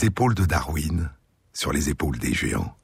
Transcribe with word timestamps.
les 0.00 0.06
épaules 0.06 0.34
de 0.34 0.46
Darwin, 0.46 1.10
sur 1.52 1.72
les 1.72 1.90
épaules 1.90 2.18
des 2.18 2.32
géants, 2.32 2.74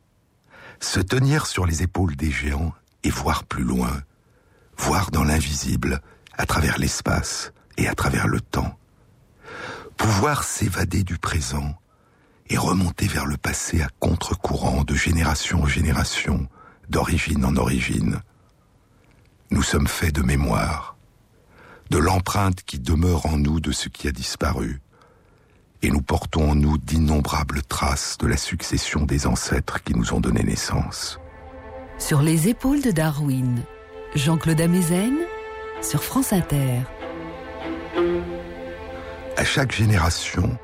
se 0.80 1.00
tenir 1.00 1.46
sur 1.46 1.64
les 1.64 1.82
épaules 1.82 2.14
des 2.14 2.30
géants 2.30 2.74
et 3.04 3.10
voir 3.10 3.44
plus 3.44 3.64
loin, 3.64 4.02
voir 4.76 5.10
dans 5.10 5.24
l'invisible, 5.24 6.02
à 6.36 6.44
travers 6.44 6.78
l'espace 6.78 7.52
et 7.78 7.88
à 7.88 7.94
travers 7.94 8.28
le 8.28 8.42
temps, 8.42 8.78
pouvoir 9.96 10.44
s'évader 10.44 11.04
du 11.04 11.16
présent 11.16 11.78
et 12.50 12.58
remonter 12.58 13.06
vers 13.06 13.24
le 13.24 13.38
passé 13.38 13.80
à 13.80 13.88
contre-courant 13.98 14.84
de 14.84 14.94
génération 14.94 15.62
en 15.62 15.66
génération, 15.66 16.46
d'origine 16.90 17.46
en 17.46 17.56
origine. 17.56 18.20
Nous 19.50 19.62
sommes 19.62 19.88
faits 19.88 20.14
de 20.14 20.22
mémoire, 20.22 20.98
de 21.88 21.96
l'empreinte 21.96 22.62
qui 22.62 22.78
demeure 22.78 23.24
en 23.24 23.38
nous 23.38 23.58
de 23.58 23.72
ce 23.72 23.88
qui 23.88 24.06
a 24.06 24.12
disparu, 24.12 24.82
et 25.82 25.90
nous 25.90 26.02
portons 26.02 26.50
en 26.50 26.54
nous 26.54 26.78
d'innombrables 26.78 27.62
traces 27.62 28.18
de 28.18 28.26
la 28.26 28.36
succession 28.36 29.04
des 29.04 29.26
ancêtres 29.26 29.82
qui 29.82 29.94
nous 29.94 30.12
ont 30.14 30.20
donné 30.20 30.42
naissance. 30.42 31.20
Sur 31.98 32.22
les 32.22 32.48
épaules 32.48 32.82
de 32.82 32.90
Darwin, 32.90 33.62
Jean-Claude 34.14 34.60
Amezen, 34.60 35.16
sur 35.82 36.02
France 36.02 36.32
Inter. 36.32 36.80
À 39.36 39.44
chaque 39.44 39.72
génération, 39.72 40.58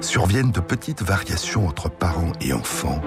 surviennent 0.00 0.52
de 0.52 0.60
petites 0.60 1.02
variations 1.02 1.66
entre 1.66 1.88
parents 1.88 2.32
et 2.40 2.52
enfants, 2.52 3.00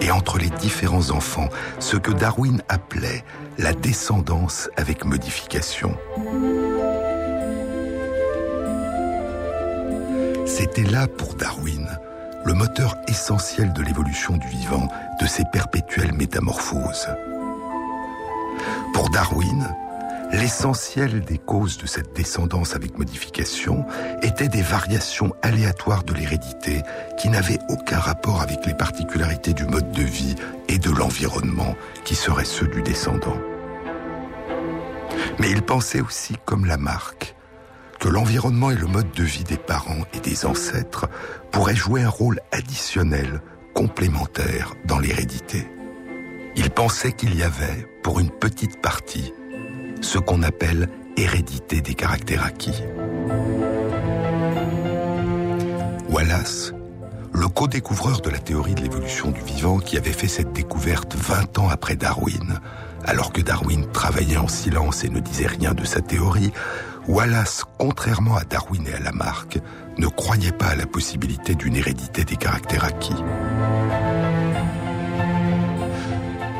et 0.00 0.10
entre 0.10 0.38
les 0.38 0.50
différents 0.50 1.10
enfants, 1.10 1.48
ce 1.78 1.96
que 1.96 2.10
Darwin 2.10 2.62
appelait 2.68 3.24
la 3.58 3.72
descendance 3.72 4.68
avec 4.76 5.04
modification. 5.04 5.96
C'était 10.54 10.82
là 10.82 11.06
pour 11.06 11.34
Darwin 11.34 11.88
le 12.44 12.52
moteur 12.52 12.98
essentiel 13.08 13.72
de 13.72 13.80
l'évolution 13.80 14.36
du 14.36 14.46
vivant, 14.48 14.86
de 15.18 15.26
ses 15.26 15.44
perpétuelles 15.50 16.12
métamorphoses. 16.12 17.08
Pour 18.92 19.08
Darwin, 19.08 19.74
l'essentiel 20.30 21.22
des 21.22 21.38
causes 21.38 21.78
de 21.78 21.86
cette 21.86 22.14
descendance 22.14 22.76
avec 22.76 22.98
modification 22.98 23.86
étaient 24.20 24.50
des 24.50 24.60
variations 24.60 25.32
aléatoires 25.40 26.04
de 26.04 26.12
l'hérédité 26.12 26.82
qui 27.16 27.30
n'avaient 27.30 27.60
aucun 27.70 27.98
rapport 27.98 28.42
avec 28.42 28.66
les 28.66 28.74
particularités 28.74 29.54
du 29.54 29.64
mode 29.64 29.90
de 29.92 30.02
vie 30.02 30.34
et 30.68 30.76
de 30.76 30.90
l'environnement 30.90 31.74
qui 32.04 32.14
seraient 32.14 32.44
ceux 32.44 32.68
du 32.68 32.82
descendant. 32.82 33.38
Mais 35.38 35.50
il 35.50 35.62
pensait 35.62 36.02
aussi 36.02 36.34
comme 36.44 36.66
Lamarck 36.66 37.36
que 38.02 38.08
l'environnement 38.08 38.72
et 38.72 38.74
le 38.74 38.88
mode 38.88 39.12
de 39.12 39.22
vie 39.22 39.44
des 39.44 39.56
parents 39.56 40.04
et 40.12 40.18
des 40.18 40.44
ancêtres 40.44 41.08
pourraient 41.52 41.76
jouer 41.76 42.02
un 42.02 42.08
rôle 42.08 42.40
additionnel, 42.50 43.40
complémentaire 43.74 44.74
dans 44.86 44.98
l'hérédité. 44.98 45.68
Il 46.56 46.70
pensait 46.70 47.12
qu'il 47.12 47.36
y 47.36 47.44
avait, 47.44 47.86
pour 48.02 48.18
une 48.18 48.30
petite 48.30 48.82
partie, 48.82 49.32
ce 50.00 50.18
qu'on 50.18 50.42
appelle 50.42 50.88
hérédité 51.16 51.80
des 51.80 51.94
caractères 51.94 52.44
acquis. 52.44 52.82
Wallace, 56.08 56.72
le 57.32 57.46
co-découvreur 57.46 58.20
de 58.20 58.30
la 58.30 58.38
théorie 58.38 58.74
de 58.74 58.82
l'évolution 58.82 59.30
du 59.30 59.42
vivant 59.42 59.78
qui 59.78 59.96
avait 59.96 60.10
fait 60.10 60.26
cette 60.26 60.52
découverte 60.52 61.14
20 61.14 61.60
ans 61.60 61.68
après 61.68 61.94
Darwin, 61.94 62.58
alors 63.04 63.32
que 63.32 63.40
Darwin 63.40 63.86
travaillait 63.92 64.38
en 64.38 64.48
silence 64.48 65.04
et 65.04 65.08
ne 65.08 65.20
disait 65.20 65.46
rien 65.46 65.72
de 65.72 65.84
sa 65.84 66.00
théorie, 66.00 66.52
Wallace, 67.08 67.64
contrairement 67.78 68.36
à 68.36 68.44
Darwin 68.44 68.86
et 68.86 68.94
à 68.94 69.00
Lamarck, 69.00 69.58
ne 69.98 70.06
croyait 70.06 70.52
pas 70.52 70.68
à 70.68 70.76
la 70.76 70.86
possibilité 70.86 71.54
d'une 71.54 71.74
hérédité 71.74 72.24
des 72.24 72.36
caractères 72.36 72.84
acquis. 72.84 73.16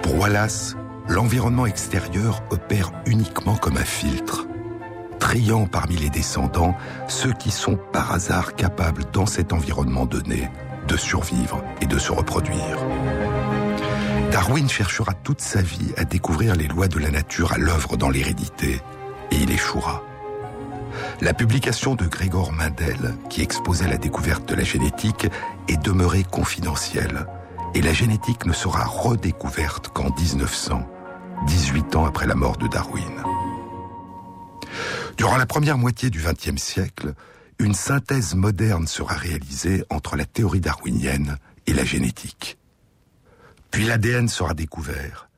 Pour 0.03 0.19
Wallace, 0.19 0.75
l'environnement 1.09 1.67
extérieur 1.67 2.43
opère 2.51 2.91
uniquement 3.07 3.57
comme 3.57 3.77
un 3.77 3.85
filtre, 3.85 4.47
triant 5.21 5.67
parmi 5.67 5.97
les 5.97 6.11
descendants 6.11 6.77
ceux 7.09 7.33
qui 7.33 7.53
sont 7.53 7.79
par 7.93 8.13
hasard 8.13 8.57
capables 8.57 9.05
dans 9.13 9.27
cet 9.27 9.53
environnement 9.53 10.07
donné 10.07 10.51
de 10.89 10.97
survivre 10.97 11.63
et 11.81 11.87
de 11.87 11.99
se 11.99 12.11
reproduire. 12.11 12.79
Darwin 14.33 14.69
cherchera 14.69 15.13
toute 15.15 15.41
sa 15.41 15.63
vie 15.63 15.93
à 15.97 16.05
découvrir 16.05 16.57
les 16.57 16.67
lois 16.67 16.89
de 16.89 16.99
la 16.99 17.11
nature 17.11 17.53
à 17.53 17.59
l'œuvre 17.59 17.97
dans 17.97 18.11
l'hérédité, 18.11 18.81
et 19.31 19.37
il 19.37 19.51
échouera. 19.53 20.03
La 21.21 21.35
publication 21.35 21.95
de 21.95 22.07
Grégor 22.07 22.53
Mendel, 22.53 23.15
qui 23.31 23.43
exposait 23.43 23.89
la 23.89 23.97
découverte 23.97 24.49
de 24.49 24.55
la 24.55 24.65
génétique, 24.65 25.27
est 25.69 25.83
demeurée 25.83 26.25
confidentielle, 26.25 27.27
et 27.75 27.83
la 27.83 27.93
génétique 27.93 28.47
ne 28.47 28.53
sera 28.53 28.85
redécouverte 28.85 29.89
qu'en 29.89 30.11
1900, 30.15 30.87
18 31.47 31.97
ans 31.97 32.05
après 32.05 32.27
la 32.27 32.35
mort 32.35 32.57
de 32.57 32.69
Darwin. 32.69 33.23
Durant 35.17 35.37
la 35.37 35.47
première 35.47 35.79
moitié 35.79 36.11
du 36.11 36.21
XXe 36.21 36.61
siècle, 36.61 37.15
une 37.59 37.75
synthèse 37.75 38.35
moderne 38.35 38.87
sera 38.87 39.15
réalisée 39.15 39.85
entre 39.91 40.17
la 40.17 40.25
théorie 40.25 40.61
darwinienne 40.61 41.37
et 41.67 41.73
la 41.73 41.85
génétique. 41.85 42.59
Puis 43.71 43.85
l'ADN 43.85 44.29
sera 44.29 44.55
découvert, 44.55 45.29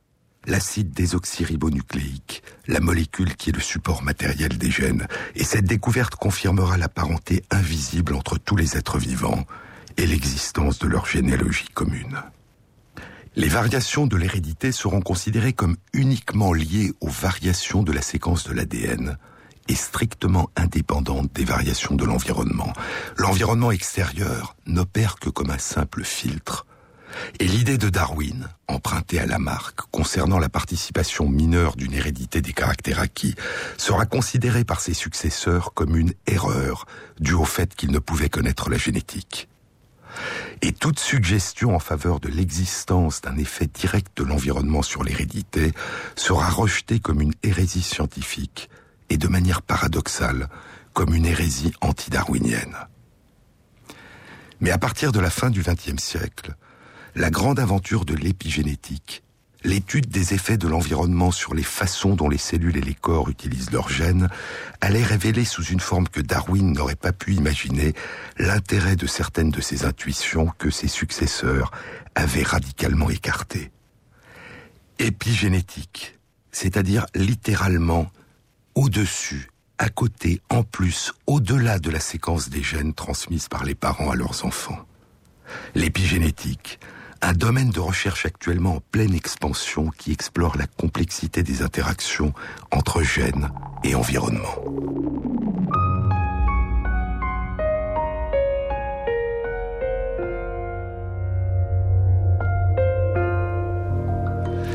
l'acide 0.46 0.92
désoxyribonucléique, 0.92 2.42
la 2.66 2.80
molécule 2.80 3.36
qui 3.36 3.50
est 3.50 3.54
le 3.54 3.60
support 3.60 4.02
matériel 4.02 4.58
des 4.58 4.70
gènes, 4.70 5.06
et 5.34 5.44
cette 5.44 5.64
découverte 5.64 6.16
confirmera 6.16 6.76
la 6.76 6.88
parenté 6.88 7.44
invisible 7.50 8.14
entre 8.14 8.38
tous 8.38 8.56
les 8.56 8.76
êtres 8.76 8.98
vivants 8.98 9.46
et 9.96 10.06
l'existence 10.06 10.78
de 10.78 10.88
leur 10.88 11.06
généalogie 11.06 11.68
commune. 11.72 12.22
Les 13.36 13.48
variations 13.48 14.06
de 14.06 14.16
l'hérédité 14.16 14.70
seront 14.70 15.00
considérées 15.00 15.52
comme 15.52 15.76
uniquement 15.92 16.52
liées 16.52 16.92
aux 17.00 17.08
variations 17.08 17.82
de 17.82 17.90
la 17.90 18.02
séquence 18.02 18.44
de 18.44 18.52
l'ADN 18.52 19.18
et 19.68 19.74
strictement 19.74 20.50
indépendantes 20.56 21.32
des 21.32 21.44
variations 21.44 21.96
de 21.96 22.04
l'environnement. 22.04 22.72
L'environnement 23.16 23.70
extérieur 23.70 24.56
n'opère 24.66 25.16
que 25.16 25.30
comme 25.30 25.50
un 25.50 25.58
simple 25.58 26.04
filtre. 26.04 26.66
Et 27.40 27.46
l'idée 27.46 27.78
de 27.78 27.88
Darwin, 27.88 28.48
empruntée 28.68 29.18
à 29.18 29.26
Lamarck, 29.26 29.80
concernant 29.90 30.38
la 30.38 30.48
participation 30.48 31.28
mineure 31.28 31.76
d'une 31.76 31.92
hérédité 31.92 32.40
des 32.40 32.52
caractères 32.52 33.00
acquis, 33.00 33.34
sera 33.76 34.06
considérée 34.06 34.64
par 34.64 34.80
ses 34.80 34.94
successeurs 34.94 35.74
comme 35.74 35.96
une 35.96 36.12
erreur 36.26 36.86
due 37.20 37.34
au 37.34 37.44
fait 37.44 37.74
qu'ils 37.74 37.92
ne 37.92 37.98
pouvaient 37.98 38.28
connaître 38.28 38.70
la 38.70 38.78
génétique. 38.78 39.48
Et 40.62 40.72
toute 40.72 41.00
suggestion 41.00 41.74
en 41.74 41.80
faveur 41.80 42.20
de 42.20 42.28
l'existence 42.28 43.20
d'un 43.20 43.36
effet 43.36 43.66
direct 43.66 44.16
de 44.16 44.24
l'environnement 44.24 44.82
sur 44.82 45.02
l'hérédité 45.02 45.72
sera 46.16 46.48
rejetée 46.48 47.00
comme 47.00 47.20
une 47.20 47.34
hérésie 47.42 47.82
scientifique 47.82 48.70
et 49.10 49.16
de 49.16 49.28
manière 49.28 49.62
paradoxale 49.62 50.48
comme 50.92 51.14
une 51.14 51.26
hérésie 51.26 51.72
anti-darwinienne. 51.80 52.76
Mais 54.60 54.70
à 54.70 54.78
partir 54.78 55.12
de 55.12 55.20
la 55.20 55.30
fin 55.30 55.50
du 55.50 55.62
XXe 55.62 56.02
siècle, 56.02 56.54
la 57.14 57.30
grande 57.30 57.60
aventure 57.60 58.04
de 58.04 58.14
l'épigénétique, 58.14 59.22
l'étude 59.62 60.08
des 60.08 60.34
effets 60.34 60.58
de 60.58 60.68
l'environnement 60.68 61.30
sur 61.30 61.54
les 61.54 61.62
façons 61.62 62.16
dont 62.16 62.28
les 62.28 62.38
cellules 62.38 62.76
et 62.76 62.82
les 62.82 62.94
corps 62.94 63.30
utilisent 63.30 63.70
leurs 63.70 63.88
gènes, 63.88 64.28
allait 64.80 65.04
révéler 65.04 65.44
sous 65.44 65.64
une 65.64 65.80
forme 65.80 66.08
que 66.08 66.20
Darwin 66.20 66.72
n'aurait 66.72 66.96
pas 66.96 67.12
pu 67.12 67.34
imaginer 67.34 67.94
l'intérêt 68.38 68.96
de 68.96 69.06
certaines 69.06 69.50
de 69.50 69.60
ses 69.60 69.84
intuitions 69.84 70.52
que 70.58 70.70
ses 70.70 70.88
successeurs 70.88 71.70
avaient 72.14 72.42
radicalement 72.42 73.10
écartées. 73.10 73.70
Épigénétique, 74.98 76.18
c'est-à-dire 76.52 77.06
littéralement 77.14 78.10
au-dessus, 78.74 79.50
à 79.78 79.88
côté, 79.88 80.40
en 80.50 80.62
plus, 80.62 81.12
au-delà 81.26 81.78
de 81.78 81.90
la 81.90 82.00
séquence 82.00 82.48
des 82.48 82.62
gènes 82.62 82.94
transmises 82.94 83.48
par 83.48 83.64
les 83.64 83.74
parents 83.74 84.10
à 84.10 84.16
leurs 84.16 84.44
enfants. 84.44 84.84
L'épigénétique, 85.74 86.78
un 87.24 87.32
domaine 87.32 87.70
de 87.70 87.80
recherche 87.80 88.26
actuellement 88.26 88.76
en 88.76 88.80
pleine 88.80 89.14
expansion 89.14 89.90
qui 89.96 90.12
explore 90.12 90.58
la 90.58 90.66
complexité 90.66 91.42
des 91.42 91.62
interactions 91.62 92.34
entre 92.70 93.02
gènes 93.02 93.48
et 93.82 93.94
environnement. 93.94 94.54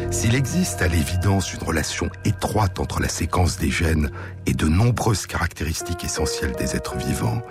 S'il 0.10 0.34
existe 0.34 0.82
à 0.82 0.88
l'évidence 0.88 1.54
une 1.54 1.62
relation 1.62 2.10
étroite 2.26 2.80
entre 2.80 3.00
la 3.00 3.10
séquence 3.10 3.60
des 3.60 3.70
gènes 3.70 4.10
et 4.48 4.54
de 4.54 4.68
nombreuses 4.68 5.28
caractéristiques 5.28 6.04
essentielles 6.04 6.54
des 6.54 6.76
êtres 6.76 6.98
vivants, 6.98 7.44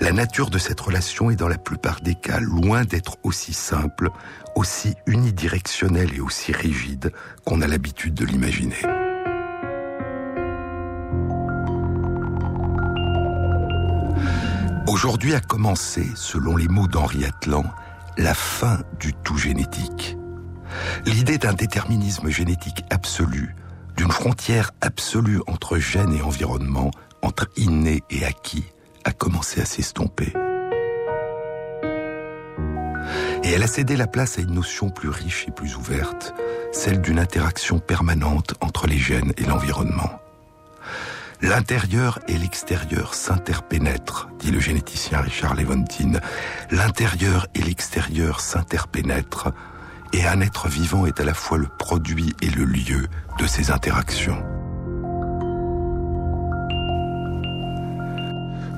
la 0.00 0.12
nature 0.12 0.50
de 0.50 0.58
cette 0.58 0.80
relation 0.80 1.30
est 1.30 1.36
dans 1.36 1.48
la 1.48 1.58
plupart 1.58 2.00
des 2.00 2.14
cas 2.14 2.38
loin 2.38 2.84
d'être 2.84 3.16
aussi 3.22 3.52
simple, 3.52 4.10
aussi 4.54 4.94
unidirectionnelle 5.06 6.14
et 6.14 6.20
aussi 6.20 6.52
rigide 6.52 7.12
qu'on 7.44 7.62
a 7.62 7.66
l'habitude 7.66 8.14
de 8.14 8.24
l'imaginer. 8.24 8.82
Aujourd'hui 14.86 15.34
a 15.34 15.40
commencé, 15.40 16.06
selon 16.14 16.56
les 16.56 16.68
mots 16.68 16.86
d'Henri 16.86 17.24
Atlan, 17.24 17.64
la 18.16 18.34
fin 18.34 18.80
du 19.00 19.12
tout 19.12 19.36
génétique. 19.36 20.16
L'idée 21.04 21.38
d'un 21.38 21.54
déterminisme 21.54 22.28
génétique 22.28 22.84
absolu, 22.90 23.56
d'une 23.96 24.12
frontière 24.12 24.72
absolue 24.80 25.40
entre 25.46 25.78
gènes 25.78 26.14
et 26.14 26.22
environnement, 26.22 26.90
entre 27.22 27.48
inné 27.56 28.02
et 28.10 28.24
acquis, 28.24 28.64
a 29.06 29.12
commencé 29.12 29.60
à 29.60 29.64
s'estomper. 29.64 30.32
Et 33.44 33.52
elle 33.52 33.62
a 33.62 33.68
cédé 33.68 33.96
la 33.96 34.08
place 34.08 34.38
à 34.38 34.40
une 34.40 34.54
notion 34.54 34.90
plus 34.90 35.08
riche 35.08 35.46
et 35.46 35.52
plus 35.52 35.76
ouverte, 35.76 36.34
celle 36.72 37.00
d'une 37.00 37.20
interaction 37.20 37.78
permanente 37.78 38.54
entre 38.60 38.88
les 38.88 38.98
gènes 38.98 39.32
et 39.36 39.44
l'environnement. 39.44 40.10
L'intérieur 41.40 42.18
et 42.26 42.36
l'extérieur 42.36 43.14
s'interpénètrent, 43.14 44.28
dit 44.40 44.50
le 44.50 44.58
généticien 44.58 45.20
Richard 45.20 45.54
Levontin. 45.54 46.18
L'intérieur 46.72 47.46
et 47.54 47.62
l'extérieur 47.62 48.40
s'interpénètrent, 48.40 49.52
et 50.12 50.26
un 50.26 50.40
être 50.40 50.68
vivant 50.68 51.06
est 51.06 51.20
à 51.20 51.24
la 51.24 51.34
fois 51.34 51.58
le 51.58 51.68
produit 51.68 52.34
et 52.42 52.50
le 52.50 52.64
lieu 52.64 53.06
de 53.38 53.46
ces 53.46 53.70
interactions. 53.70 54.42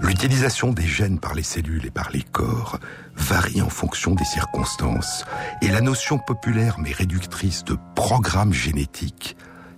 L'utilisation 0.01 0.73
des 0.73 0.87
gènes 0.87 1.19
par 1.19 1.35
les 1.35 1.43
cellules 1.43 1.87
et 1.87 1.91
par 1.91 2.11
les 2.11 2.23
corps 2.23 2.79
varie 3.17 3.61
en 3.63 3.69
fonction 3.69 4.15
des 4.15 4.25
circonstances, 4.25 5.25
et 5.61 5.69
la 5.69 5.81
notion 5.81 6.19
populaire 6.19 6.77
mais 6.79 6.93
réductrice 6.93 7.65
de 7.65 7.77
programme 7.95 8.53
génétique 8.53 9.37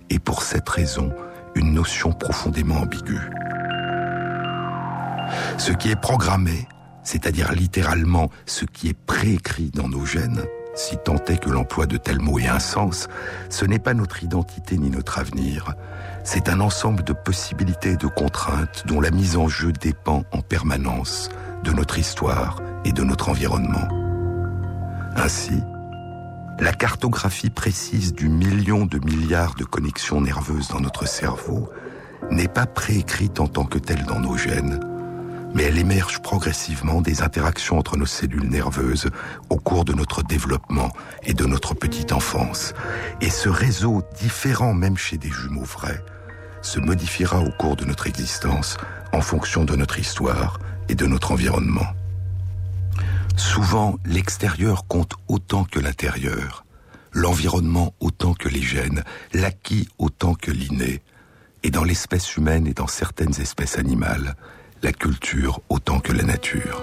est 0.09 0.19
pour 0.19 0.43
cette 0.43 0.69
raison 0.69 1.11
une 1.55 1.73
notion 1.73 2.11
profondément 2.11 2.81
ambiguë. 2.81 3.29
Ce 5.57 5.71
qui 5.71 5.89
est 5.89 5.99
programmé, 5.99 6.67
c'est-à-dire 7.03 7.51
littéralement 7.51 8.29
ce 8.45 8.65
qui 8.65 8.89
est 8.89 8.97
préécrit 8.97 9.71
dans 9.71 9.89
nos 9.89 10.05
gènes, 10.05 10.43
si 10.81 10.97
tant 10.97 11.23
est 11.27 11.37
que 11.37 11.49
l'emploi 11.49 11.85
de 11.85 11.97
tels 11.97 12.19
mots 12.19 12.39
ait 12.39 12.47
un 12.47 12.59
sens, 12.59 13.07
ce 13.49 13.65
n'est 13.65 13.79
pas 13.79 13.93
notre 13.93 14.23
identité 14.23 14.77
ni 14.77 14.89
notre 14.89 15.19
avenir, 15.19 15.75
c'est 16.23 16.49
un 16.49 16.59
ensemble 16.59 17.03
de 17.03 17.13
possibilités 17.13 17.91
et 17.91 17.97
de 17.97 18.07
contraintes 18.07 18.83
dont 18.87 18.99
la 18.99 19.11
mise 19.11 19.37
en 19.37 19.47
jeu 19.47 19.71
dépend 19.71 20.23
en 20.31 20.41
permanence 20.41 21.29
de 21.63 21.71
notre 21.71 21.99
histoire 21.99 22.61
et 22.83 22.91
de 22.91 23.03
notre 23.03 23.29
environnement. 23.29 23.87
Ainsi, 25.15 25.61
la 26.59 26.73
cartographie 26.73 27.51
précise 27.51 28.13
du 28.13 28.27
million 28.27 28.85
de 28.85 28.97
milliards 28.97 29.55
de 29.55 29.65
connexions 29.65 30.21
nerveuses 30.21 30.69
dans 30.69 30.81
notre 30.81 31.07
cerveau 31.07 31.69
n'est 32.31 32.47
pas 32.47 32.65
préécrite 32.65 33.39
en 33.39 33.47
tant 33.47 33.65
que 33.65 33.77
telle 33.77 34.05
dans 34.05 34.19
nos 34.19 34.37
gènes, 34.37 34.79
mais 35.53 35.63
elle 35.63 35.77
émerge 35.77 36.19
progressivement 36.21 37.01
des 37.01 37.21
interactions 37.21 37.77
entre 37.77 37.97
nos 37.97 38.05
cellules 38.05 38.49
nerveuses 38.49 39.09
au 39.49 39.57
cours 39.57 39.85
de 39.85 39.93
notre 39.93 40.23
développement 40.23 40.91
et 41.23 41.33
de 41.33 41.45
notre 41.45 41.73
petite 41.73 42.11
enfance. 42.11 42.73
Et 43.21 43.29
ce 43.29 43.49
réseau, 43.49 44.03
différent 44.19 44.73
même 44.73 44.97
chez 44.97 45.17
des 45.17 45.29
jumeaux 45.29 45.63
vrais, 45.63 46.03
se 46.61 46.79
modifiera 46.79 47.39
au 47.39 47.51
cours 47.51 47.75
de 47.75 47.85
notre 47.85 48.07
existence 48.07 48.77
en 49.13 49.21
fonction 49.21 49.65
de 49.65 49.75
notre 49.75 49.99
histoire 49.99 50.59
et 50.89 50.95
de 50.95 51.05
notre 51.05 51.31
environnement. 51.31 51.87
Souvent, 53.35 53.97
l'extérieur 54.05 54.87
compte 54.87 55.13
autant 55.27 55.63
que 55.63 55.79
l'intérieur, 55.79 56.65
l'environnement 57.11 57.93
autant 57.99 58.33
que 58.33 58.49
les 58.49 58.61
gènes, 58.61 59.03
l'acquis 59.33 59.89
autant 59.97 60.33
que 60.33 60.51
l'inné, 60.51 61.01
et 61.63 61.71
dans 61.71 61.83
l'espèce 61.83 62.37
humaine 62.37 62.67
et 62.67 62.73
dans 62.73 62.87
certaines 62.87 63.39
espèces 63.39 63.77
animales, 63.77 64.35
la 64.83 64.91
culture 64.93 65.61
autant 65.69 65.99
que 65.99 66.11
la 66.11 66.23
nature. 66.23 66.81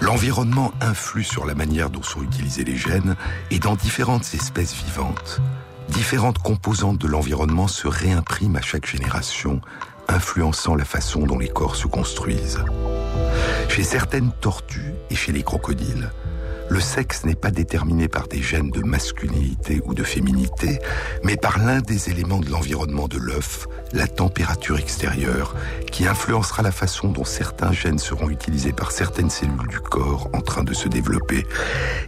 L'environnement 0.00 0.72
influe 0.80 1.24
sur 1.24 1.46
la 1.46 1.54
manière 1.54 1.88
dont 1.88 2.02
sont 2.02 2.22
utilisés 2.22 2.64
les 2.64 2.76
gènes 2.76 3.16
et 3.50 3.58
dans 3.58 3.76
différentes 3.76 4.34
espèces 4.34 4.74
vivantes. 4.74 5.40
Différentes 5.88 6.38
composantes 6.38 6.98
de 6.98 7.06
l'environnement 7.06 7.68
se 7.68 7.88
réimpriment 7.88 8.56
à 8.56 8.60
chaque 8.60 8.86
génération, 8.86 9.60
influençant 10.14 10.74
la 10.74 10.84
façon 10.84 11.26
dont 11.26 11.38
les 11.38 11.48
corps 11.48 11.76
se 11.76 11.86
construisent. 11.86 12.64
Chez 13.68 13.82
certaines 13.82 14.32
tortues 14.32 14.94
et 15.10 15.14
chez 15.14 15.32
les 15.32 15.42
crocodiles, 15.42 16.10
le 16.70 16.80
sexe 16.80 17.24
n'est 17.24 17.34
pas 17.34 17.50
déterminé 17.50 18.06
par 18.06 18.28
des 18.28 18.40
gènes 18.40 18.70
de 18.70 18.80
masculinité 18.80 19.82
ou 19.84 19.92
de 19.92 20.04
féminité, 20.04 20.78
mais 21.24 21.36
par 21.36 21.58
l'un 21.58 21.80
des 21.80 22.10
éléments 22.10 22.38
de 22.38 22.48
l'environnement 22.48 23.08
de 23.08 23.18
l'œuf, 23.18 23.66
la 23.92 24.06
température 24.06 24.78
extérieure, 24.78 25.56
qui 25.90 26.06
influencera 26.06 26.62
la 26.62 26.70
façon 26.70 27.08
dont 27.08 27.24
certains 27.24 27.72
gènes 27.72 27.98
seront 27.98 28.30
utilisés 28.30 28.72
par 28.72 28.92
certaines 28.92 29.30
cellules 29.30 29.66
du 29.68 29.80
corps 29.80 30.30
en 30.32 30.40
train 30.40 30.62
de 30.62 30.72
se 30.72 30.88
développer. 30.88 31.44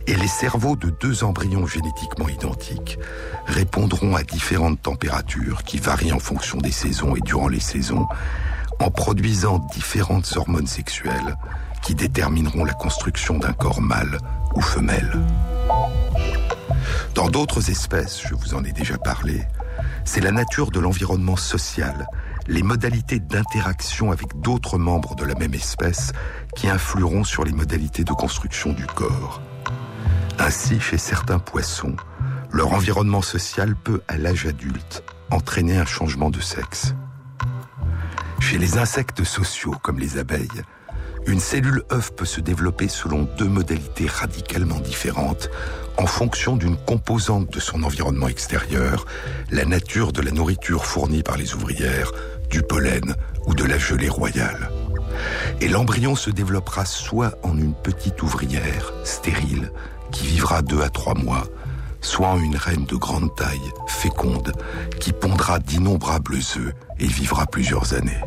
Et 0.07 0.15
les 0.15 0.29
cerveaux 0.29 0.77
de 0.77 0.91
deux 0.91 1.25
embryons 1.25 1.67
génétiquement 1.67 2.29
identiques 2.29 3.01
répondront 3.47 4.15
à 4.15 4.23
différentes 4.23 4.81
températures 4.81 5.65
qui 5.65 5.79
varient 5.79 6.13
en 6.13 6.21
fonction 6.21 6.59
des 6.59 6.71
saisons 6.71 7.17
et 7.17 7.21
durant 7.21 7.49
les 7.49 7.61
saisons, 7.61 8.07
en 8.79 8.91
produisant 8.93 9.59
différentes 9.75 10.33
hormones 10.37 10.69
sexuelles 10.69 11.37
qui 11.83 11.97
détermineront 11.97 12.65
la 12.65 12.75
construction 12.75 13.39
d'un 13.39 13.53
corps 13.53 13.81
mâle 13.81 14.19
femelle. 14.61 15.13
Dans 17.15 17.29
d'autres 17.29 17.71
espèces, 17.71 18.23
je 18.27 18.35
vous 18.35 18.55
en 18.55 18.65
ai 18.65 18.73
déjà 18.73 18.99
parlé, 18.99 19.47
c'est 20.05 20.21
la 20.21 20.33
nature 20.33 20.71
de 20.71 20.81
l'environnement 20.81 21.37
social, 21.37 22.07
les 22.49 22.63
modalités 22.63 23.21
d'interaction 23.21 24.11
avec 24.11 24.41
d'autres 24.41 24.79
membres 24.79 25.15
de 25.15 25.25
la 25.25 25.35
même 25.35 25.55
espèce 25.55 26.13
qui 26.57 26.69
influeront 26.69 27.25
sur 27.25 27.45
les 27.45 27.53
modalités 27.53 28.05
de 28.05 28.13
construction 28.13 28.73
du 28.73 28.87
corps. 28.87 29.41
Ainsi, 30.39 30.81
chez 30.81 30.99
certains 30.99 31.39
poissons, 31.39 31.97
leur 32.51 32.73
environnement 32.73 33.23
social 33.23 33.77
peut, 33.77 34.03
à 34.09 34.17
l'âge 34.19 34.47
adulte, 34.47 35.05
entraîner 35.31 35.79
un 35.79 35.85
changement 35.85 36.31
de 36.31 36.41
sexe. 36.41 36.95
Chez 38.41 38.59
les 38.59 38.77
insectes 38.77 39.25
sociaux 39.25 39.75
comme 39.83 39.99
les 39.99 40.19
abeilles, 40.19 40.49
une 41.27 41.41
cellule 41.41 41.83
œuf 41.93 42.13
peut 42.15 42.25
se 42.25 42.41
développer 42.41 42.89
selon 42.89 43.29
deux 43.39 43.49
modalités 43.49 44.07
radicalement 44.07 44.81
différentes 44.81 45.51
en 45.97 46.07
fonction 46.07 46.57
d'une 46.57 46.77
composante 46.77 47.53
de 47.53 47.61
son 47.61 47.83
environnement 47.83 48.29
extérieur, 48.29 49.07
la 49.51 49.65
nature 49.65 50.13
de 50.13 50.23
la 50.23 50.31
nourriture 50.31 50.85
fournie 50.85 51.23
par 51.23 51.37
les 51.37 51.55
ouvrières, 51.55 52.13
du 52.51 52.63
pollen 52.63 53.15
ou 53.47 53.55
de 53.55 53.65
la 53.65 53.79
gelée 53.79 54.09
royale. 54.09 54.71
Et 55.61 55.69
l'embryon 55.69 56.17
se 56.17 56.31
développera 56.31 56.85
soit 56.85 57.35
en 57.43 57.57
une 57.57 57.75
petite 57.75 58.23
ouvrière, 58.23 58.93
stérile, 59.05 59.71
qui 60.11 60.27
vivra 60.27 60.63
deux 60.63 60.83
à 60.83 60.89
trois 60.89 61.15
mois, 61.15 61.45
soit 62.01 62.29
en 62.29 62.41
une 62.41 62.57
reine 62.57 62.85
de 62.85 62.97
grande 62.97 63.35
taille, 63.37 63.71
féconde, 63.87 64.53
qui 65.01 65.13
pondra 65.13 65.59
d'innombrables 65.61 66.35
œufs 66.35 66.75
et 66.99 67.07
vivra 67.07 67.47
plusieurs 67.47 67.95
années. 67.95 68.21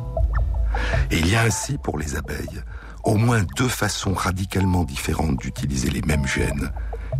Et 1.11 1.17
il 1.17 1.27
y 1.27 1.35
a 1.35 1.43
ainsi 1.43 1.77
pour 1.77 1.97
les 1.97 2.15
abeilles 2.15 2.63
au 3.05 3.15
moins 3.15 3.43
deux 3.55 3.67
façons 3.67 4.13
radicalement 4.13 4.83
différentes 4.83 5.37
d'utiliser 5.37 5.89
les 5.89 6.01
mêmes 6.01 6.27
gènes 6.27 6.71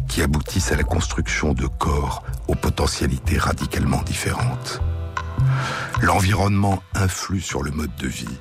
qui 0.09 0.21
aboutissent 0.21 0.71
à 0.71 0.75
la 0.75 0.83
construction 0.83 1.53
de 1.53 1.67
corps 1.67 2.23
aux 2.47 2.55
potentialités 2.55 3.37
radicalement 3.37 4.01
différentes. 4.01 4.81
L'environnement 6.01 6.81
influe 6.95 7.41
sur 7.41 7.63
le 7.63 7.71
mode 7.71 7.95
de 7.97 8.07
vie 8.07 8.37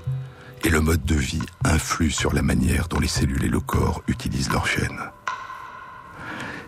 et 0.65 0.71
le 0.71 0.81
mode 0.81 1.05
de 1.05 1.15
vie 1.15 1.43
influe 1.65 2.11
sur 2.11 2.33
la 2.33 2.43
manière 2.43 2.89
dont 2.89 2.99
les 2.99 3.09
cellules 3.09 3.45
et 3.45 3.49
le 3.49 3.61
corps 3.61 4.03
utilisent 4.09 4.51
leurs 4.51 4.67
gènes. 4.67 5.11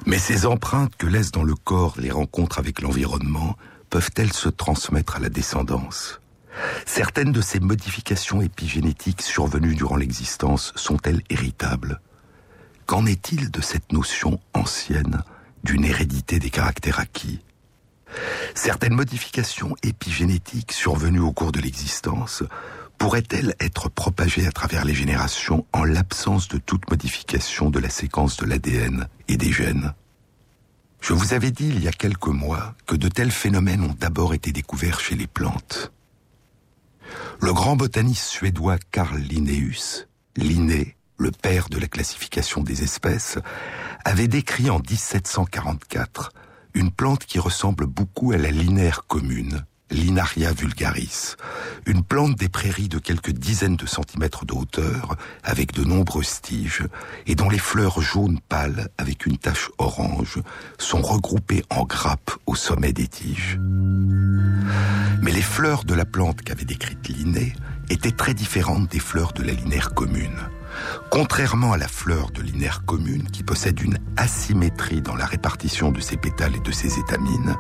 Mais 0.04 0.18
ces 0.18 0.46
empreintes 0.46 0.94
que 0.96 1.06
laissent 1.06 1.32
dans 1.32 1.42
le 1.42 1.54
corps 1.54 1.94
les 1.98 2.10
rencontres 2.10 2.58
avec 2.58 2.82
l'environnement 2.82 3.56
peuvent-elles 3.90 4.32
se 4.32 4.48
transmettre 4.48 5.16
à 5.16 5.20
la 5.20 5.30
descendance? 5.30 6.20
Certaines 6.86 7.32
de 7.32 7.40
ces 7.40 7.60
modifications 7.60 8.40
épigénétiques 8.40 9.22
survenues 9.22 9.74
durant 9.74 9.96
l'existence 9.96 10.72
sont-elles 10.76 11.22
héritables? 11.30 12.00
Qu'en 12.86 13.06
est-il 13.06 13.50
de 13.50 13.60
cette 13.60 13.92
notion 13.92 14.40
ancienne 14.54 15.22
d'une 15.64 15.84
hérédité 15.84 16.38
des 16.38 16.50
caractères 16.50 17.00
acquis? 17.00 17.40
Certaines 18.54 18.94
modifications 18.94 19.74
épigénétiques 19.82 20.72
survenues 20.72 21.20
au 21.20 21.32
cours 21.32 21.52
de 21.52 21.60
l'existence 21.60 22.44
pourraient-elles 22.98 23.54
être 23.60 23.90
propagées 23.90 24.46
à 24.46 24.52
travers 24.52 24.84
les 24.84 24.94
générations 24.94 25.66
en 25.72 25.84
l'absence 25.84 26.48
de 26.48 26.58
toute 26.58 26.88
modification 26.90 27.68
de 27.68 27.78
la 27.78 27.90
séquence 27.90 28.36
de 28.36 28.46
l'ADN 28.46 29.08
et 29.28 29.36
des 29.36 29.52
gènes? 29.52 29.92
Je 31.00 31.12
vous 31.12 31.34
avais 31.34 31.50
dit 31.50 31.68
il 31.68 31.82
y 31.82 31.88
a 31.88 31.92
quelques 31.92 32.28
mois 32.28 32.74
que 32.86 32.96
de 32.96 33.08
tels 33.08 33.30
phénomènes 33.30 33.82
ont 33.82 33.96
d'abord 33.98 34.32
été 34.32 34.50
découverts 34.52 35.00
chez 35.00 35.14
les 35.14 35.26
plantes. 35.26 35.92
Le 37.40 37.52
grand 37.52 37.76
botaniste 37.76 38.26
suédois 38.26 38.78
Carl 38.90 39.18
Linnaeus, 39.18 40.06
Linné, 40.36 40.96
le 41.18 41.30
père 41.30 41.68
de 41.68 41.78
la 41.78 41.86
classification 41.86 42.62
des 42.62 42.82
espèces, 42.82 43.38
avait 44.04 44.28
décrit 44.28 44.70
en 44.70 44.78
1744 44.78 46.32
une 46.74 46.90
plante 46.90 47.24
qui 47.24 47.38
ressemble 47.38 47.86
beaucoup 47.86 48.32
à 48.32 48.36
la 48.36 48.50
linaire 48.50 49.04
commune, 49.06 49.64
Linaria 49.90 50.52
vulgaris, 50.52 51.36
une 51.86 52.02
plante 52.02 52.36
des 52.36 52.48
prairies 52.48 52.88
de 52.88 52.98
quelques 52.98 53.30
dizaines 53.30 53.76
de 53.76 53.86
centimètres 53.86 54.44
de 54.44 54.52
hauteur, 54.52 55.16
avec 55.44 55.72
de 55.72 55.84
nombreuses 55.84 56.40
tiges, 56.40 56.82
et 57.26 57.34
dont 57.34 57.48
les 57.48 57.58
fleurs 57.58 58.00
jaunes 58.00 58.40
pâles, 58.48 58.88
avec 58.98 59.26
une 59.26 59.38
tache 59.38 59.70
orange, 59.78 60.40
sont 60.78 61.02
regroupées 61.02 61.62
en 61.70 61.84
grappes 61.84 62.32
au 62.46 62.54
sommet 62.56 62.92
des 62.92 63.06
tiges. 63.06 63.58
Mais 65.22 65.32
les 65.32 65.42
fleurs 65.42 65.84
de 65.84 65.94
la 65.94 66.04
plante 66.04 66.42
qu'avait 66.42 66.64
décrite 66.64 67.08
Linné 67.08 67.52
étaient 67.88 68.10
très 68.10 68.34
différentes 68.34 68.90
des 68.90 68.98
fleurs 68.98 69.32
de 69.32 69.42
la 69.42 69.52
linaire 69.52 69.94
commune. 69.94 70.48
Contrairement 71.10 71.72
à 71.72 71.78
la 71.78 71.88
fleur 71.88 72.30
de 72.30 72.42
l'inaire 72.42 72.84
commune 72.84 73.28
qui 73.30 73.42
possède 73.42 73.80
une 73.80 73.98
asymétrie 74.16 75.00
dans 75.00 75.14
la 75.14 75.26
répartition 75.26 75.92
de 75.92 76.00
ses 76.00 76.16
pétales 76.16 76.56
et 76.56 76.60
de 76.60 76.72
ses 76.72 76.98
étamines, 76.98 77.56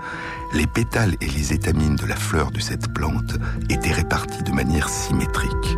les 0.52 0.66
pétales 0.66 1.14
et 1.20 1.26
les 1.26 1.52
étamines 1.52 1.96
de 1.96 2.06
la 2.06 2.16
fleur 2.16 2.50
de 2.50 2.60
cette 2.60 2.92
plante 2.92 3.38
étaient 3.70 3.92
répartis 3.92 4.42
de 4.42 4.52
manière 4.52 4.88
symétrique. 4.88 5.76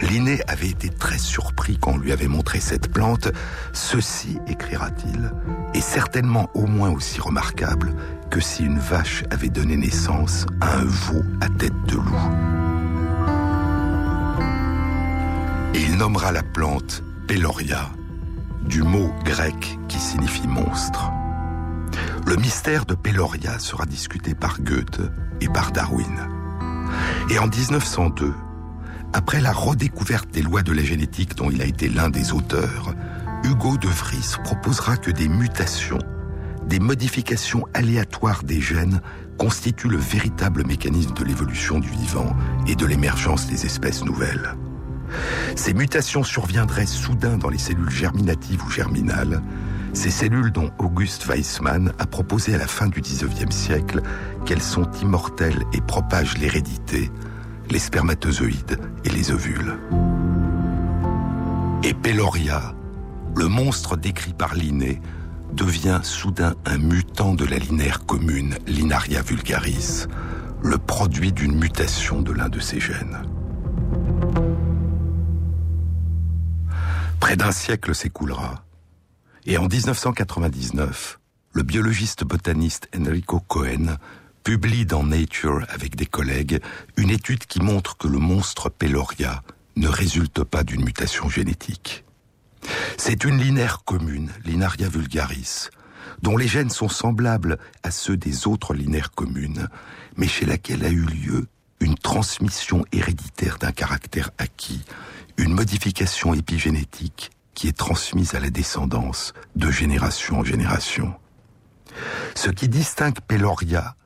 Linné 0.00 0.40
avait 0.48 0.68
été 0.68 0.88
très 0.88 1.18
surpris 1.18 1.78
quand 1.80 1.92
on 1.92 1.98
lui 1.98 2.12
avait 2.12 2.26
montré 2.26 2.58
cette 2.60 2.92
plante. 2.92 3.28
Ceci, 3.72 4.38
écrira-t-il, 4.48 5.30
est 5.74 5.80
certainement 5.80 6.50
au 6.54 6.66
moins 6.66 6.90
aussi 6.90 7.20
remarquable 7.20 7.94
que 8.30 8.40
si 8.40 8.64
une 8.64 8.78
vache 8.78 9.22
avait 9.30 9.48
donné 9.48 9.76
naissance 9.76 10.46
à 10.60 10.78
un 10.78 10.84
veau 10.84 11.22
à 11.40 11.48
tête 11.48 11.80
de 11.86 11.96
loup. 11.96 12.61
Et 15.74 15.80
il 15.80 15.96
nommera 15.96 16.32
la 16.32 16.42
plante 16.42 17.02
Peloria, 17.26 17.90
du 18.62 18.82
mot 18.82 19.12
grec 19.24 19.78
qui 19.88 19.98
signifie 19.98 20.46
monstre. 20.46 21.10
Le 22.26 22.36
mystère 22.36 22.84
de 22.84 22.94
Peloria 22.94 23.58
sera 23.58 23.86
discuté 23.86 24.34
par 24.34 24.60
Goethe 24.60 25.00
et 25.40 25.48
par 25.48 25.72
Darwin. 25.72 26.28
Et 27.30 27.38
en 27.38 27.46
1902, 27.46 28.32
après 29.12 29.40
la 29.40 29.52
redécouverte 29.52 30.30
des 30.30 30.42
lois 30.42 30.62
de 30.62 30.72
la 30.72 30.82
génétique 30.82 31.34
dont 31.34 31.50
il 31.50 31.60
a 31.62 31.66
été 31.66 31.88
l'un 31.88 32.10
des 32.10 32.32
auteurs, 32.32 32.94
Hugo 33.44 33.76
de 33.76 33.88
Vries 33.88 34.36
proposera 34.44 34.96
que 34.96 35.10
des 35.10 35.28
mutations, 35.28 35.98
des 36.66 36.80
modifications 36.80 37.66
aléatoires 37.74 38.44
des 38.44 38.60
gènes 38.60 39.00
constituent 39.38 39.88
le 39.88 39.98
véritable 39.98 40.66
mécanisme 40.66 41.14
de 41.14 41.24
l'évolution 41.24 41.80
du 41.80 41.88
vivant 41.88 42.36
et 42.66 42.76
de 42.76 42.86
l'émergence 42.86 43.46
des 43.48 43.66
espèces 43.66 44.04
nouvelles. 44.04 44.54
Ces 45.56 45.74
mutations 45.74 46.24
surviendraient 46.24 46.86
soudain 46.86 47.36
dans 47.36 47.48
les 47.48 47.58
cellules 47.58 47.90
germinatives 47.90 48.64
ou 48.64 48.70
germinales, 48.70 49.42
ces 49.92 50.10
cellules 50.10 50.50
dont 50.50 50.70
Auguste 50.78 51.26
Weissmann 51.26 51.92
a 51.98 52.06
proposé 52.06 52.54
à 52.54 52.58
la 52.58 52.66
fin 52.66 52.86
du 52.86 53.00
XIXe 53.00 53.54
siècle 53.54 54.00
qu'elles 54.46 54.62
sont 54.62 54.90
immortelles 55.02 55.62
et 55.72 55.80
propagent 55.80 56.38
l'hérédité, 56.38 57.10
les 57.70 57.78
spermatozoïdes 57.78 58.78
et 59.04 59.10
les 59.10 59.30
ovules. 59.30 59.76
Et 61.82 61.94
Peloria, 61.94 62.74
le 63.36 63.48
monstre 63.48 63.96
décrit 63.96 64.32
par 64.32 64.54
Linné, 64.54 65.00
devient 65.52 66.00
soudain 66.02 66.54
un 66.64 66.78
mutant 66.78 67.34
de 67.34 67.44
la 67.44 67.58
linaire 67.58 68.06
commune 68.06 68.56
Linaria 68.66 69.20
vulgaris, 69.20 70.06
le 70.62 70.78
produit 70.78 71.32
d'une 71.32 71.58
mutation 71.58 72.22
de 72.22 72.32
l'un 72.32 72.48
de 72.48 72.60
ses 72.60 72.80
gènes. 72.80 73.18
Près 77.22 77.36
d'un 77.36 77.52
siècle 77.52 77.94
s'écoulera. 77.94 78.64
Et 79.46 79.56
en 79.56 79.68
1999, 79.68 81.20
le 81.52 81.62
biologiste 81.62 82.24
botaniste 82.24 82.88
Enrico 82.98 83.38
Cohen 83.38 83.96
publie 84.42 84.86
dans 84.86 85.04
Nature 85.04 85.64
avec 85.68 85.94
des 85.94 86.04
collègues 86.04 86.60
une 86.96 87.10
étude 87.10 87.46
qui 87.46 87.60
montre 87.60 87.96
que 87.96 88.08
le 88.08 88.18
monstre 88.18 88.70
Peloria 88.70 89.44
ne 89.76 89.86
résulte 89.86 90.42
pas 90.42 90.64
d'une 90.64 90.84
mutation 90.84 91.28
génétique. 91.28 92.04
C'est 92.96 93.22
une 93.22 93.38
linaire 93.38 93.84
commune, 93.84 94.32
Linaria 94.44 94.88
vulgaris, 94.88 95.68
dont 96.22 96.36
les 96.36 96.48
gènes 96.48 96.70
sont 96.70 96.88
semblables 96.88 97.56
à 97.84 97.92
ceux 97.92 98.16
des 98.16 98.48
autres 98.48 98.74
linaires 98.74 99.12
communes, 99.12 99.68
mais 100.16 100.26
chez 100.26 100.44
laquelle 100.44 100.84
a 100.84 100.90
eu 100.90 101.04
lieu 101.04 101.46
une 101.78 101.96
transmission 101.96 102.84
héréditaire 102.90 103.58
d'un 103.58 103.72
caractère 103.72 104.30
acquis, 104.38 104.84
une 105.42 105.54
modification 105.54 106.34
épigénétique 106.34 107.32
qui 107.54 107.66
est 107.66 107.76
transmise 107.76 108.34
à 108.34 108.40
la 108.40 108.48
descendance 108.48 109.34
de 109.56 109.70
génération 109.70 110.38
en 110.38 110.44
génération. 110.44 111.14
Ce 112.36 112.48
qui 112.48 112.68
distingue 112.68 113.18
Peloria, 113.26 113.96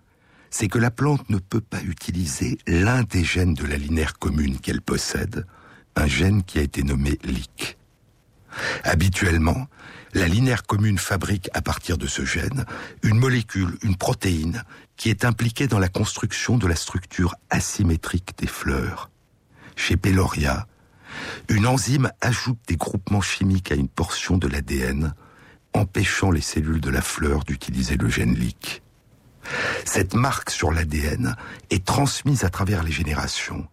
c'est 0.51 0.69
que 0.69 0.79
la 0.79 0.91
plante 0.91 1.29
ne 1.29 1.39
peut 1.39 1.61
pas 1.61 1.83
utiliser 1.83 2.57
l'un 2.67 3.03
des 3.03 3.23
gènes 3.23 3.53
de 3.55 3.67
la 3.67 3.77
linaire 3.77 4.19
commune 4.19 4.59
qu'elle 4.59 4.81
possède, 4.81 5.47
un 5.95 6.07
gène 6.07 6.43
qui 6.43 6.59
a 6.59 6.63
été 6.63 6.83
nommé 6.83 7.19
LIC. 7.23 7.77
Habituellement, 8.83 9.67
la 10.15 10.29
linaire 10.29 10.63
commune 10.63 10.99
fabrique 10.99 11.51
à 11.53 11.61
partir 11.61 11.99
de 11.99 12.07
ce 12.07 12.25
gène 12.25 12.65
une 13.03 13.19
molécule, 13.19 13.77
une 13.83 13.97
protéine, 13.97 14.65
qui 14.97 15.11
est 15.11 15.27
impliquée 15.27 15.67
dans 15.67 15.79
la 15.79 15.91
construction 15.91 16.57
de 16.57 16.67
la 16.67 16.77
structure 16.77 17.35
asymétrique 17.51 18.33
des 18.39 18.47
fleurs. 18.47 19.11
Chez 19.77 19.99
Peloria, 19.99 20.67
une 21.49 21.67
enzyme 21.67 22.11
ajoute 22.21 22.59
des 22.67 22.77
groupements 22.77 23.21
chimiques 23.21 23.73
à 23.73 23.75
une 23.75 23.89
portion 23.89 24.39
de 24.39 24.49
l'ADN, 24.49 25.15
empêchant 25.73 26.31
les 26.31 26.41
cellules 26.41 26.81
de 26.81 26.91
la 26.91 27.03
fleur 27.03 27.45
d'utiliser 27.45 27.97
le 27.97 28.09
gène 28.09 28.35
LIC. 28.35 28.83
Cette 29.85 30.15
marque 30.15 30.51
sur 30.51 30.73
l'ADN 30.73 31.37
est 31.71 31.85
transmise 31.85 32.45
à 32.45 32.51
travers 32.51 32.83
les 32.83 32.93
générations 32.93 33.69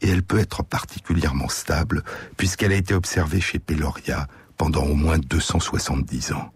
et 0.00 0.08
elle 0.08 0.22
peut 0.22 0.38
être 0.38 0.62
particulièrement 0.62 1.48
stable 1.48 2.02
puisqu'elle 2.36 2.72
a 2.72 2.76
été 2.76 2.94
observée 2.94 3.40
chez 3.40 3.58
Peloria 3.58 4.26
pendant 4.56 4.84
au 4.84 4.94
moins 4.94 5.18
270 5.18 6.32
ans. 6.32 6.52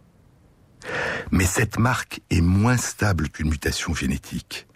Mais 1.30 1.46
cette 1.46 1.78
marque 1.78 2.20
est 2.30 2.40
moins 2.40 2.76
stable 2.76 3.28
qu'une 3.28 3.50
mutation 3.50 3.94
génétique. 3.94 4.66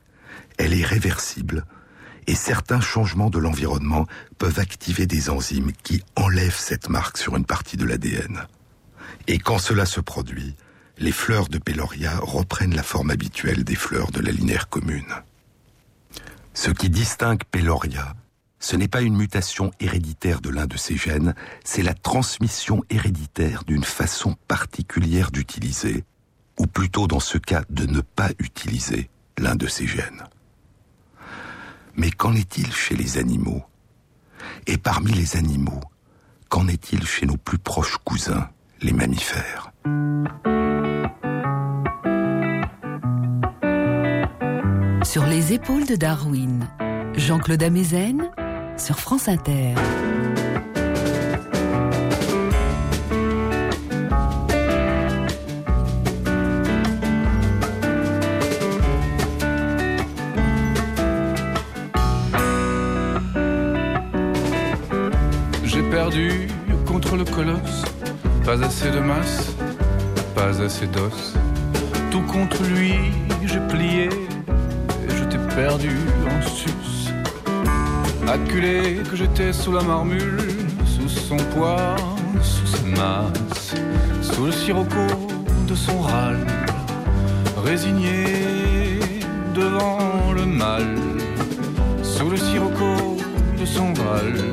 Elle 0.59 0.79
est 0.79 0.85
réversible 0.85 1.65
et 2.27 2.35
certains 2.35 2.81
changements 2.81 3.31
de 3.31 3.39
l'environnement 3.39 4.07
peuvent 4.39 4.59
activer 4.59 5.07
des 5.07 5.31
enzymes 5.31 5.73
qui 5.83 6.03
enlèvent 6.17 6.59
cette 6.59 6.89
marque 6.89 7.19
sur 7.19 7.37
une 7.37 7.45
partie 7.45 7.77
de 7.77 7.85
l'ADN. 7.85 8.47
Et 9.27 9.39
quand 9.39 9.59
cela 9.59 9.87
se 9.87 10.01
produit, 10.01 10.55
les 10.99 11.13
fleurs 11.13 11.49
de 11.49 11.59
Peloria 11.59 12.19
reprennent 12.19 12.75
la 12.75 12.83
forme 12.83 13.11
habituelle 13.11 13.65
des 13.65 13.75
fleurs 13.75 14.11
de 14.11 14.21
la 14.21 14.33
linaire 14.33 14.69
commune. 14.69 15.15
Ce 16.53 16.71
qui 16.71 16.91
distingue 16.91 17.43
Peloria, 17.51 18.15
ce 18.59 18.77
n'est 18.77 18.89
pas 18.89 19.01
une 19.01 19.17
mutation 19.17 19.73
héréditaire 19.81 20.43
de 20.43 20.51
l'un 20.51 20.67
de 20.67 20.77
ces 20.77 20.97
gènes, 20.97 21.35
c'est 21.65 21.83
la 21.83 21.95
transmission 21.95 22.85
héréditaire 22.91 23.65
d'une 23.65 23.85
façon 23.85 24.37
particulière 24.47 25.31
d'utiliser, 25.31 26.05
ou 26.59 26.67
plutôt 26.67 27.07
dans 27.07 27.21
ce 27.21 27.39
cas 27.39 27.63
de 27.71 27.87
ne 27.87 28.03
pas 28.03 28.29
utiliser 28.39 29.09
l'un 29.39 29.57
de 29.57 29.67
ces 29.67 29.87
gènes. 29.87 30.25
Mais 31.97 32.11
qu'en 32.11 32.35
est-il 32.35 32.73
chez 32.73 32.97
les 32.97 33.19
animaux? 33.19 33.63
Et 34.67 34.79
parmi 34.79 35.13
les 35.13 35.37
animaux, 35.37 35.81
qu'en 36.49 36.69
est-il 36.69 37.07
chez 37.07 37.27
nos 37.27 37.37
plus 37.37 37.59
proches 37.59 37.99
cousins, 38.05 38.49
les 38.83 38.93
mammifères? 38.93 39.73
Sur 45.03 45.27
les 45.27 45.53
épaules 45.53 45.87
de 45.87 45.97
Darwin, 45.97 46.69
Jean-Claude 47.17 47.63
Amezen 47.63 48.31
sur 48.77 48.99
France 48.99 49.29
Inter. 49.29 49.75
Le 67.17 67.25
colosse. 67.25 67.83
Pas 68.45 68.63
assez 68.65 68.91
de 68.91 69.01
masse, 69.01 69.53
pas 70.35 70.63
assez 70.63 70.87
d'os. 70.87 71.35
Tout 72.11 72.23
contre 72.23 72.63
lui, 72.65 72.95
j'ai 73.45 73.61
plié 73.69 74.05
et 74.05 75.15
je 75.17 75.25
t'ai 75.25 75.39
perdu 75.55 75.97
en 76.27 76.43
sus. 76.43 77.13
Acculé 78.27 79.03
que 79.09 79.17
j'étais 79.17 79.53
sous 79.53 79.73
la 79.73 79.83
marmule, 79.83 80.39
sous 80.87 81.09
son 81.09 81.37
poids, 81.55 81.97
sous 82.43 82.67
sa 82.67 82.83
masse, 82.85 83.75
sous 84.23 84.47
le 84.47 84.53
sirocco 84.53 85.07
de 85.67 85.75
son 85.75 86.01
râle, 86.01 86.47
résigné 87.65 89.01
devant 89.55 90.33
le 90.33 90.47
mal, 90.47 90.87
sous 92.03 92.31
le 92.31 92.37
sirocco 92.37 93.17
de 93.59 93.67
son 93.67 93.93
râle 93.95 94.53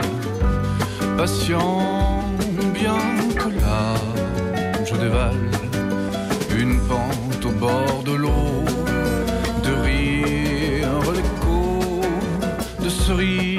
Patient, 1.17 2.19
bien 2.79 2.97
que 3.35 3.49
là, 3.61 3.95
je 4.85 4.95
dévale 4.95 5.51
une 6.57 6.79
pente 6.87 7.45
au 7.45 7.51
bord 7.51 8.03
de 8.05 8.13
l'eau, 8.13 8.63
de 9.63 9.73
rire 9.85 10.99
l'écho, 11.15 12.01
de 12.83 12.89
cerise 12.89 13.56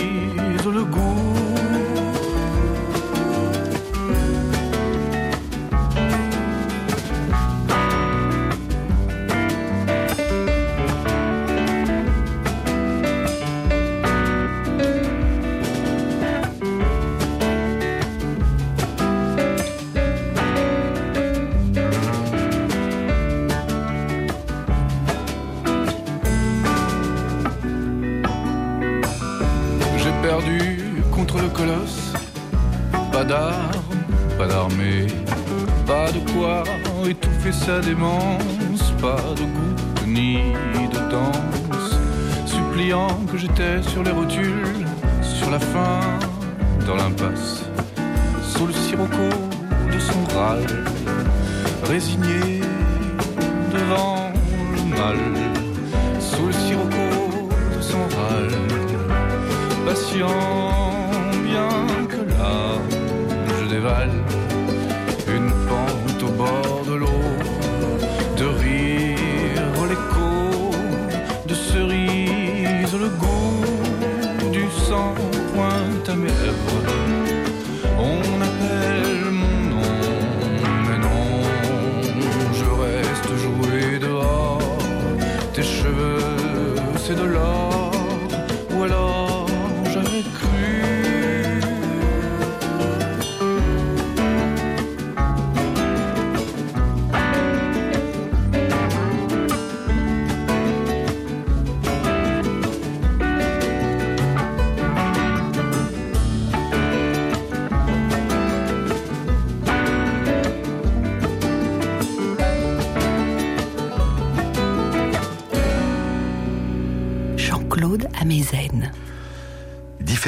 démence, 37.81 38.93
pas 39.01 39.17
de 39.37 39.43
goutte 39.43 40.07
ni 40.07 40.53
de 40.93 41.11
danse. 41.11 41.99
Suppliant 42.47 43.09
que 43.31 43.37
j'étais 43.37 43.83
sur 43.83 44.03
les 44.03 44.11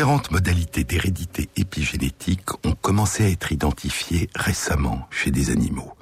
Différentes 0.00 0.30
modalités 0.30 0.82
d'hérédité 0.82 1.50
épigénétique 1.56 2.48
ont 2.64 2.72
commencé 2.72 3.22
à 3.22 3.28
être 3.28 3.52
identifiées 3.52 4.30
récemment 4.34 5.06
chez 5.10 5.30
des 5.30 5.50
animaux. 5.50 5.92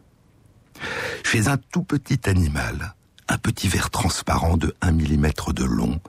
Chez 1.24 1.48
un 1.48 1.56
tout 1.56 1.82
petit 1.82 2.20
animal, 2.30 2.94
un 3.28 3.38
petit 3.38 3.66
ver 3.66 3.90
transparent 3.90 4.56
de 4.56 4.72
1 4.82 4.92
mm 4.92 5.32
de 5.52 5.64
long, 5.64 6.00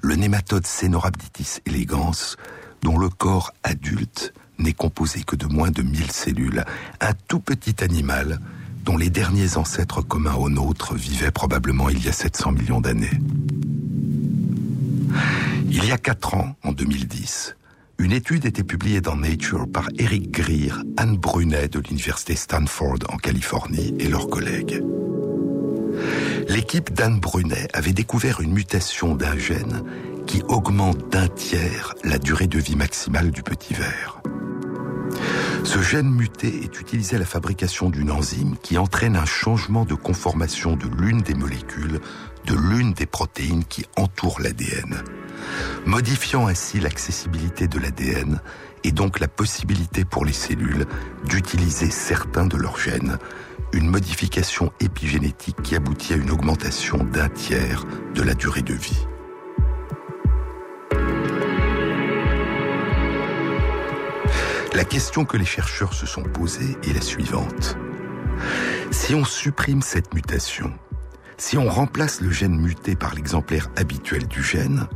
le 0.00 0.16
nématode 0.16 0.66
Cenorhabditis 0.66 1.60
elegans, 1.64 2.34
dont 2.82 2.98
le 2.98 3.08
corps 3.08 3.54
adulte 3.62 4.34
n'est 4.58 4.72
composé 4.72 5.22
que 5.22 5.36
de 5.36 5.46
moins 5.46 5.70
de 5.70 5.82
1000 5.82 6.10
cellules, 6.10 6.64
un 7.00 7.12
tout 7.28 7.38
petit 7.38 7.84
animal 7.84 8.40
dont 8.82 8.96
les 8.96 9.10
derniers 9.10 9.56
ancêtres 9.56 10.02
communs 10.02 10.34
aux 10.34 10.50
nôtres 10.50 10.94
vivaient 10.94 11.30
probablement 11.30 11.88
il 11.88 12.04
y 12.04 12.08
a 12.08 12.12
700 12.12 12.50
millions 12.50 12.80
d'années. 12.80 13.20
Il 15.70 15.84
y 15.84 15.92
a 15.92 15.98
quatre 15.98 16.34
ans, 16.34 16.56
en 16.64 16.72
2010, 16.72 17.56
une 17.98 18.12
étude 18.12 18.46
était 18.46 18.62
publiée 18.62 19.00
dans 19.00 19.16
Nature 19.16 19.66
par 19.72 19.88
Eric 19.98 20.30
Greer, 20.30 20.82
Anne 20.96 21.16
Brunet 21.16 21.68
de 21.68 21.80
l'université 21.80 22.36
Stanford 22.36 22.98
en 23.08 23.16
Californie 23.16 23.94
et 23.98 24.08
leurs 24.08 24.28
collègues. 24.28 24.82
L'équipe 26.48 26.92
d'Anne 26.92 27.20
Brunet 27.20 27.68
avait 27.74 27.92
découvert 27.92 28.40
une 28.40 28.52
mutation 28.52 29.14
d'un 29.14 29.36
gène 29.36 29.82
qui 30.26 30.42
augmente 30.48 31.10
d'un 31.10 31.28
tiers 31.28 31.94
la 32.04 32.18
durée 32.18 32.46
de 32.46 32.58
vie 32.58 32.76
maximale 32.76 33.30
du 33.30 33.42
petit 33.42 33.74
ver. 33.74 34.20
Ce 35.64 35.82
gène 35.82 36.10
muté 36.10 36.62
est 36.62 36.80
utilisé 36.80 37.16
à 37.16 37.18
la 37.18 37.24
fabrication 37.24 37.90
d'une 37.90 38.10
enzyme 38.10 38.56
qui 38.62 38.78
entraîne 38.78 39.16
un 39.16 39.24
changement 39.24 39.84
de 39.84 39.94
conformation 39.94 40.76
de 40.76 40.86
l'une 40.98 41.20
des 41.20 41.34
molécules 41.34 42.00
de 42.48 42.54
l'une 42.54 42.94
des 42.94 43.04
protéines 43.04 43.64
qui 43.64 43.84
entourent 43.96 44.40
l'ADN, 44.40 45.02
modifiant 45.84 46.46
ainsi 46.46 46.80
l'accessibilité 46.80 47.68
de 47.68 47.78
l'ADN 47.78 48.40
et 48.84 48.90
donc 48.90 49.20
la 49.20 49.28
possibilité 49.28 50.06
pour 50.06 50.24
les 50.24 50.32
cellules 50.32 50.86
d'utiliser 51.26 51.90
certains 51.90 52.46
de 52.46 52.56
leurs 52.56 52.78
gènes, 52.78 53.18
une 53.74 53.90
modification 53.90 54.72
épigénétique 54.80 55.60
qui 55.62 55.76
aboutit 55.76 56.14
à 56.14 56.16
une 56.16 56.30
augmentation 56.30 57.04
d'un 57.04 57.28
tiers 57.28 57.84
de 58.14 58.22
la 58.22 58.32
durée 58.32 58.62
de 58.62 58.72
vie. 58.72 59.06
La 64.72 64.84
question 64.84 65.26
que 65.26 65.36
les 65.36 65.44
chercheurs 65.44 65.92
se 65.92 66.06
sont 66.06 66.22
posée 66.22 66.78
est 66.82 66.94
la 66.94 67.02
suivante. 67.02 67.76
Si 68.90 69.14
on 69.14 69.24
supprime 69.24 69.82
cette 69.82 70.14
mutation, 70.14 70.72
si 71.38 71.56
on 71.56 71.68
remplace 71.68 72.20
le 72.20 72.30
gène 72.30 72.58
muté 72.60 72.96
par 72.96 73.14
l'exemplaire 73.14 73.68
habituel 73.76 74.26
du 74.26 74.42
gène, 74.42 74.86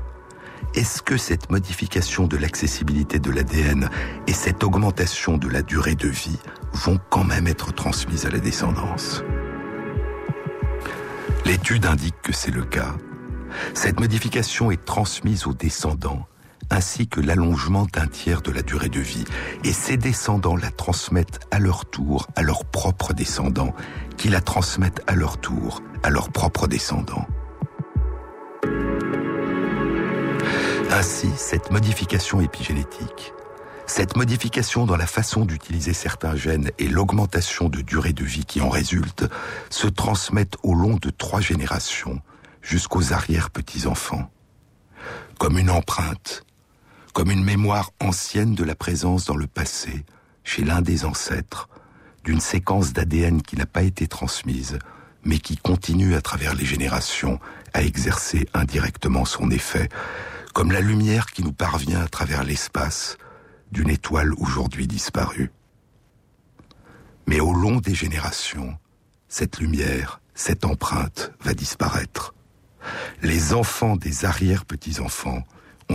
est-ce 0.75 1.03
que 1.03 1.17
cette 1.17 1.51
modification 1.51 2.27
de 2.27 2.37
l'accessibilité 2.37 3.19
de 3.19 3.31
l'ADN 3.31 3.89
et 4.27 4.33
cette 4.33 4.65
augmentation 4.65 5.39
de 5.39 5.49
la 5.49 5.63
durée 5.63 5.95
de 5.95 6.09
vie 6.09 6.39
vont 6.73 6.99
quand 7.11 7.25
même 7.25 7.47
être 7.47 7.73
transmises 7.73 8.27
à 8.27 8.31
la 8.31 8.39
descendance? 8.39 9.23
L'étude 11.45 11.87
indique 11.87 12.21
que 12.23 12.33
c'est 12.33 12.51
le 12.51 12.65
cas. 12.65 12.95
Cette 13.75 14.01
modification 14.01 14.71
est 14.71 14.85
transmise 14.85 15.47
aux 15.47 15.55
descendants 15.55 16.27
ainsi 16.71 17.09
que 17.09 17.21
l'allongement 17.21 17.87
d'un 17.93 18.07
tiers 18.07 18.43
de 18.43 18.51
la 18.51 18.63
durée 18.63 18.89
de 18.89 19.01
vie. 19.01 19.25
Et 19.65 19.73
ces 19.73 19.97
descendants 19.97 20.57
la 20.57 20.71
transmettent 20.71 21.41
à 21.51 21.59
leur 21.59 21.87
tour 21.87 22.27
à 22.37 22.43
leurs 22.43 22.65
propres 22.65 23.13
descendants, 23.13 23.75
qui 24.17 24.29
la 24.29 24.41
transmettent 24.41 25.03
à 25.07 25.15
leur 25.15 25.39
tour 25.39 25.83
à 26.03 26.11
leurs 26.11 26.31
propres 26.31 26.67
descendants. 26.67 27.27
Ainsi, 30.91 31.31
cette 31.37 31.71
modification 31.71 32.41
épigénétique, 32.41 33.33
cette 33.87 34.17
modification 34.17 34.87
dans 34.87 34.97
la 34.97 35.07
façon 35.07 35.45
d'utiliser 35.45 35.93
certains 35.93 36.37
gènes 36.37 36.71
et 36.79 36.87
l'augmentation 36.87 37.69
de 37.69 37.81
durée 37.81 38.13
de 38.13 38.25
vie 38.25 38.45
qui 38.45 38.61
en 38.61 38.69
résulte 38.69 39.25
se 39.71 39.87
transmettent 39.87 40.57
au 40.63 40.75
long 40.75 40.99
de 41.01 41.11
trois 41.11 41.41
générations 41.41 42.21
jusqu'aux 42.61 43.13
arrière-petits-enfants. 43.13 44.31
Comme 45.39 45.59
une 45.59 45.71
empreinte, 45.71 46.45
comme 47.13 47.31
une 47.31 47.45
mémoire 47.45 47.93
ancienne 48.01 48.55
de 48.55 48.65
la 48.65 48.75
présence 48.75 49.27
dans 49.27 49.37
le 49.37 49.47
passé, 49.47 50.05
chez 50.45 50.65
l'un 50.65 50.81
des 50.81 51.05
ancêtres, 51.05 51.69
d'une 52.25 52.41
séquence 52.41 52.93
d'ADN 52.93 53.43
qui 53.43 53.57
n'a 53.57 53.67
pas 53.67 53.83
été 53.83 54.07
transmise, 54.07 54.79
mais 55.25 55.39
qui 55.39 55.57
continue 55.57 56.15
à 56.15 56.23
travers 56.23 56.55
les 56.55 56.65
générations 56.65 57.39
à 57.75 57.83
exercer 57.83 58.49
indirectement 58.55 59.25
son 59.25 59.51
effet, 59.51 59.89
comme 60.55 60.73
la 60.73 60.81
lumière 60.81 61.27
qui 61.27 61.43
nous 61.43 61.53
parvient 61.53 62.01
à 62.01 62.09
travers 62.09 62.45
l'espace 62.45 63.19
d'une 63.71 63.91
étoile 63.91 64.33
aujourd'hui 64.35 64.87
disparue. 64.87 65.51
Mais 67.27 67.41
au 67.41 67.53
long 67.53 67.79
des 67.79 67.95
générations, 67.95 68.77
cette 69.29 69.61
lumière, 69.61 70.21
cette 70.35 70.65
empreinte 70.65 71.33
va 71.41 71.55
disparaître. 71.55 72.35
Les 73.23 73.55
enfants 73.55 73.97
des 73.97 74.25
arrière-petits-enfants 74.25 75.45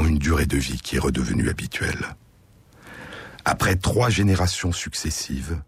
une 0.06 0.18
durée 0.18 0.46
de 0.46 0.58
vie 0.58 0.80
qui 0.80 0.96
est 0.96 1.00
redevenue 1.00 1.50
habituelle. 1.50 2.16
Après 3.46 3.76
trois 3.76 4.10
générations 4.10 4.72
successives, 4.72 5.62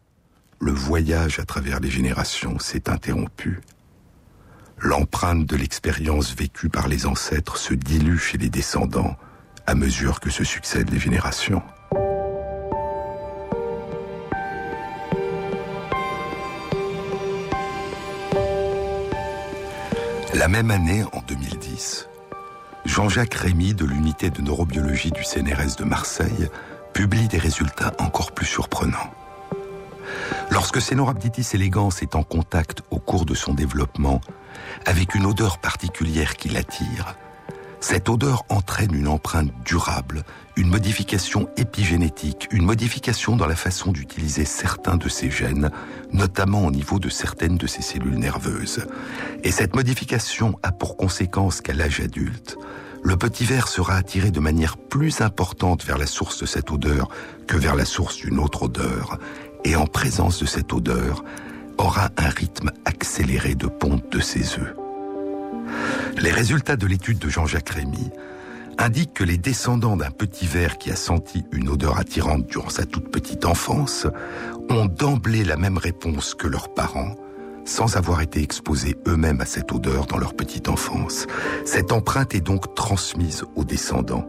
le 0.60 0.72
voyage 0.72 1.40
à 1.40 1.46
travers 1.46 1.80
les 1.80 1.90
générations 1.90 2.60
s'est 2.60 2.90
interrompu. 2.90 3.62
L'empreinte 4.80 5.46
de 5.46 5.56
l'expérience 5.56 6.36
vécue 6.36 6.70
par 6.70 6.88
les 6.88 7.06
ancêtres 7.06 7.58
se 7.58 7.74
dilue 7.74 8.18
chez 8.18 8.38
les 8.38 8.50
descendants 8.50 9.16
à 9.66 9.76
mesure 9.76 10.20
que 10.20 10.30
se 10.30 10.44
succèdent 10.44 10.90
les 10.90 11.00
générations. 11.00 11.62
La 20.34 20.48
même 20.48 20.72
année, 20.72 21.04
en 21.14 21.22
2010, 21.22 22.09
Jean-Jacques 22.86 23.36
Rémy 23.36 23.74
de 23.74 23.86
l'unité 23.86 24.30
de 24.30 24.42
neurobiologie 24.42 25.12
du 25.12 25.24
CNRS 25.24 25.76
de 25.78 25.84
Marseille 25.84 26.50
publie 26.94 27.28
des 27.28 27.38
résultats 27.38 27.94
encore 28.00 28.32
plus 28.32 28.46
surprenants. 28.46 29.14
Lorsque 30.50 30.82
Cenorhabditis 30.82 31.56
elegans 31.56 31.90
est 32.02 32.16
en 32.16 32.24
contact 32.24 32.82
au 32.90 33.00
cours 33.00 33.26
de 33.26 33.36
son 33.36 33.54
développement 33.54 34.22
avec 34.86 35.16
une 35.16 35.26
odeur 35.26 35.60
particulière 35.60 36.36
qui 36.36 36.50
l'attire, 36.50 37.16
cette 37.82 38.10
odeur 38.10 38.44
entraîne 38.50 38.94
une 38.94 39.08
empreinte 39.08 39.52
durable, 39.64 40.24
une 40.58 40.68
modification 40.70 41.48
épigénétique, 41.56 42.48
une 42.52 42.66
modification 42.66 43.38
dans 43.38 43.48
la 43.48 43.56
façon 43.56 43.92
d'utiliser 43.92 44.44
certains 44.44 44.98
de 44.98 45.08
ses 45.08 45.32
gènes, 45.32 45.72
notamment 46.12 46.66
au 46.66 46.72
niveau 46.72 47.00
de 47.00 47.10
certaines 47.10 47.58
de 47.58 47.68
ses 47.68 47.82
cellules 47.82 48.20
nerveuses. 48.20 48.86
Et 49.44 49.52
cette 49.52 49.76
modification 49.76 50.60
a 50.62 50.72
pour 50.72 50.98
conséquence 50.98 51.62
qu'à 51.62 51.74
l'âge 51.74 52.02
adulte, 52.02 52.58
le 53.02 53.16
petit 53.16 53.46
ver 53.46 53.70
sera 53.70 53.96
attiré 53.96 54.30
de 54.30 54.42
manière 54.42 54.76
plus 54.76 55.22
importante 55.22 55.86
vers 55.86 55.98
la 55.98 56.08
source 56.08 56.42
de 56.42 56.46
cette 56.46 56.72
odeur 56.72 57.08
que 57.48 57.56
vers 57.56 57.76
la 57.76 57.86
source 57.86 58.18
d'une 58.18 58.40
autre 58.40 58.64
odeur, 58.64 59.18
et 59.64 59.78
en 59.78 59.86
présence 59.86 60.40
de 60.40 60.46
cette 60.46 60.74
odeur, 60.74 61.24
aura 61.78 62.10
un 62.18 62.30
rythme 62.30 62.72
accéléré 62.84 63.56
de 63.56 63.68
ponte 63.68 64.12
de 64.12 64.20
ses 64.20 64.60
œufs. 64.60 64.79
Les 66.18 66.32
résultats 66.32 66.76
de 66.76 66.88
l'étude 66.88 67.20
de 67.20 67.30
Jean-Jacques 67.30 67.70
Rémy 67.70 68.12
indiquent 68.78 69.14
que 69.14 69.24
les 69.24 69.38
descendants 69.38 69.98
d'un 69.98 70.12
petit 70.12 70.48
ver 70.48 70.78
qui 70.78 70.92
a 70.92 70.96
senti 70.96 71.44
une 71.52 71.70
odeur 71.70 71.98
attirante 72.00 72.48
durant 72.48 72.70
sa 72.70 72.86
toute 72.86 73.10
petite 73.10 73.46
enfance 73.46 74.08
ont 74.70 74.86
d'emblée 74.86 75.44
la 75.44 75.58
même 75.58 75.78
réponse 75.78 76.34
que 76.34 76.48
leurs 76.48 76.74
parents, 76.74 77.16
sans 77.66 77.98
avoir 77.98 78.22
été 78.22 78.42
exposés 78.42 78.96
eux-mêmes 79.08 79.42
à 79.42 79.46
cette 79.46 79.72
odeur 79.72 80.06
dans 80.06 80.18
leur 80.18 80.34
petite 80.34 80.70
enfance. 80.70 81.28
Cette 81.66 81.92
empreinte 81.92 82.34
est 82.34 82.42
donc 82.42 82.74
transmise 82.74 83.44
aux 83.56 83.66
descendants. 83.66 84.28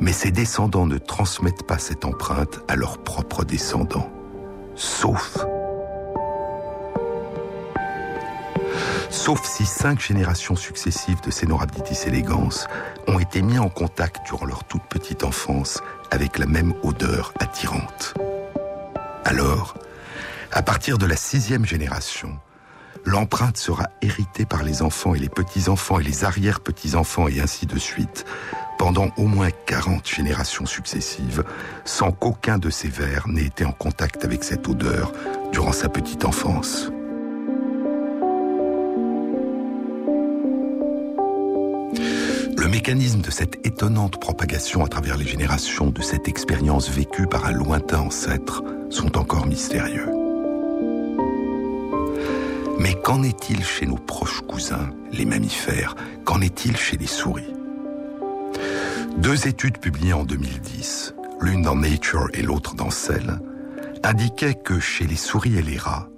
Mais 0.00 0.12
ces 0.12 0.32
descendants 0.32 0.86
ne 0.86 0.98
transmettent 0.98 1.66
pas 1.66 1.78
cette 1.78 2.04
empreinte 2.04 2.60
à 2.66 2.74
leurs 2.74 2.98
propres 2.98 3.44
descendants. 3.44 4.10
Sauf 4.74 5.38
sauf 9.14 9.44
si 9.44 9.64
cinq 9.64 10.00
générations 10.00 10.56
successives 10.56 11.20
de 11.22 11.30
Cenorhabditis 11.30 12.08
elegans 12.08 12.66
ont 13.06 13.18
été 13.20 13.42
mis 13.42 13.58
en 13.58 13.68
contact 13.68 14.26
durant 14.26 14.44
leur 14.44 14.64
toute 14.64 14.82
petite 14.82 15.22
enfance 15.22 15.80
avec 16.10 16.36
la 16.36 16.46
même 16.46 16.74
odeur 16.82 17.32
attirante. 17.38 18.14
Alors, 19.24 19.76
à 20.50 20.62
partir 20.62 20.98
de 20.98 21.06
la 21.06 21.16
sixième 21.16 21.64
génération, 21.64 22.36
l'empreinte 23.04 23.56
sera 23.56 23.88
héritée 24.02 24.46
par 24.46 24.64
les 24.64 24.82
enfants 24.82 25.14
et 25.14 25.20
les 25.20 25.28
petits-enfants 25.28 26.00
et 26.00 26.04
les 26.04 26.24
arrière-petits-enfants 26.24 27.28
et 27.28 27.40
ainsi 27.40 27.66
de 27.66 27.78
suite, 27.78 28.24
pendant 28.78 29.10
au 29.16 29.26
moins 29.26 29.50
40 29.66 30.06
générations 30.08 30.66
successives, 30.66 31.44
sans 31.84 32.10
qu'aucun 32.10 32.58
de 32.58 32.68
ces 32.68 32.88
vers 32.88 33.28
n'ait 33.28 33.46
été 33.46 33.64
en 33.64 33.72
contact 33.72 34.24
avec 34.24 34.42
cette 34.42 34.68
odeur 34.68 35.12
durant 35.52 35.72
sa 35.72 35.88
petite 35.88 36.24
enfance. 36.24 36.90
Le 42.64 42.70
mécanisme 42.70 43.20
de 43.20 43.30
cette 43.30 43.66
étonnante 43.66 44.18
propagation 44.18 44.86
à 44.86 44.88
travers 44.88 45.18
les 45.18 45.26
générations 45.26 45.90
de 45.90 46.00
cette 46.00 46.28
expérience 46.28 46.88
vécue 46.88 47.26
par 47.26 47.44
un 47.44 47.52
lointain 47.52 48.00
ancêtre 48.00 48.64
sont 48.88 49.18
encore 49.18 49.46
mystérieux. 49.46 50.08
Mais 52.78 52.94
qu'en 52.94 53.22
est-il 53.22 53.62
chez 53.62 53.84
nos 53.84 53.98
proches 53.98 54.40
cousins, 54.48 54.88
les 55.12 55.26
mammifères? 55.26 55.94
Qu'en 56.24 56.40
est-il 56.40 56.74
chez 56.78 56.96
les 56.96 57.06
souris? 57.06 57.52
Deux 59.18 59.46
études 59.46 59.76
publiées 59.76 60.14
en 60.14 60.24
2010, 60.24 61.14
l'une 61.42 61.60
dans 61.60 61.76
Nature 61.76 62.30
et 62.32 62.40
l'autre 62.40 62.74
dans 62.74 62.88
Cell, 62.88 63.40
indiquaient 64.02 64.54
que 64.54 64.80
chez 64.80 65.06
les 65.06 65.16
souris 65.16 65.58
et 65.58 65.62
les 65.62 65.76
rats, 65.76 66.08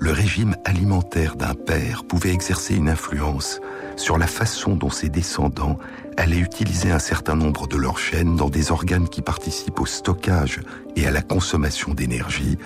le 0.00 0.10
régime 0.10 0.56
alimentaire 0.64 1.36
d'un 1.36 1.54
père 1.54 2.02
pouvait 2.02 2.32
exercer 2.32 2.74
une 2.74 2.88
influence 2.88 3.60
sur 3.96 4.18
la 4.18 4.26
façon 4.26 4.76
dont 4.76 4.90
ses 4.90 5.08
descendants 5.08 5.78
allaient 6.16 6.38
utiliser 6.38 6.90
un 6.90 6.98
certain 6.98 7.34
nombre 7.34 7.66
de 7.66 7.76
leurs 7.76 7.98
chaînes 7.98 8.36
dans 8.36 8.50
des 8.50 8.70
organes 8.70 9.08
qui 9.08 9.22
participent 9.22 9.80
au 9.80 9.86
stockage 9.86 10.60
et 10.96 11.06
à 11.06 11.10
la 11.10 11.22
consommation 11.22 11.94
d'énergie, 11.94 12.58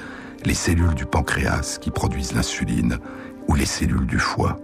les 0.44 0.54
cellules 0.54 0.94
du 0.94 1.06
pancréas 1.06 1.78
qui 1.80 1.90
produisent 1.90 2.34
l'insuline 2.34 2.98
ou 3.48 3.54
les 3.54 3.66
cellules 3.66 4.06
du 4.06 4.18
foie. 4.18 4.58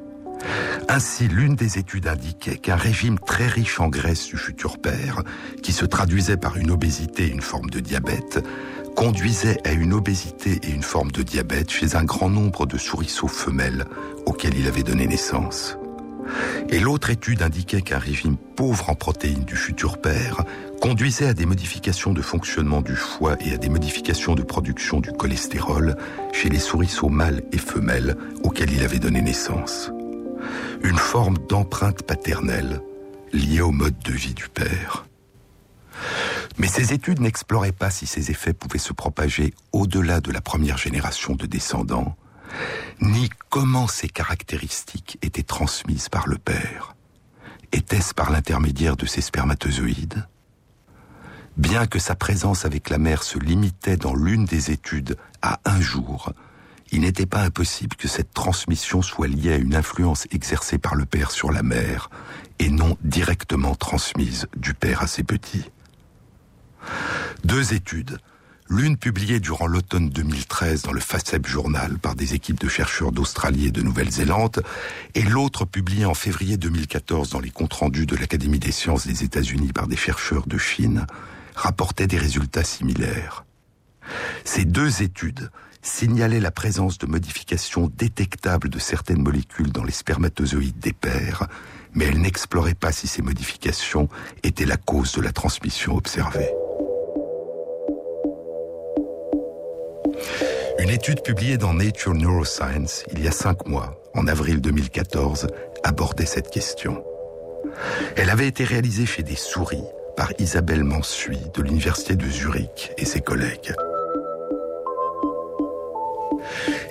Ainsi, 0.88 1.28
l'une 1.28 1.54
des 1.54 1.78
études 1.78 2.08
indiquait 2.08 2.56
qu'un 2.56 2.76
régime 2.76 3.18
très 3.18 3.46
riche 3.46 3.78
en 3.80 3.88
graisse 3.88 4.26
du 4.26 4.36
futur 4.36 4.78
père, 4.78 5.22
qui 5.62 5.72
se 5.72 5.84
traduisait 5.84 6.36
par 6.36 6.56
une 6.56 6.70
obésité 6.70 7.26
et 7.26 7.30
une 7.30 7.40
forme 7.40 7.70
de 7.70 7.80
diabète, 7.80 8.44
conduisait 8.96 9.58
à 9.66 9.72
une 9.72 9.92
obésité 9.92 10.60
et 10.62 10.70
une 10.70 10.82
forme 10.82 11.10
de 11.12 11.22
diabète 11.22 11.70
chez 11.70 11.94
un 11.96 12.04
grand 12.04 12.28
nombre 12.28 12.66
de 12.66 12.76
souriceaux 12.76 13.28
femelles 13.28 13.86
auxquels 14.26 14.56
il 14.56 14.66
avait 14.66 14.82
donné 14.82 15.06
naissance. 15.06 15.78
Et 16.68 16.80
l'autre 16.80 17.10
étude 17.10 17.42
indiquait 17.42 17.82
qu'un 17.82 17.98
régime 17.98 18.36
pauvre 18.36 18.90
en 18.90 18.94
protéines 18.94 19.44
du 19.44 19.56
futur 19.56 20.00
père 20.00 20.44
conduisait 20.80 21.28
à 21.28 21.34
des 21.34 21.46
modifications 21.46 22.12
de 22.12 22.22
fonctionnement 22.22 22.80
du 22.80 22.96
foie 22.96 23.36
et 23.40 23.52
à 23.52 23.56
des 23.56 23.68
modifications 23.68 24.34
de 24.34 24.42
production 24.42 25.00
du 25.00 25.12
cholestérol 25.12 25.96
chez 26.32 26.48
les 26.48 26.58
souriceaux 26.58 27.08
mâles 27.08 27.42
et 27.52 27.58
femelles 27.58 28.16
auxquels 28.42 28.72
il 28.72 28.82
avait 28.82 28.98
donné 28.98 29.22
naissance. 29.22 29.90
Une 30.82 30.98
forme 30.98 31.38
d'empreinte 31.48 32.02
paternelle 32.02 32.80
liée 33.32 33.60
au 33.60 33.70
mode 33.70 33.98
de 34.04 34.12
vie 34.12 34.34
du 34.34 34.48
père. 34.48 35.06
Mais 36.58 36.66
ces 36.66 36.92
études 36.92 37.20
n'exploraient 37.20 37.72
pas 37.72 37.90
si 37.90 38.06
ces 38.06 38.30
effets 38.30 38.52
pouvaient 38.52 38.78
se 38.78 38.92
propager 38.92 39.54
au-delà 39.72 40.20
de 40.20 40.32
la 40.32 40.40
première 40.40 40.78
génération 40.78 41.34
de 41.34 41.46
descendants, 41.46 42.16
ni 43.00 43.28
comment 43.48 43.88
ces 43.88 44.08
caractéristiques 44.08 45.18
étaient 45.22 45.42
transmises 45.42 46.08
par 46.08 46.28
le 46.28 46.38
père. 46.38 46.94
Était-ce 47.72 48.14
par 48.14 48.30
l'intermédiaire 48.30 48.96
de 48.96 49.06
ces 49.06 49.20
spermatozoïdes? 49.20 50.26
Bien 51.56 51.86
que 51.86 51.98
sa 51.98 52.14
présence 52.14 52.64
avec 52.64 52.88
la 52.90 52.98
mère 52.98 53.22
se 53.22 53.38
limitait 53.38 53.96
dans 53.96 54.14
l'une 54.14 54.44
des 54.44 54.70
études 54.70 55.16
à 55.42 55.60
un 55.64 55.80
jour, 55.80 56.32
il 56.92 57.00
n'était 57.00 57.26
pas 57.26 57.42
impossible 57.42 57.96
que 57.96 58.08
cette 58.08 58.34
transmission 58.34 59.00
soit 59.00 59.26
liée 59.26 59.54
à 59.54 59.56
une 59.56 59.74
influence 59.74 60.26
exercée 60.30 60.78
par 60.78 60.94
le 60.94 61.06
père 61.06 61.30
sur 61.30 61.50
la 61.50 61.62
mère 61.62 62.10
et 62.58 62.68
non 62.68 62.98
directement 63.02 63.74
transmise 63.74 64.46
du 64.56 64.74
père 64.74 65.02
à 65.02 65.06
ses 65.06 65.22
petits. 65.22 65.70
Deux 67.44 67.72
études, 67.72 68.18
l'une 68.72 68.96
publiée 68.96 69.38
durant 69.38 69.66
l'automne 69.66 70.08
2013 70.08 70.82
dans 70.82 70.92
le 70.92 71.00
FACEP 71.00 71.46
Journal 71.46 71.98
par 71.98 72.14
des 72.14 72.32
équipes 72.32 72.58
de 72.58 72.68
chercheurs 72.68 73.12
d'Australie 73.12 73.66
et 73.66 73.70
de 73.70 73.82
Nouvelle-Zélande, 73.82 74.62
et 75.14 75.22
l'autre 75.22 75.66
publiée 75.66 76.06
en 76.06 76.14
février 76.14 76.56
2014 76.56 77.28
dans 77.28 77.40
les 77.40 77.50
comptes 77.50 77.74
rendus 77.74 78.06
de 78.06 78.16
l'Académie 78.16 78.58
des 78.58 78.72
sciences 78.72 79.06
des 79.06 79.24
États-Unis 79.24 79.74
par 79.74 79.88
des 79.88 79.96
chercheurs 79.96 80.46
de 80.46 80.56
Chine, 80.56 81.06
rapportaient 81.54 82.06
des 82.06 82.16
résultats 82.16 82.64
similaires. 82.64 83.44
Ces 84.44 84.64
deux 84.64 85.02
études 85.02 85.50
signalaient 85.82 86.40
la 86.40 86.50
présence 86.50 86.96
de 86.96 87.06
modifications 87.06 87.92
détectables 87.98 88.70
de 88.70 88.78
certaines 88.78 89.22
molécules 89.22 89.70
dans 89.70 89.84
les 89.84 89.92
spermatozoïdes 89.92 90.78
des 90.78 90.94
pères, 90.94 91.46
mais 91.92 92.06
elles 92.06 92.20
n'exploraient 92.20 92.72
pas 92.72 92.92
si 92.92 93.06
ces 93.06 93.20
modifications 93.20 94.08
étaient 94.42 94.64
la 94.64 94.78
cause 94.78 95.12
de 95.12 95.20
la 95.20 95.32
transmission 95.32 95.94
observée. 95.94 96.48
Une 100.78 100.90
étude 100.90 101.22
publiée 101.22 101.58
dans 101.58 101.74
Nature 101.74 102.14
Neuroscience 102.14 103.04
il 103.12 103.22
y 103.22 103.28
a 103.28 103.32
cinq 103.32 103.66
mois, 103.66 104.00
en 104.14 104.26
avril 104.26 104.60
2014, 104.60 105.46
abordait 105.84 106.26
cette 106.26 106.50
question. 106.50 107.04
Elle 108.16 108.30
avait 108.30 108.48
été 108.48 108.64
réalisée 108.64 109.06
chez 109.06 109.22
des 109.22 109.36
souris 109.36 109.84
par 110.16 110.32
Isabelle 110.38 110.84
Mansuy 110.84 111.38
de 111.54 111.62
l'Université 111.62 112.16
de 112.16 112.28
Zurich 112.28 112.92
et 112.98 113.04
ses 113.04 113.20
collègues. 113.20 113.74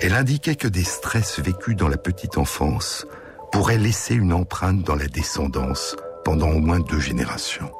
Elle 0.00 0.14
indiquait 0.14 0.56
que 0.56 0.68
des 0.68 0.84
stress 0.84 1.38
vécus 1.40 1.76
dans 1.76 1.88
la 1.88 1.96
petite 1.96 2.38
enfance 2.38 3.06
pourraient 3.52 3.78
laisser 3.78 4.14
une 4.14 4.32
empreinte 4.32 4.82
dans 4.82 4.96
la 4.96 5.06
descendance 5.06 5.96
pendant 6.24 6.50
au 6.50 6.58
moins 6.58 6.80
deux 6.80 7.00
générations. 7.00 7.70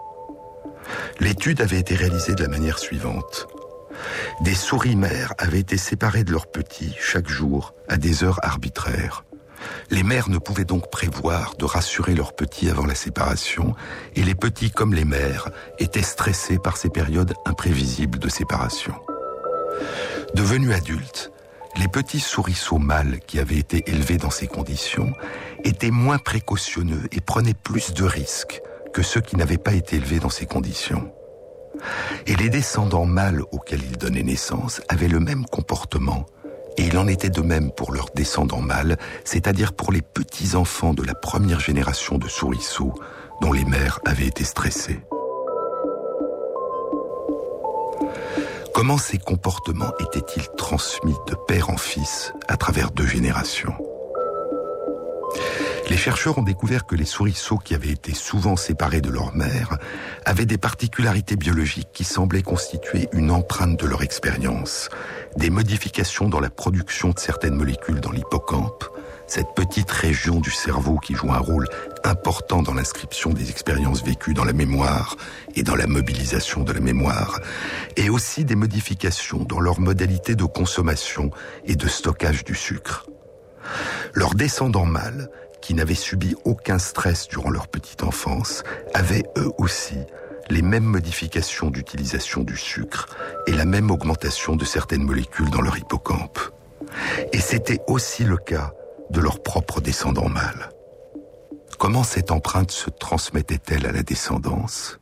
L'étude 1.20 1.60
avait 1.60 1.78
été 1.78 1.94
réalisée 1.94 2.34
de 2.34 2.42
la 2.42 2.48
manière 2.48 2.78
suivante. 2.78 3.48
Des 4.40 4.54
souris 4.54 4.96
mères 4.96 5.34
avaient 5.38 5.60
été 5.60 5.76
séparées 5.76 6.24
de 6.24 6.32
leurs 6.32 6.50
petits 6.50 6.96
chaque 7.00 7.28
jour 7.28 7.74
à 7.88 7.96
des 7.96 8.24
heures 8.24 8.40
arbitraires. 8.42 9.24
Les 9.90 10.02
mères 10.02 10.28
ne 10.28 10.38
pouvaient 10.38 10.64
donc 10.64 10.90
prévoir 10.90 11.54
de 11.56 11.64
rassurer 11.64 12.14
leurs 12.14 12.34
petits 12.34 12.68
avant 12.68 12.86
la 12.86 12.94
séparation, 12.94 13.74
et 14.16 14.22
les 14.22 14.34
petits 14.34 14.70
comme 14.70 14.94
les 14.94 15.04
mères 15.04 15.50
étaient 15.78 16.02
stressés 16.02 16.58
par 16.58 16.76
ces 16.76 16.88
périodes 16.88 17.34
imprévisibles 17.46 18.18
de 18.18 18.28
séparation. 18.28 18.94
Devenus 20.34 20.74
adultes, 20.74 21.30
les 21.78 21.88
petits 21.88 22.20
souriceaux 22.20 22.78
mâles 22.78 23.20
qui 23.26 23.38
avaient 23.38 23.58
été 23.58 23.84
élevés 23.86 24.18
dans 24.18 24.30
ces 24.30 24.46
conditions 24.46 25.12
étaient 25.64 25.90
moins 25.90 26.18
précautionneux 26.18 27.02
et 27.12 27.20
prenaient 27.20 27.54
plus 27.54 27.92
de 27.92 28.04
risques 28.04 28.60
que 28.92 29.02
ceux 29.02 29.20
qui 29.20 29.36
n'avaient 29.36 29.58
pas 29.58 29.72
été 29.72 29.96
élevés 29.96 30.18
dans 30.18 30.28
ces 30.28 30.46
conditions. 30.46 31.12
Et 32.26 32.36
les 32.36 32.48
descendants 32.48 33.06
mâles 33.06 33.42
auxquels 33.52 33.82
ils 33.82 33.98
donnaient 33.98 34.22
naissance 34.22 34.80
avaient 34.88 35.08
le 35.08 35.20
même 35.20 35.44
comportement, 35.44 36.26
et 36.76 36.84
il 36.84 36.96
en 36.98 37.06
était 37.06 37.30
de 37.30 37.42
même 37.42 37.70
pour 37.70 37.92
leurs 37.92 38.10
descendants 38.14 38.60
mâles, 38.60 38.96
c'est-à-dire 39.24 39.72
pour 39.72 39.92
les 39.92 40.02
petits-enfants 40.02 40.94
de 40.94 41.02
la 41.02 41.14
première 41.14 41.60
génération 41.60 42.18
de 42.18 42.28
souriceaux 42.28 42.94
dont 43.40 43.52
les 43.52 43.64
mères 43.64 44.00
avaient 44.06 44.26
été 44.26 44.44
stressées. 44.44 45.00
Comment 48.74 48.98
ces 48.98 49.18
comportements 49.18 49.92
étaient-ils 50.00 50.48
transmis 50.56 51.14
de 51.28 51.36
père 51.46 51.70
en 51.70 51.76
fils 51.76 52.32
à 52.48 52.56
travers 52.56 52.90
deux 52.90 53.06
générations? 53.06 53.74
Les 55.92 55.98
chercheurs 55.98 56.38
ont 56.38 56.42
découvert 56.42 56.86
que 56.86 56.96
les 56.96 57.04
souriceaux 57.04 57.58
qui 57.58 57.74
avaient 57.74 57.90
été 57.90 58.14
souvent 58.14 58.56
séparés 58.56 59.02
de 59.02 59.10
leur 59.10 59.36
mère 59.36 59.76
avaient 60.24 60.46
des 60.46 60.56
particularités 60.56 61.36
biologiques 61.36 61.90
qui 61.92 62.04
semblaient 62.04 62.40
constituer 62.40 63.10
une 63.12 63.30
empreinte 63.30 63.78
de 63.78 63.86
leur 63.86 64.02
expérience, 64.02 64.88
des 65.36 65.50
modifications 65.50 66.30
dans 66.30 66.40
la 66.40 66.48
production 66.48 67.10
de 67.10 67.18
certaines 67.18 67.56
molécules 67.56 68.00
dans 68.00 68.10
l'hippocampe, 68.10 68.84
cette 69.26 69.54
petite 69.54 69.90
région 69.90 70.40
du 70.40 70.50
cerveau 70.50 70.96
qui 70.96 71.12
joue 71.14 71.30
un 71.30 71.38
rôle 71.38 71.68
important 72.04 72.62
dans 72.62 72.72
l'inscription 72.72 73.28
des 73.28 73.50
expériences 73.50 74.02
vécues 74.02 74.32
dans 74.32 74.46
la 74.46 74.54
mémoire 74.54 75.18
et 75.56 75.62
dans 75.62 75.76
la 75.76 75.86
mobilisation 75.86 76.62
de 76.62 76.72
la 76.72 76.80
mémoire, 76.80 77.38
et 77.98 78.08
aussi 78.08 78.46
des 78.46 78.56
modifications 78.56 79.44
dans 79.44 79.60
leur 79.60 79.78
modalité 79.78 80.36
de 80.36 80.44
consommation 80.44 81.30
et 81.66 81.76
de 81.76 81.86
stockage 81.86 82.44
du 82.44 82.54
sucre. 82.54 83.04
Leurs 84.14 84.34
descendants 84.34 84.86
mâles, 84.86 85.28
qui 85.62 85.74
n'avaient 85.74 85.94
subi 85.94 86.34
aucun 86.44 86.78
stress 86.78 87.28
durant 87.28 87.50
leur 87.50 87.68
petite 87.68 88.02
enfance, 88.02 88.64
avaient 88.92 89.24
eux 89.38 89.50
aussi 89.56 89.96
les 90.50 90.62
mêmes 90.62 90.84
modifications 90.84 91.70
d'utilisation 91.70 92.42
du 92.42 92.56
sucre 92.56 93.08
et 93.46 93.52
la 93.52 93.64
même 93.64 93.90
augmentation 93.90 94.56
de 94.56 94.64
certaines 94.64 95.04
molécules 95.04 95.48
dans 95.50 95.62
leur 95.62 95.78
hippocampe. 95.78 96.40
Et 97.32 97.40
c'était 97.40 97.80
aussi 97.86 98.24
le 98.24 98.36
cas 98.36 98.72
de 99.10 99.20
leurs 99.20 99.42
propres 99.42 99.80
descendants 99.80 100.28
mâles. 100.28 100.70
Comment 101.78 102.04
cette 102.04 102.30
empreinte 102.30 102.70
se 102.70 102.90
transmettait-elle 102.90 103.86
à 103.86 103.92
la 103.92 104.02
descendance? 104.02 104.98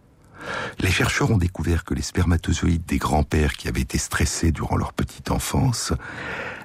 Les 0.78 0.90
chercheurs 0.90 1.30
ont 1.30 1.38
découvert 1.38 1.84
que 1.84 1.94
les 1.94 2.02
spermatozoïdes 2.02 2.86
des 2.86 2.98
grands-pères 2.98 3.54
qui 3.54 3.68
avaient 3.68 3.80
été 3.80 3.98
stressés 3.98 4.52
durant 4.52 4.76
leur 4.76 4.92
petite 4.92 5.30
enfance 5.30 5.92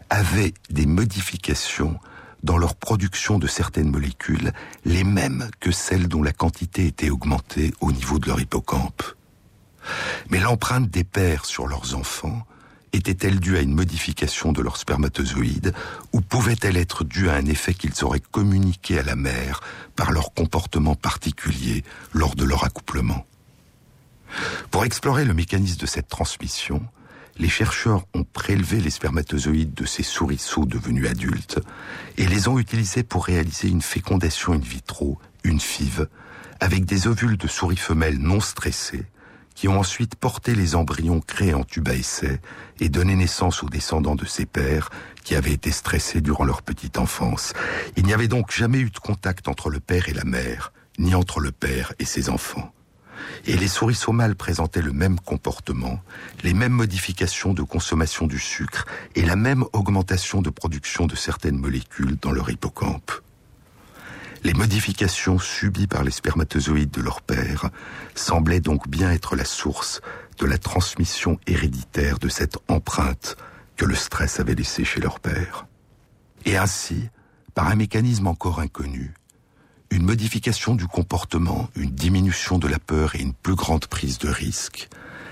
avaient 0.10 0.54
des 0.70 0.86
modifications 0.86 2.00
dans 2.46 2.58
leur 2.60 2.76
production 2.76 3.40
de 3.40 3.48
certaines 3.48 3.90
molécules, 3.90 4.54
les 4.86 5.04
mêmes 5.04 5.50
que 5.60 5.72
celles 5.72 6.08
dont 6.08 6.22
la 6.22 6.32
quantité 6.32 6.86
était 6.86 7.10
augmentée 7.10 7.74
au 7.82 7.92
niveau 7.92 8.20
de 8.20 8.28
leur 8.28 8.40
hippocampe. 8.40 9.04
Mais 10.30 10.40
l'empreinte 10.40 10.90
des 10.90 11.04
pères 11.04 11.46
sur 11.46 11.68
leurs 11.68 11.96
enfants 11.96 12.46
était-elle 12.94 13.40
due 13.40 13.58
à 13.58 13.62
une 13.62 13.74
modification 13.74 14.54
de 14.54 14.62
leurs 14.62 14.78
spermatozoïdes 14.78 15.74
ou 16.14 16.22
pouvait-elle 16.22 16.78
être 16.78 17.04
due 17.04 17.30
à 17.30 17.34
un 17.34 17.46
effet 17.46 17.74
qu'ils 17.74 18.04
auraient 18.04 18.22
communiqué 18.32 19.00
à 19.00 19.04
la 19.04 19.16
mère 19.16 19.62
par 19.96 20.12
leur 20.12 20.34
comportement 20.34 20.96
particulier 20.96 21.84
lors 22.14 22.36
de 22.36 22.46
leur 22.46 22.64
accouplement? 22.64 23.26
Pour 24.70 24.86
explorer 24.86 25.26
le 25.26 25.34
mécanisme 25.34 25.80
de 25.80 25.86
cette 25.88 26.10
transmission, 26.10 26.82
les 27.38 27.50
chercheurs 27.50 28.06
ont 28.14 28.24
prélevé 28.24 28.80
les 28.80 28.90
spermatozoïdes 28.90 29.74
de 29.74 29.86
ces 29.86 30.04
souriceaux 30.04 30.66
devenus 30.66 31.10
adultes 31.10 31.60
et 32.18 32.28
les 32.28 32.48
ont 32.48 32.60
utilisés 32.60 33.04
pour 33.04 33.26
réaliser 33.26 33.68
une 33.68 33.82
fécondation 33.82 34.54
in 34.54 34.58
vitro, 34.58 35.20
une 35.44 35.60
FIV, 35.60 36.08
avec 36.60 36.86
des 36.86 37.08
ovules 37.08 37.38
de 37.38 37.48
souris 37.48 37.76
femelles 37.76 38.20
non 38.20 38.40
stressées 38.40 39.06
qui 39.56 39.70
ont 39.70 39.80
ensuite 39.80 40.16
porté 40.16 40.54
les 40.54 40.76
embryons 40.76 41.22
créés 41.22 41.54
en 41.54 41.64
tube 41.64 41.88
à 41.88 41.96
essai 41.96 42.42
et 42.80 42.90
donné 42.90 43.16
naissance 43.16 43.64
aux 43.64 43.70
descendants 43.70 44.16
de 44.16 44.26
ces 44.26 44.46
pères 44.46 44.90
qui 45.24 45.34
avaient 45.36 45.54
été 45.54 45.72
stressés 45.72 46.22
durant 46.22 46.44
leur 46.44 46.62
petite 46.62 46.98
enfance. 46.98 47.54
Il 47.96 48.06
n'y 48.06 48.14
avait 48.14 48.28
donc 48.28 48.52
jamais 48.52 48.80
eu 48.80 48.90
de 48.90 49.00
contact 49.00 49.48
entre 49.48 49.70
le 49.70 49.80
père 49.80 50.10
et 50.10 50.14
la 50.14 50.26
mère, 50.26 50.74
ni 51.00 51.16
entre 51.16 51.40
le 51.40 51.52
père 51.52 51.94
et 52.00 52.06
ses 52.06 52.30
enfants. 52.30 52.75
Et 53.46 53.58
les 53.58 53.68
souriceaux 53.68 54.12
mâles 54.12 54.36
présentaient 54.36 54.82
le 54.82 54.94
même 54.94 55.20
comportement, 55.20 56.00
les 56.44 56.54
mêmes 56.54 56.74
modifications 56.74 57.54
de 57.54 57.64
consommation 57.64 58.28
du 58.28 58.40
sucre 58.40 58.86
et 59.16 59.24
la 59.24 59.36
même 59.36 59.66
augmentation 59.74 60.42
de 60.42 60.50
production 60.50 61.06
de 61.06 61.16
certaines 61.16 61.58
molécules 61.58 62.18
dans 62.22 62.32
leur 62.32 62.50
hippocampe. 62.50 63.12
Les 64.44 64.54
modifications 64.54 65.40
subies 65.40 65.88
par 65.88 66.04
les 66.04 66.12
spermatozoïdes 66.12 66.92
de 66.92 67.02
leur 67.02 67.22
père 67.22 67.72
semblaient 68.14 68.60
donc 68.60 68.88
bien 68.88 69.12
être 69.12 69.36
la 69.36 69.46
source 69.46 70.02
de 70.38 70.46
la 70.46 70.58
transmission 70.60 71.40
héréditaire 71.48 72.20
de 72.20 72.30
cette 72.30 72.58
empreinte 72.68 73.38
que 73.76 73.86
le 73.86 73.96
stress 73.96 74.40
avait 74.40 74.56
laissée 74.56 74.86
chez 74.86 75.02
leur 75.02 75.20
père. 75.20 75.66
Et 76.46 76.58
ainsi, 76.58 77.10
par 77.56 77.70
un 77.70 77.76
mécanisme 77.76 78.28
encore 78.28 78.60
inconnu, 78.60 79.14
une 79.92 80.04
modification 80.04 80.76
du 80.76 80.88
comportement, 80.88 81.70
une 81.76 81.92
diminution 81.92 82.58
de 82.58 82.68
la 82.68 82.80
peur 82.80 83.16
et 83.16 83.22
une 83.22 83.34
plus 83.34 83.56
grande 83.56 83.88
prise 83.88 84.18
de 84.18 84.30
risque, 84.30 84.90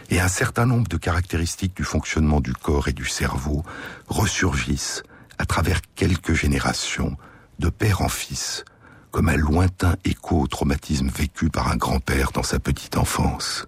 et 0.09 0.19
un 0.19 0.27
certain 0.27 0.65
nombre 0.65 0.87
de 0.87 0.97
caractéristiques 0.97 1.75
du 1.75 1.83
fonctionnement 1.83 2.39
du 2.39 2.53
corps 2.53 2.87
et 2.87 2.93
du 2.93 3.05
cerveau 3.05 3.63
ressurgissent 4.07 5.03
à 5.37 5.45
travers 5.45 5.81
quelques 5.95 6.33
générations, 6.33 7.17
de 7.59 7.69
père 7.69 8.01
en 8.01 8.09
fils, 8.09 8.65
comme 9.11 9.29
un 9.29 9.37
lointain 9.37 9.95
écho 10.05 10.41
au 10.41 10.47
traumatisme 10.47 11.07
vécu 11.07 11.49
par 11.49 11.69
un 11.69 11.77
grand-père 11.77 12.31
dans 12.31 12.43
sa 12.43 12.59
petite 12.59 12.97
enfance. 12.97 13.67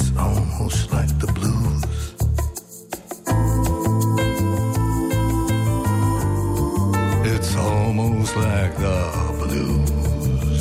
It's 0.00 0.16
almost 0.16 0.92
like 0.92 1.12
the 1.18 1.26
blues. 1.38 1.82
It's 7.32 7.56
almost 7.56 8.36
like 8.36 8.76
the 8.76 8.98
blues. 9.40 10.60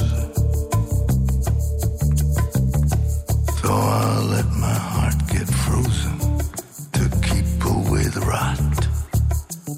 So 3.61 3.69
I 3.71 4.19
let 4.33 4.47
my 4.67 4.77
heart 4.91 5.17
get 5.29 5.47
frozen 5.63 6.17
to 6.97 7.03
keep 7.27 7.47
away 7.65 8.05
the 8.17 8.23
rot. 8.31 8.87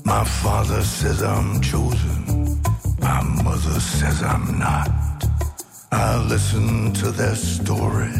My 0.06 0.24
father 0.24 0.82
says 0.84 1.22
I'm 1.22 1.60
chosen. 1.62 2.62
My 3.02 3.22
mother 3.44 3.80
says 3.82 4.24
I'm 4.24 4.58
not. 4.58 4.90
I 5.92 6.18
listen 6.30 6.94
to 6.94 7.12
their 7.12 7.36
story 7.36 8.16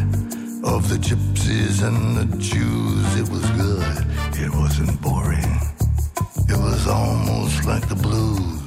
of 0.62 0.88
the 0.90 0.96
gypsy 0.96 1.29
gypsies 1.40 1.82
and 1.82 2.16
the 2.16 2.36
Jews. 2.36 3.16
It 3.16 3.28
was 3.30 3.48
good. 3.52 4.06
It 4.38 4.54
wasn't 4.54 5.00
boring. 5.00 5.60
It 6.48 6.58
was 6.58 6.86
almost 6.86 7.64
like 7.64 7.88
the 7.88 7.94
blues. 7.94 8.59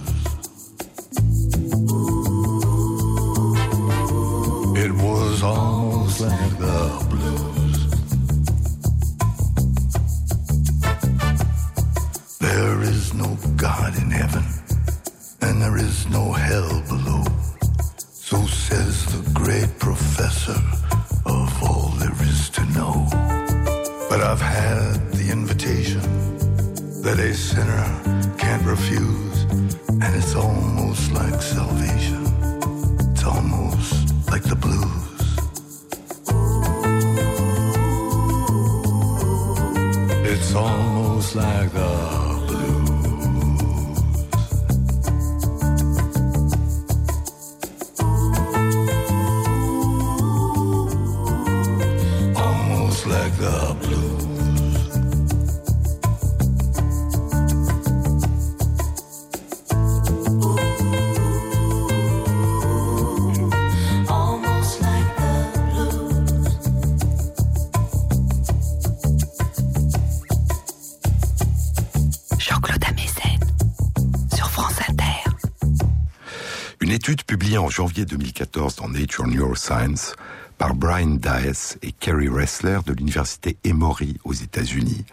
Étude 77.04 77.26
publiée 77.26 77.58
en 77.58 77.70
janvier 77.70 78.06
2014 78.06 78.78
dans 78.78 78.88
Nature 78.88 79.28
Neuroscience 79.28 80.16
par 80.58 80.74
Brian 80.74 81.18
Dias 81.18 81.76
et 81.82 81.92
Kerry 81.92 82.30
Ressler 82.30 82.80
de 82.86 82.94
l'université 82.94 83.58
Emory 83.66 84.18
aux 84.24 84.32
États-Unis 84.32 85.04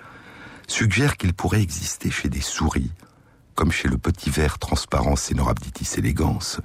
suggère 0.68 1.16
qu'il 1.16 1.34
pourrait 1.34 1.62
exister 1.62 2.12
chez 2.12 2.28
des 2.28 2.42
souris, 2.42 2.92
comme 3.56 3.72
chez 3.72 3.88
le 3.88 3.98
petit 3.98 4.30
ver 4.30 4.60
transparent 4.60 5.16
Cenorhabditis 5.16 5.98
elegans, 5.98 6.60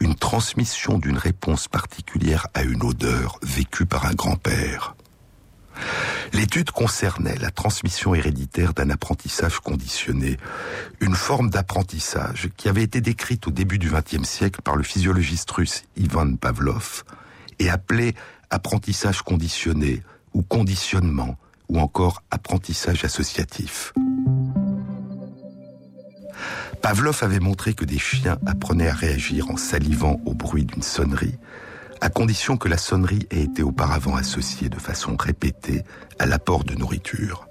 une 0.00 0.16
transmission 0.16 0.98
d'une 0.98 1.18
réponse 1.18 1.68
particulière 1.68 2.48
à 2.52 2.64
une 2.64 2.82
odeur 2.82 3.38
vécue 3.44 3.86
par 3.86 4.06
un 4.06 4.14
grand-père. 4.14 4.96
L'étude 6.32 6.70
concernait 6.70 7.36
la 7.36 7.50
transmission 7.50 8.14
héréditaire 8.14 8.74
d'un 8.74 8.90
apprentissage 8.90 9.60
conditionné, 9.60 10.36
une 11.00 11.14
forme 11.14 11.50
d'apprentissage 11.50 12.48
qui 12.56 12.68
avait 12.68 12.82
été 12.82 13.00
décrite 13.00 13.46
au 13.46 13.50
début 13.50 13.78
du 13.78 13.90
XXe 13.90 14.28
siècle 14.28 14.60
par 14.62 14.76
le 14.76 14.82
physiologiste 14.82 15.50
russe 15.50 15.84
Ivan 15.96 16.36
Pavlov 16.36 17.04
et 17.58 17.70
appelée 17.70 18.14
apprentissage 18.50 19.22
conditionné 19.22 20.02
ou 20.32 20.42
conditionnement 20.42 21.36
ou 21.68 21.78
encore 21.78 22.22
apprentissage 22.30 23.04
associatif. 23.04 23.92
Pavlov 26.82 27.18
avait 27.22 27.40
montré 27.40 27.72
que 27.72 27.84
des 27.84 27.98
chiens 27.98 28.38
apprenaient 28.44 28.88
à 28.88 28.94
réagir 28.94 29.50
en 29.50 29.56
salivant 29.56 30.20
au 30.26 30.34
bruit 30.34 30.64
d'une 30.64 30.82
sonnerie, 30.82 31.38
à 32.04 32.10
condition 32.10 32.58
que 32.58 32.68
la 32.68 32.76
sonnerie 32.76 33.26
ait 33.30 33.44
été 33.44 33.62
auparavant 33.62 34.14
associée 34.14 34.68
de 34.68 34.78
façon 34.78 35.16
répétée 35.18 35.84
à 36.18 36.26
l'apport 36.26 36.62
de 36.62 36.74
nourriture. 36.74 37.48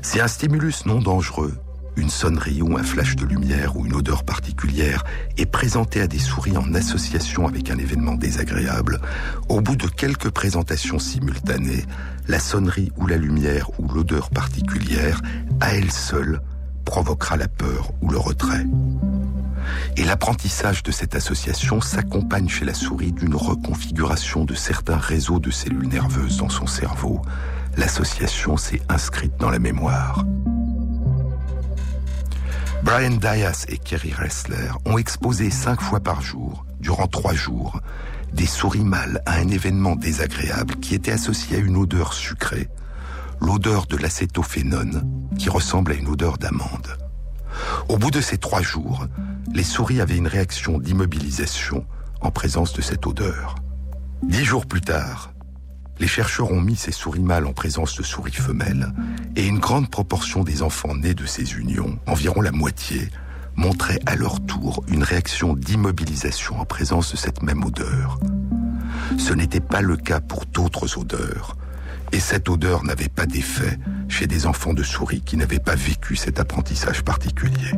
Si 0.00 0.20
un 0.20 0.28
stimulus 0.28 0.86
non 0.86 1.00
dangereux, 1.00 1.58
une 1.96 2.08
sonnerie 2.08 2.62
ou 2.62 2.78
un 2.78 2.84
flash 2.84 3.16
de 3.16 3.26
lumière 3.26 3.76
ou 3.76 3.84
une 3.84 3.94
odeur 3.94 4.22
particulière 4.22 5.02
est 5.36 5.46
présenté 5.46 6.00
à 6.00 6.06
des 6.06 6.20
souris 6.20 6.56
en 6.56 6.72
association 6.74 7.48
avec 7.48 7.68
un 7.68 7.78
événement 7.78 8.14
désagréable, 8.14 9.00
au 9.48 9.60
bout 9.60 9.74
de 9.74 9.88
quelques 9.88 10.30
présentations 10.30 11.00
simultanées, 11.00 11.84
la 12.28 12.38
sonnerie 12.38 12.92
ou 12.96 13.08
la 13.08 13.16
lumière 13.16 13.70
ou 13.80 13.92
l'odeur 13.92 14.30
particulière, 14.30 15.20
à 15.60 15.74
elle 15.74 15.90
seule, 15.90 16.40
provoquera 16.84 17.36
la 17.36 17.48
peur 17.48 17.90
ou 18.02 18.08
le 18.08 18.18
retrait. 18.18 18.64
Et 19.96 20.04
l'apprentissage 20.04 20.82
de 20.82 20.90
cette 20.90 21.14
association 21.14 21.80
s'accompagne 21.80 22.48
chez 22.48 22.64
la 22.64 22.74
souris 22.74 23.12
d'une 23.12 23.34
reconfiguration 23.34 24.44
de 24.44 24.54
certains 24.54 24.98
réseaux 24.98 25.38
de 25.38 25.50
cellules 25.50 25.88
nerveuses 25.88 26.38
dans 26.38 26.48
son 26.48 26.66
cerveau. 26.66 27.22
L'association 27.76 28.56
s'est 28.56 28.82
inscrite 28.88 29.36
dans 29.38 29.50
la 29.50 29.58
mémoire. 29.58 30.24
Brian 32.82 33.16
Dias 33.16 33.64
et 33.68 33.78
Kerry 33.78 34.12
Ressler 34.12 34.70
ont 34.84 34.98
exposé 34.98 35.50
cinq 35.50 35.80
fois 35.80 36.00
par 36.00 36.22
jour, 36.22 36.64
durant 36.80 37.08
trois 37.08 37.34
jours, 37.34 37.80
des 38.32 38.46
souris 38.46 38.84
mâles 38.84 39.22
à 39.26 39.36
un 39.38 39.48
événement 39.48 39.96
désagréable 39.96 40.76
qui 40.76 40.94
était 40.94 41.12
associé 41.12 41.56
à 41.56 41.60
une 41.60 41.76
odeur 41.76 42.12
sucrée, 42.12 42.68
l'odeur 43.40 43.86
de 43.86 43.96
l'acétophénone, 43.96 45.02
qui 45.38 45.48
ressemble 45.48 45.92
à 45.92 45.94
une 45.96 46.08
odeur 46.08 46.38
d'amande. 46.38 46.96
Au 47.88 47.96
bout 47.96 48.10
de 48.10 48.20
ces 48.20 48.38
trois 48.38 48.62
jours, 48.62 49.06
les 49.52 49.62
souris 49.62 50.00
avaient 50.00 50.16
une 50.16 50.26
réaction 50.26 50.78
d'immobilisation 50.78 51.86
en 52.20 52.30
présence 52.30 52.72
de 52.72 52.82
cette 52.82 53.06
odeur. 53.06 53.56
Dix 54.22 54.44
jours 54.44 54.66
plus 54.66 54.80
tard, 54.80 55.32
les 55.98 56.06
chercheurs 56.06 56.52
ont 56.52 56.60
mis 56.60 56.76
ces 56.76 56.92
souris 56.92 57.20
mâles 57.20 57.46
en 57.46 57.52
présence 57.52 57.96
de 57.96 58.02
souris 58.02 58.32
femelles 58.32 58.92
et 59.34 59.46
une 59.46 59.58
grande 59.58 59.90
proportion 59.90 60.44
des 60.44 60.62
enfants 60.62 60.94
nés 60.94 61.14
de 61.14 61.26
ces 61.26 61.54
unions, 61.54 61.98
environ 62.06 62.40
la 62.40 62.52
moitié, 62.52 63.08
montraient 63.54 64.00
à 64.04 64.16
leur 64.16 64.44
tour 64.44 64.84
une 64.88 65.02
réaction 65.02 65.54
d'immobilisation 65.54 66.60
en 66.60 66.66
présence 66.66 67.12
de 67.12 67.16
cette 67.16 67.42
même 67.42 67.64
odeur. 67.64 68.18
Ce 69.18 69.32
n'était 69.32 69.60
pas 69.60 69.80
le 69.80 69.96
cas 69.96 70.20
pour 70.20 70.44
d'autres 70.46 70.98
odeurs, 70.98 71.56
et 72.12 72.20
cette 72.20 72.48
odeur 72.48 72.84
n'avait 72.84 73.08
pas 73.08 73.26
d'effet 73.26 73.78
chez 74.08 74.26
des 74.26 74.46
enfants 74.46 74.74
de 74.74 74.82
souris 74.82 75.22
qui 75.22 75.36
n'avaient 75.36 75.58
pas 75.58 75.74
vécu 75.74 76.16
cet 76.16 76.38
apprentissage 76.38 77.02
particulier. 77.02 77.72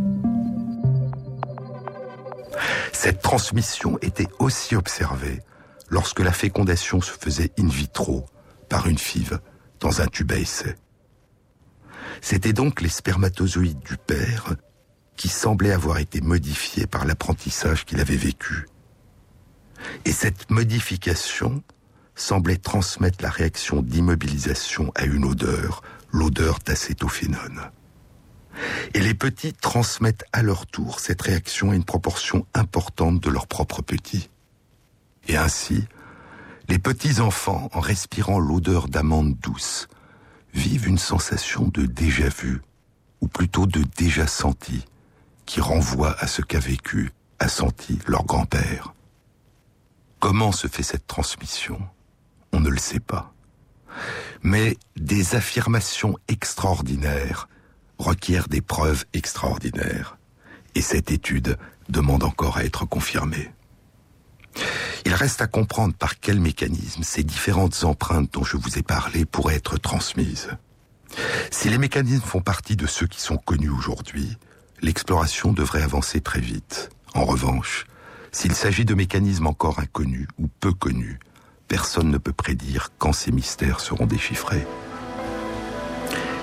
Cette 2.92 3.22
transmission 3.22 3.98
était 4.02 4.28
aussi 4.38 4.76
observée 4.76 5.40
lorsque 5.88 6.20
la 6.20 6.32
fécondation 6.32 7.00
se 7.00 7.12
faisait 7.12 7.52
in 7.58 7.68
vitro 7.68 8.26
par 8.68 8.86
une 8.86 8.98
five 8.98 9.40
dans 9.80 10.00
un 10.00 10.06
tube 10.06 10.32
à 10.32 10.36
essai. 10.36 10.76
C'était 12.20 12.52
donc 12.52 12.80
les 12.80 12.88
spermatozoïdes 12.88 13.80
du 13.80 13.96
père 13.96 14.54
qui 15.16 15.28
semblaient 15.28 15.72
avoir 15.72 15.98
été 15.98 16.20
modifiés 16.20 16.86
par 16.86 17.04
l'apprentissage 17.04 17.84
qu'il 17.84 18.00
avait 18.00 18.16
vécu. 18.16 18.66
Et 20.04 20.12
cette 20.12 20.50
modification 20.50 21.62
semblait 22.14 22.56
transmettre 22.56 23.22
la 23.22 23.30
réaction 23.30 23.82
d'immobilisation 23.82 24.92
à 24.94 25.04
une 25.04 25.24
odeur, 25.24 25.82
l'odeur 26.12 26.58
d'acétophénone. 26.64 27.70
Et 28.94 29.00
les 29.00 29.14
petits 29.14 29.52
transmettent 29.52 30.24
à 30.32 30.42
leur 30.42 30.66
tour 30.66 31.00
cette 31.00 31.22
réaction 31.22 31.70
à 31.70 31.74
une 31.74 31.84
proportion 31.84 32.46
importante 32.54 33.20
de 33.20 33.30
leurs 33.30 33.46
propres 33.46 33.82
petits. 33.82 34.30
Et 35.26 35.36
ainsi, 35.36 35.84
les 36.68 36.78
petits-enfants, 36.78 37.70
en 37.72 37.80
respirant 37.80 38.38
l'odeur 38.38 38.88
d'amande 38.88 39.36
douce, 39.38 39.88
vivent 40.54 40.88
une 40.88 40.98
sensation 40.98 41.68
de 41.68 41.86
déjà-vu, 41.86 42.62
ou 43.20 43.28
plutôt 43.28 43.66
de 43.66 43.82
déjà 43.96 44.26
senti, 44.26 44.84
qui 45.46 45.60
renvoie 45.60 46.16
à 46.18 46.26
ce 46.26 46.42
qu'a 46.42 46.58
vécu, 46.58 47.12
a 47.38 47.48
senti 47.48 47.98
leur 48.06 48.24
grand-père. 48.24 48.94
Comment 50.20 50.52
se 50.52 50.66
fait 50.66 50.82
cette 50.82 51.06
transmission? 51.06 51.80
On 52.52 52.60
ne 52.60 52.70
le 52.70 52.78
sait 52.78 53.00
pas. 53.00 53.32
Mais 54.42 54.76
des 54.96 55.36
affirmations 55.36 56.16
extraordinaires 56.28 57.48
requièrent 57.98 58.48
des 58.48 58.60
preuves 58.60 59.04
extraordinaires. 59.12 60.16
Et 60.74 60.82
cette 60.82 61.10
étude 61.10 61.56
demande 61.88 62.24
encore 62.24 62.58
à 62.58 62.64
être 62.64 62.84
confirmée. 62.84 63.50
Il 65.04 65.14
reste 65.14 65.40
à 65.40 65.46
comprendre 65.46 65.94
par 65.94 66.20
quel 66.20 66.40
mécanisme 66.40 67.02
ces 67.02 67.22
différentes 67.22 67.84
empreintes 67.84 68.32
dont 68.32 68.44
je 68.44 68.56
vous 68.56 68.78
ai 68.78 68.82
parlé 68.82 69.24
pourraient 69.24 69.56
être 69.56 69.78
transmises. 69.78 70.50
Si 71.50 71.68
les 71.68 71.78
mécanismes 71.78 72.24
font 72.24 72.40
partie 72.40 72.76
de 72.76 72.86
ceux 72.86 73.06
qui 73.06 73.20
sont 73.20 73.38
connus 73.38 73.70
aujourd'hui, 73.70 74.36
l'exploration 74.82 75.52
devrait 75.52 75.82
avancer 75.82 76.20
très 76.20 76.40
vite. 76.40 76.90
En 77.14 77.24
revanche, 77.24 77.86
s'il 78.32 78.54
s'agit 78.54 78.84
de 78.84 78.94
mécanismes 78.94 79.46
encore 79.46 79.78
inconnus 79.78 80.28
ou 80.38 80.48
peu 80.60 80.72
connus, 80.72 81.18
personne 81.66 82.10
ne 82.10 82.18
peut 82.18 82.32
prédire 82.32 82.90
quand 82.98 83.12
ces 83.12 83.32
mystères 83.32 83.80
seront 83.80 84.06
déchiffrés. 84.06 84.66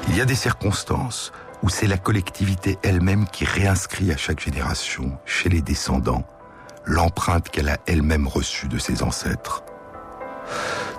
Il 0.08 0.16
y 0.16 0.22
a 0.22 0.26
des 0.26 0.36
circonstances 0.36 1.32
où 1.64 1.70
c'est 1.70 1.88
la 1.88 1.98
collectivité 1.98 2.78
elle-même 2.84 3.28
qui 3.28 3.46
réinscrit 3.46 4.12
à 4.12 4.18
chaque 4.18 4.40
génération, 4.40 5.18
chez 5.26 5.50
les 5.50 5.62
descendants, 5.62 6.26
l'empreinte 6.86 7.50
qu'elle 7.50 7.70
a 7.70 7.78
elle-même 7.88 8.28
reçue 8.28 8.68
de 8.68 8.78
ses 8.78 9.04
ancêtres. 9.04 9.64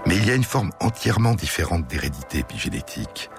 Mais 0.07 0.17
il 0.17 0.27
y 0.27 0.31
a 0.31 0.35
une 0.35 0.45
forme 0.45 0.71
entièrement 0.81 1.35
différente 1.35 1.87
d'hérédité 1.87 2.39
épigénétique, 2.39 3.31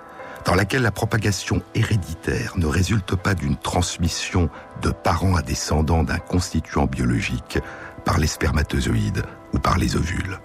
dans 0.45 0.55
laquelle 0.55 0.81
la 0.81 0.91
propagation 0.91 1.61
héréditaire 1.75 2.57
ne 2.57 2.65
résulte 2.65 3.15
pas 3.15 3.33
d'une 3.33 3.57
transmission 3.57 4.49
de 4.81 4.91
parents 4.91 5.35
à 5.35 5.41
descendants 5.41 6.03
d'un 6.03 6.19
constituant 6.19 6.85
biologique 6.85 7.59
par 8.05 8.17
les 8.17 8.27
spermatozoïdes 8.27 9.23
ou 9.53 9.59
par 9.59 9.77
les 9.77 9.97
ovules. 9.97 10.39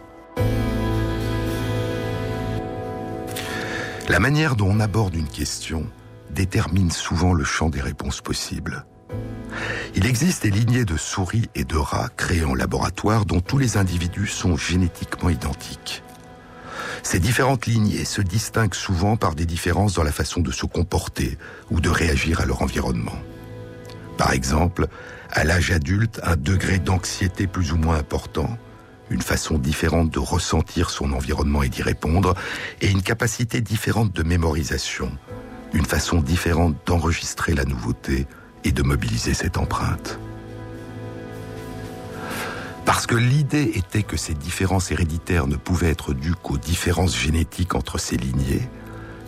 La 4.09 4.19
manière 4.19 4.57
dont 4.57 4.69
on 4.69 4.81
aborde 4.81 5.15
une 5.15 5.29
question 5.29 5.87
détermine 6.33 6.91
souvent 6.91 7.33
le 7.33 7.45
champ 7.45 7.69
des 7.69 7.81
réponses 7.81 8.21
possibles. 8.21 8.85
Il 9.95 10.07
existe 10.07 10.45
des 10.45 10.51
lignées 10.51 10.85
de 10.85 10.97
souris 10.97 11.49
et 11.55 11.65
de 11.65 11.77
rats 11.77 12.09
créées 12.17 12.45
en 12.45 12.55
laboratoire 12.55 13.27
dont 13.27 13.41
tous 13.41 13.59
les 13.59 13.77
individus 13.77 14.27
sont 14.27 14.57
génétiquement 14.57 15.29
identiques. 15.29 16.03
Ces 17.03 17.19
différentes 17.19 17.67
lignées 17.67 18.05
se 18.05 18.23
distinguent 18.23 18.75
souvent 18.75 19.17
par 19.17 19.35
des 19.35 19.45
différences 19.45 19.95
dans 19.95 20.05
la 20.05 20.13
façon 20.13 20.41
de 20.41 20.53
se 20.53 20.67
comporter 20.67 21.37
ou 21.71 21.81
de 21.81 21.91
réagir 21.91 22.41
à 22.41 22.47
leur 22.47 22.63
environnement. 22.63 23.19
Par 24.17 24.33
exemple, 24.33 24.87
à 25.31 25.45
l'âge 25.45 25.71
adulte, 25.71 26.21
un 26.23 26.37
degré 26.37 26.79
d'anxiété 26.79 27.47
plus 27.47 27.73
ou 27.73 27.77
moins 27.77 27.97
important, 27.97 28.57
une 29.11 29.23
façon 29.23 29.59
différente 29.59 30.11
de 30.11 30.19
ressentir 30.19 30.91
son 30.91 31.13
environnement 31.13 31.63
et 31.63 31.69
d'y 31.69 31.83
répondre, 31.83 32.35
et 32.81 32.91
une 32.91 33.03
capacité 33.03 33.61
différente 33.61 34.13
de 34.13 34.23
mémorisation, 34.23 35.11
une 35.73 35.87
façon 35.87 36.21
différente 36.21 36.77
d'enregistrer 36.87 37.55
la 37.55 37.65
nouveauté 37.65 38.27
et 38.65 38.73
de 38.73 38.83
mobiliser 38.83 39.35
cette 39.35 39.59
empreinte. 39.59 40.19
Parce 42.85 43.07
que 43.07 43.15
l'idée 43.15 43.73
était 43.75 44.03
que 44.03 44.17
ces 44.17 44.35
différences 44.35 44.91
héréditaires 44.91 45.47
ne 45.47 45.57
pouvaient 45.57 45.91
être 45.91 46.15
dues 46.15 46.35
qu'aux 46.35 46.59
différences 46.59 47.17
génétiques 47.17 47.75
entre 47.75 47.99
ces 47.99 48.17
lignées, 48.17 48.69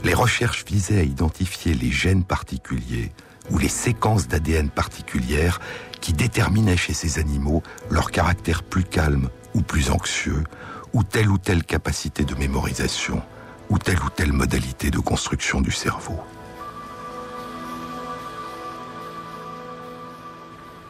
les 0.03 0.15
recherches 0.15 0.65
visaient 0.67 1.01
à 1.01 1.05
identifier 1.05 1.73
les 1.75 1.91
gènes 1.91 2.25
particuliers 2.25 3.13
ou 3.51 3.59
les 3.59 3.69
séquences 3.69 4.29
d'ADN 4.29 4.71
particulières 4.71 5.61
qui 6.01 6.13
déterminaient 6.13 6.77
chez 6.77 6.95
ces 6.95 7.19
animaux 7.19 7.63
leur 7.91 8.11
caractère 8.11 8.63
plus 8.63 8.85
calme 8.85 9.31
ou 9.55 9.63
plus 9.63 9.91
anxieux, 9.91 10.45
ou 10.93 11.03
telle 11.03 11.31
ou 11.31 11.39
telle 11.39 11.65
capacité 11.65 12.25
de 12.25 12.35
mémorisation, 12.35 13.23
ou 13.71 13.79
telle 13.79 14.01
ou 14.01 14.11
telle 14.11 14.33
modalité 14.33 14.91
de 14.91 14.99
construction 14.99 15.61
du 15.61 15.71
cerveau. 15.71 16.21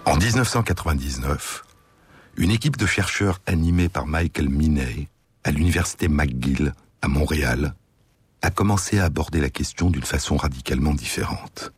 En 0.07 0.17
1999, 0.17 1.65
une 2.37 2.51
équipe 2.51 2.77
de 2.77 2.85
chercheurs 2.85 3.41
animée 3.47 3.89
par 3.89 4.07
Michael 4.07 4.51
Miney 4.51 5.09
à 5.45 5.51
l'université 5.51 6.09
McGill 6.09 6.75
à 7.01 7.09
Montréal 7.09 7.75
a 8.43 8.51
commencé 8.51 8.99
à 8.99 9.07
aborder 9.07 9.41
la 9.41 9.49
question 9.49 9.89
d'une 9.89 10.03
façon 10.05 10.37
radicalement 10.37 10.93
différente. 10.93 11.73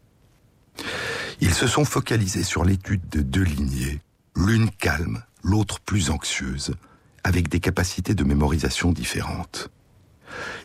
Ils 1.41 1.55
se 1.55 1.69
sont 1.69 1.85
focalisés 1.85 2.43
sur 2.43 2.65
l'étude 2.65 3.09
de 3.09 3.23
deux 3.23 3.45
lignées, 3.45 4.01
l'une 4.35 4.71
calme, 4.71 5.23
l'autre 5.45 5.79
plus 5.79 6.11
anxieuse, 6.11 6.75
avec 7.23 7.49
des 7.49 7.61
capacités 7.61 8.15
de 8.15 8.25
mémorisation 8.25 8.91
différentes. 8.91 9.71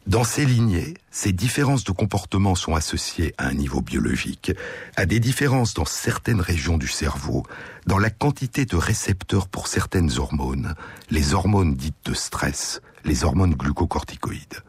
Dans 0.07 0.23
ces 0.23 0.45
lignées, 0.45 0.95
ces 1.11 1.31
différences 1.31 1.83
de 1.83 1.91
comportement 1.91 2.55
sont 2.55 2.75
associées 2.75 3.33
à 3.37 3.47
un 3.47 3.53
niveau 3.53 3.81
biologique, 3.81 4.51
à 4.95 5.05
des 5.05 5.19
différences 5.19 5.73
dans 5.73 5.85
certaines 5.85 6.41
régions 6.41 6.77
du 6.77 6.87
cerveau, 6.87 7.43
dans 7.85 7.99
la 7.99 8.09
quantité 8.09 8.65
de 8.65 8.75
récepteurs 8.75 9.47
pour 9.47 9.67
certaines 9.67 10.17
hormones, 10.17 10.75
les 11.09 11.33
hormones 11.33 11.75
dites 11.75 12.05
de 12.05 12.13
stress, 12.13 12.81
les 13.05 13.23
hormones 13.23 13.55
glucocorticoïdes. 13.55 14.61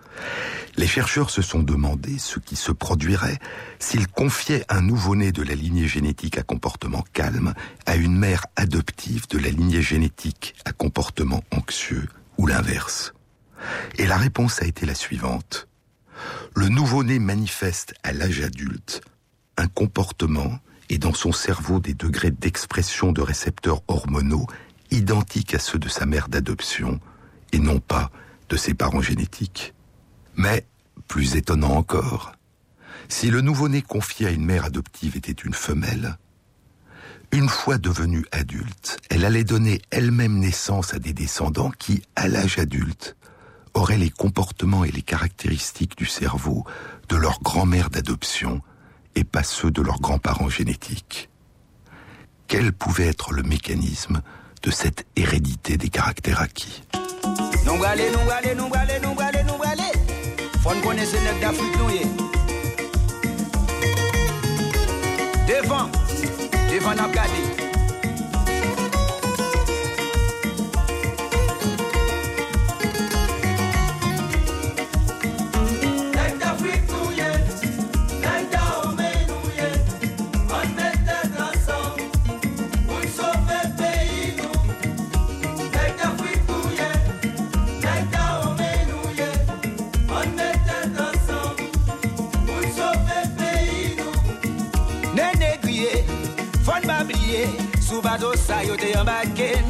Les 0.76 0.86
chercheurs 0.86 1.30
se 1.30 1.42
sont 1.42 1.62
demandé 1.62 2.18
ce 2.18 2.38
qui 2.38 2.56
se 2.56 2.72
produirait 2.72 3.38
s'ils 3.78 4.08
confiaient 4.08 4.64
un 4.68 4.80
nouveau-né 4.80 5.32
de 5.32 5.42
la 5.42 5.54
lignée 5.54 5.88
génétique 5.88 6.38
à 6.38 6.42
comportement 6.42 7.04
calme 7.12 7.54
à 7.84 7.96
une 7.96 8.16
mère 8.16 8.46
adoptive 8.56 9.28
de 9.28 9.38
la 9.38 9.50
lignée 9.50 9.82
génétique 9.82 10.54
à 10.64 10.72
comportement 10.72 11.42
anxieux 11.50 12.08
ou 12.38 12.46
l'inverse. 12.46 13.12
Et 13.98 14.06
la 14.06 14.16
réponse 14.16 14.62
a 14.62 14.66
été 14.66 14.86
la 14.86 14.94
suivante. 14.94 15.68
Le 16.54 16.68
nouveau-né 16.68 17.18
manifeste 17.18 17.94
à 18.02 18.12
l'âge 18.12 18.40
adulte 18.42 19.02
un 19.56 19.68
comportement 19.68 20.58
et 20.88 20.98
dans 20.98 21.14
son 21.14 21.32
cerveau 21.32 21.80
des 21.80 21.94
degrés 21.94 22.30
d'expression 22.30 23.12
de 23.12 23.22
récepteurs 23.22 23.82
hormonaux 23.88 24.46
identiques 24.90 25.54
à 25.54 25.58
ceux 25.58 25.78
de 25.78 25.88
sa 25.88 26.06
mère 26.06 26.28
d'adoption 26.28 27.00
et 27.52 27.58
non 27.58 27.80
pas 27.80 28.10
de 28.48 28.56
ses 28.56 28.74
parents 28.74 29.00
génétiques. 29.00 29.74
Mais, 30.36 30.66
plus 31.08 31.36
étonnant 31.36 31.76
encore, 31.76 32.32
si 33.08 33.30
le 33.30 33.40
nouveau-né 33.40 33.82
confié 33.82 34.26
à 34.26 34.30
une 34.30 34.44
mère 34.44 34.64
adoptive 34.64 35.16
était 35.16 35.32
une 35.32 35.54
femelle, 35.54 36.16
une 37.32 37.48
fois 37.48 37.78
devenue 37.78 38.26
adulte, 38.30 38.98
elle 39.08 39.24
allait 39.24 39.44
donner 39.44 39.80
elle-même 39.90 40.38
naissance 40.38 40.92
à 40.92 40.98
des 40.98 41.14
descendants 41.14 41.70
qui, 41.70 42.02
à 42.16 42.28
l'âge 42.28 42.58
adulte, 42.58 43.16
auraient 43.74 43.98
les 43.98 44.10
comportements 44.10 44.84
et 44.84 44.90
les 44.90 45.02
caractéristiques 45.02 45.96
du 45.96 46.06
cerveau 46.06 46.64
de 47.08 47.16
leur 47.16 47.40
grand-mère 47.40 47.90
d'adoption 47.90 48.60
et 49.14 49.24
pas 49.24 49.42
ceux 49.42 49.70
de 49.70 49.82
leurs 49.82 50.00
grands-parents 50.00 50.48
génétiques. 50.48 51.28
Quel 52.48 52.72
pouvait 52.72 53.08
être 53.08 53.32
le 53.32 53.42
mécanisme 53.42 54.22
de 54.62 54.70
cette 54.70 55.06
hérédité 55.16 55.76
des 55.76 55.88
caractères 55.88 56.40
acquis? 56.40 56.82
Nou 57.66 57.78
gale, 57.78 58.00
sou 97.92 98.00
bado 98.00 98.32
sa 98.40 98.62
yo 98.64 98.72
te 98.80 98.88
yon 98.88 99.04
baken 99.04 99.68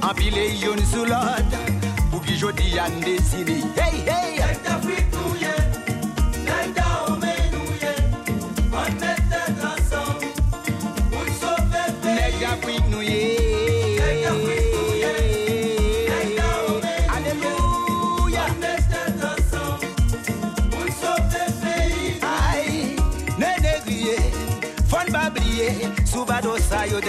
Anpile 0.00 0.46
yon 0.56 0.80
sou 0.88 1.04
lot 1.04 1.58
Pou 2.08 2.24
ki 2.24 2.38
jodi 2.40 2.80
an 2.80 2.96
desini 3.04 3.60
Hey 3.76 4.00
hey! 4.08 4.35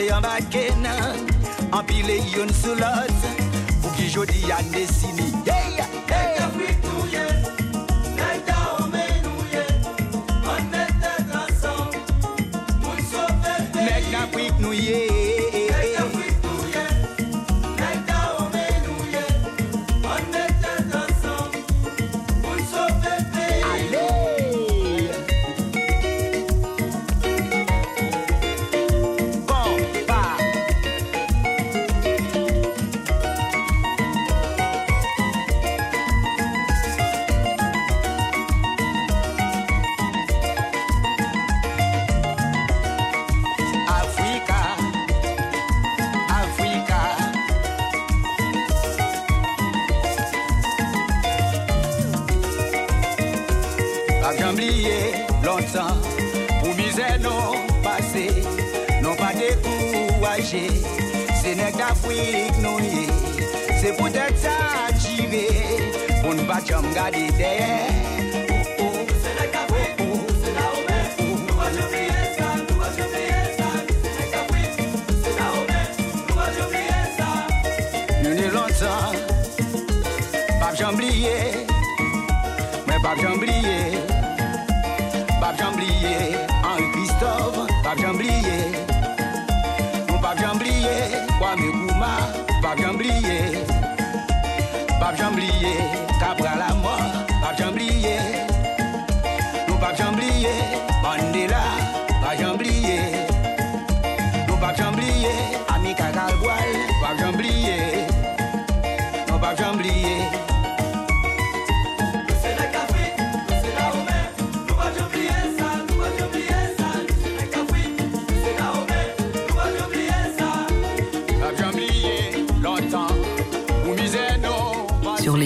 Yon 0.08 0.22
baken 0.22 0.88
Anpile 1.72 2.20
yon 2.32 2.50
sou 2.62 2.76
lot 2.80 3.28
Pou 3.82 3.92
ki 3.98 4.08
jodi 4.14 4.48
yan 4.48 4.72
desini 4.72 5.32
Hey, 5.48 5.80
an 5.80 5.98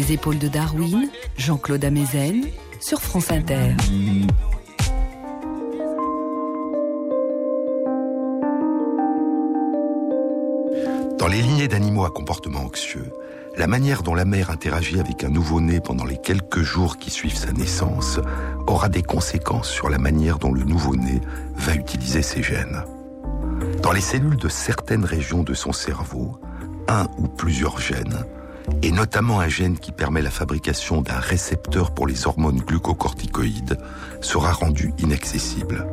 les 0.02 0.14
épaules 0.14 0.40
de 0.40 0.48
Darwin, 0.48 1.10
Jean-Claude 1.38 1.86
Amezen, 1.86 2.46
sur 2.80 3.00
France 3.00 3.30
Inter. 3.30 3.76
Dans 11.20 11.28
les 11.28 11.42
lignées 11.44 11.68
d'animaux 11.68 12.04
à 12.04 12.10
comportement 12.10 12.62
anxieux, 12.62 13.12
la 13.56 13.68
manière 13.68 14.02
dont 14.02 14.16
la 14.16 14.26
mère 14.26 14.50
interagit 14.50 15.00
avec 15.00 15.24
un 15.24 15.30
nouveau-né 15.30 15.80
pendant 15.80 16.06
les 16.06 16.18
quelques 16.18 16.64
jours 16.64 16.98
qui 16.98 17.12
suivent 17.12 17.38
sa 17.38 17.52
naissance 17.52 18.20
aura 18.66 18.90
des 18.90 19.04
conséquences 19.04 19.70
sur 19.70 19.88
la 19.92 20.00
manière 20.00 20.40
dont 20.40 20.52
le 20.52 20.64
nouveau-né 20.64 21.22
va 21.58 21.76
utiliser 21.76 22.24
ses 22.24 22.42
gènes. 22.42 22.86
Dans 23.84 23.92
les 23.92 24.02
cellules 24.02 24.38
de 24.38 24.50
certaines 24.50 25.06
régions 25.06 25.44
de 25.44 25.54
son 25.54 25.74
cerveau, 25.74 26.40
un 26.88 27.06
ou 27.20 27.28
plusieurs 27.28 27.80
gènes, 27.80 28.26
et 28.82 28.92
notamment 28.92 29.40
un 29.40 29.48
gène 29.48 29.78
qui 29.78 29.92
permet 29.92 30.22
la 30.22 30.32
fabrication 30.32 31.02
d'un 31.02 31.20
récepteur 31.20 31.92
pour 31.92 32.08
les 32.08 32.28
hormones 32.28 32.60
glucocorticoïdes, 32.60 33.78
sera 34.22 34.52
rendu 34.52 34.94
inaccessible. 34.98 35.88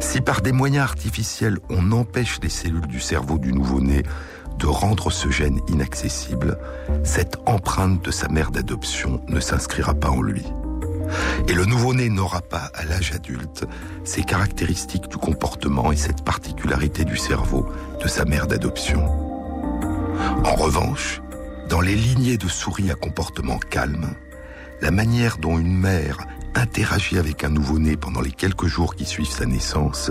Si 0.00 0.20
par 0.20 0.40
des 0.40 0.52
moyens 0.52 0.84
artificiels 0.84 1.58
on 1.70 1.92
empêche 1.92 2.40
les 2.42 2.48
cellules 2.48 2.86
du 2.86 3.00
cerveau 3.00 3.38
du 3.38 3.52
nouveau-né 3.52 4.02
de 4.58 4.66
rendre 4.66 5.10
ce 5.10 5.30
gène 5.30 5.60
inaccessible, 5.68 6.58
cette 7.04 7.36
empreinte 7.46 8.04
de 8.04 8.10
sa 8.10 8.28
mère 8.28 8.50
d'adoption 8.50 9.22
ne 9.28 9.40
s'inscrira 9.40 9.94
pas 9.94 10.10
en 10.10 10.22
lui. 10.22 10.44
Et 11.48 11.52
le 11.52 11.64
nouveau-né 11.64 12.08
n'aura 12.08 12.40
pas, 12.40 12.70
à 12.74 12.84
l'âge 12.84 13.12
adulte, 13.12 13.66
ces 14.04 14.22
caractéristiques 14.22 15.08
du 15.08 15.16
comportement 15.16 15.92
et 15.92 15.96
cette 15.96 16.24
particularité 16.24 17.04
du 17.04 17.16
cerveau 17.16 17.68
de 18.02 18.08
sa 18.08 18.24
mère 18.24 18.46
d'adoption. 18.46 19.06
En 20.44 20.54
revanche, 20.54 21.20
dans 21.68 21.80
les 21.80 21.94
lignées 21.94 22.36
de 22.36 22.48
souris 22.48 22.90
à 22.90 22.94
comportement 22.94 23.58
calme, 23.58 24.14
la 24.80 24.90
manière 24.90 25.38
dont 25.38 25.58
une 25.58 25.76
mère 25.76 26.18
interagit 26.54 27.18
avec 27.18 27.44
un 27.44 27.48
nouveau-né 27.48 27.96
pendant 27.96 28.20
les 28.20 28.30
quelques 28.30 28.66
jours 28.66 28.94
qui 28.94 29.04
suivent 29.04 29.30
sa 29.30 29.46
naissance 29.46 30.10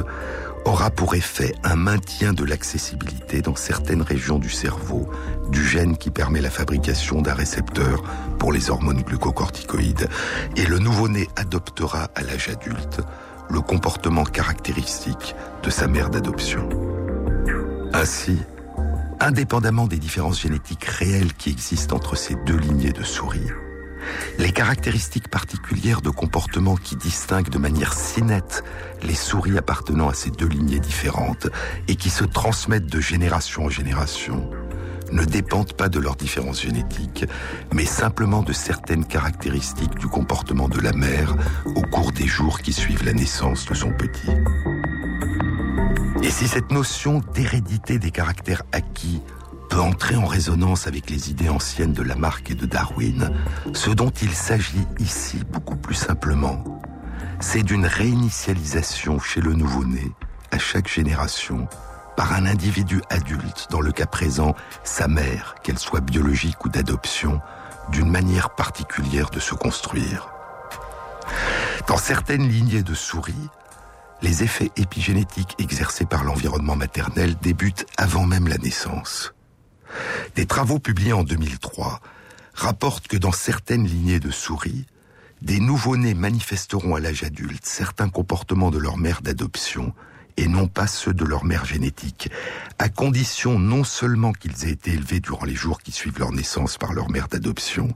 aura 0.66 0.92
pour 0.92 1.16
effet 1.16 1.54
un 1.64 1.76
maintien 1.76 2.34
de 2.34 2.44
l'accessibilité 2.44 3.42
dans 3.42 3.56
certaines 3.56 4.02
régions 4.02 4.40
du 4.40 4.50
cerveau 4.50 5.10
du 5.50 5.66
gène 5.66 5.98
qui 5.98 6.12
permet 6.12 6.42
la 6.42 6.52
fabrication 6.52 7.22
d'un 7.22 7.34
récepteur 7.34 8.04
pour 8.38 8.54
les 8.54 8.70
hormones 8.70 9.02
glucocorticoïdes 9.02 10.08
et 10.56 10.66
le 10.66 10.80
nouveau-né 10.80 11.28
adoptera 11.36 12.10
à 12.16 12.22
l'âge 12.22 12.50
adulte 12.50 13.02
le 13.50 13.62
comportement 13.62 14.24
caractéristique 14.24 15.36
de 15.64 15.70
sa 15.70 15.88
mère 15.88 16.10
d'adoption. 16.10 16.70
Ainsi, 17.94 18.38
indépendamment 19.22 19.88
des 19.88 19.98
différences 19.98 20.42
génétiques 20.42 20.86
réelles 20.86 21.34
qui 21.34 21.52
existent 21.52 21.96
entre 21.96 22.16
ces 22.16 22.36
deux 22.46 22.58
lignées 22.58 22.92
de 22.92 23.04
souris, 23.04 23.52
les 24.40 24.52
caractéristiques 24.52 25.30
particulières 25.30 26.02
de 26.02 26.10
comportement 26.10 26.76
qui 26.76 26.96
distinguent 26.96 27.50
de 27.50 27.60
manière 27.60 27.94
si 27.94 28.24
nette 28.24 28.64
les 29.04 29.14
souris 29.14 29.58
appartenant 29.58 30.10
à 30.10 30.14
ces 30.14 30.32
deux 30.32 30.48
lignées 30.48 30.80
différentes 30.80 31.48
et 31.88 31.96
qui 31.96 32.10
se 32.10 32.24
transmettent 32.24 32.92
de 32.92 33.00
génération 33.00 33.66
en 33.66 33.70
génération 33.70 34.50
ne 35.12 35.24
dépendent 35.26 35.74
pas 35.74 35.90
de 35.90 36.00
leurs 36.00 36.16
différences 36.16 36.62
génétiques, 36.62 37.26
mais 37.74 37.86
simplement 37.86 38.44
de 38.44 38.54
certaines 38.54 39.06
caractéristiques 39.06 39.96
du 40.00 40.08
comportement 40.08 40.70
de 40.70 40.80
la 40.80 40.94
mère 40.94 41.36
au 41.76 41.82
cours 41.82 42.14
des 42.14 42.28
jours 42.28 42.62
qui 42.62 42.72
suivent 42.72 43.04
la 43.04 43.14
naissance 43.14 43.66
de 43.66 43.74
son 43.74 43.92
petit. 43.92 44.32
Et 46.24 46.30
si 46.30 46.48
cette 46.48 46.72
notion 46.72 47.20
d'hérédité 47.34 47.98
des 47.98 48.12
caractères 48.12 48.62
acquis 48.72 49.22
peut 49.70 49.80
entrer 49.80 50.16
en 50.16 50.26
résonance 50.26 50.86
avec 50.86 51.10
les 51.10 51.32
idées 51.32 51.50
anciennes 51.50 51.94
de 51.94 52.04
Lamarck 52.04 52.52
et 52.52 52.56
de 52.56 52.68
Darwin, 52.68 53.32
ce 53.74 53.90
dont 53.90 54.12
il 54.22 54.32
s'agit 54.32 54.86
ici 55.00 55.40
beaucoup 55.50 55.76
plus 55.76 55.96
simplement, 55.96 56.82
c'est 57.40 57.64
d'une 57.64 57.88
réinitialisation 57.88 59.20
chez 59.20 59.42
le 59.42 59.54
nouveau-né, 59.54 60.12
à 60.52 60.60
chaque 60.60 60.88
génération, 60.88 61.68
par 62.16 62.34
un 62.34 62.46
individu 62.46 63.02
adulte, 63.10 63.68
dans 63.72 63.82
le 63.82 63.92
cas 63.92 64.06
présent, 64.06 64.54
sa 64.84 65.08
mère, 65.08 65.56
qu'elle 65.64 65.80
soit 65.80 66.02
biologique 66.02 66.64
ou 66.66 66.70
d'adoption, 66.70 67.42
d'une 67.92 68.12
manière 68.12 68.52
particulière 68.52 69.32
de 69.32 69.40
se 69.40 69.56
construire. 69.56 70.30
Dans 71.88 71.98
certaines 71.98 72.48
lignées 72.48 72.84
de 72.84 72.94
souris, 72.94 73.50
les 74.22 74.44
effets 74.44 74.72
épigénétiques 74.78 75.56
exercés 75.60 76.06
par 76.06 76.24
l'environnement 76.24 76.76
maternel 76.76 77.36
débutent 77.42 77.86
avant 77.98 78.26
même 78.26 78.48
la 78.48 78.58
naissance. 78.58 79.34
Des 80.36 80.46
travaux 80.46 80.80
publiés 80.80 81.14
en 81.14 81.24
2003 81.24 82.00
rapportent 82.54 83.08
que 83.08 83.18
dans 83.18 83.32
certaines 83.32 83.86
lignées 83.86 84.20
de 84.20 84.32
souris, 84.32 84.86
des 85.42 85.60
nouveau-nés 85.60 86.14
manifesteront 86.14 86.96
à 86.96 87.00
l'âge 87.00 87.24
adulte 87.24 87.66
certains 87.66 88.10
comportements 88.10 88.70
de 88.70 88.78
leur 88.78 88.98
mère 88.98 89.22
d'adoption 89.22 89.94
et 90.38 90.48
non 90.48 90.68
pas 90.68 90.88
ceux 90.88 91.14
de 91.14 91.26
leur 91.26 91.44
mère 91.44 91.66
génétique, 91.66 92.30
à 92.80 92.90
condition 92.90 93.60
non 93.60 93.84
seulement 93.84 94.32
qu'ils 94.32 94.66
aient 94.66 94.72
été 94.72 94.92
élevés 94.92 95.20
durant 95.20 95.46
les 95.46 95.56
jours 95.56 95.82
qui 95.82 95.92
suivent 95.92 96.20
leur 96.20 96.32
naissance 96.32 96.78
par 96.78 96.94
leur 96.94 97.10
mère 97.10 97.28
d'adoption, 97.28 97.90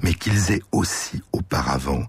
mais 0.00 0.14
qu'ils 0.14 0.50
aient 0.52 0.62
aussi 0.72 1.22
auparavant 1.32 2.06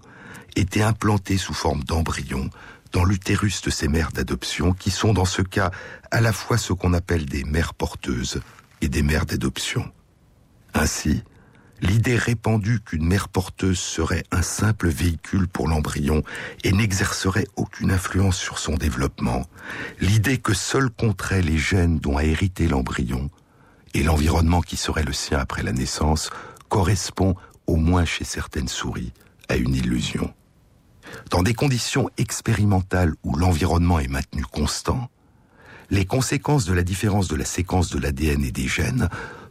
été 0.56 0.82
implantés 0.82 1.36
sous 1.36 1.54
forme 1.54 1.82
d'embryons 1.84 2.48
dans 2.94 3.04
l'utérus 3.04 3.60
de 3.60 3.70
ces 3.70 3.88
mères 3.88 4.12
d'adoption, 4.12 4.72
qui 4.72 4.92
sont 4.92 5.12
dans 5.12 5.24
ce 5.24 5.42
cas 5.42 5.72
à 6.12 6.20
la 6.20 6.32
fois 6.32 6.56
ce 6.56 6.72
qu'on 6.72 6.94
appelle 6.94 7.26
des 7.26 7.42
mères 7.42 7.74
porteuses 7.74 8.40
et 8.80 8.88
des 8.88 9.02
mères 9.02 9.26
d'adoption. 9.26 9.92
Ainsi, 10.74 11.24
l'idée 11.80 12.16
répandue 12.16 12.80
qu'une 12.80 13.04
mère 13.04 13.28
porteuse 13.28 13.80
serait 13.80 14.22
un 14.30 14.42
simple 14.42 14.88
véhicule 14.88 15.48
pour 15.48 15.66
l'embryon 15.66 16.22
et 16.62 16.70
n'exercerait 16.70 17.48
aucune 17.56 17.90
influence 17.90 18.38
sur 18.38 18.58
son 18.58 18.74
développement, 18.74 19.44
l'idée 20.00 20.38
que 20.38 20.54
seuls 20.54 20.90
compteraient 20.90 21.42
les 21.42 21.58
gènes 21.58 21.98
dont 21.98 22.16
a 22.16 22.24
hérité 22.24 22.68
l'embryon 22.68 23.28
et 23.92 24.04
l'environnement 24.04 24.60
qui 24.60 24.76
serait 24.76 25.04
le 25.04 25.12
sien 25.12 25.38
après 25.38 25.64
la 25.64 25.72
naissance 25.72 26.30
correspond, 26.68 27.34
au 27.66 27.74
moins 27.76 28.04
chez 28.04 28.24
certaines 28.24 28.68
souris, 28.68 29.12
à 29.48 29.56
une 29.56 29.74
illusion. 29.74 30.32
Dans 31.30 31.42
des 31.42 31.54
conditions 31.54 32.10
expérimentales 32.18 33.14
où 33.22 33.36
l'environnement 33.36 33.98
est 33.98 34.08
maintenu 34.08 34.44
constant, 34.44 35.10
les 35.90 36.06
conséquences 36.06 36.64
de 36.64 36.72
la 36.72 36.82
différence 36.82 37.28
de 37.28 37.36
la 37.36 37.44
séquence 37.44 37.90
de 37.90 37.98
l'ADN 37.98 38.44
et 38.44 38.52
des 38.52 38.68
gènes 38.68 39.08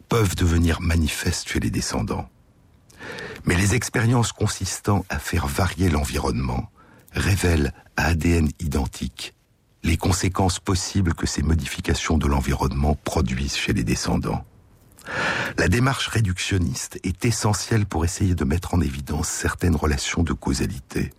peuvent 0.09 0.35
devenir 0.35 0.81
manifestes 0.81 1.49
chez 1.49 1.59
les 1.59 1.69
descendants. 1.69 2.29
Mais 3.45 3.55
les 3.55 3.75
expériences 3.75 4.31
consistant 4.31 5.05
à 5.09 5.19
faire 5.19 5.47
varier 5.47 5.89
l'environnement 5.89 6.71
révèlent 7.13 7.73
à 7.97 8.07
ADN 8.07 8.49
identique 8.59 9.35
les 9.83 9.97
conséquences 9.97 10.59
possibles 10.59 11.13
que 11.13 11.27
ces 11.27 11.43
modifications 11.43 12.17
de 12.17 12.27
l'environnement 12.27 12.95
produisent 13.03 13.57
chez 13.57 13.73
les 13.73 13.83
descendants. 13.83 14.45
La 15.57 15.67
démarche 15.67 16.07
réductionniste 16.07 16.99
est 17.03 17.25
essentielle 17.25 17.85
pour 17.85 18.05
essayer 18.05 18.35
de 18.35 18.45
mettre 18.45 18.73
en 18.73 18.81
évidence 18.81 19.27
certaines 19.27 19.75
relations 19.75 20.23
de 20.23 20.31
causalité. 20.31 21.11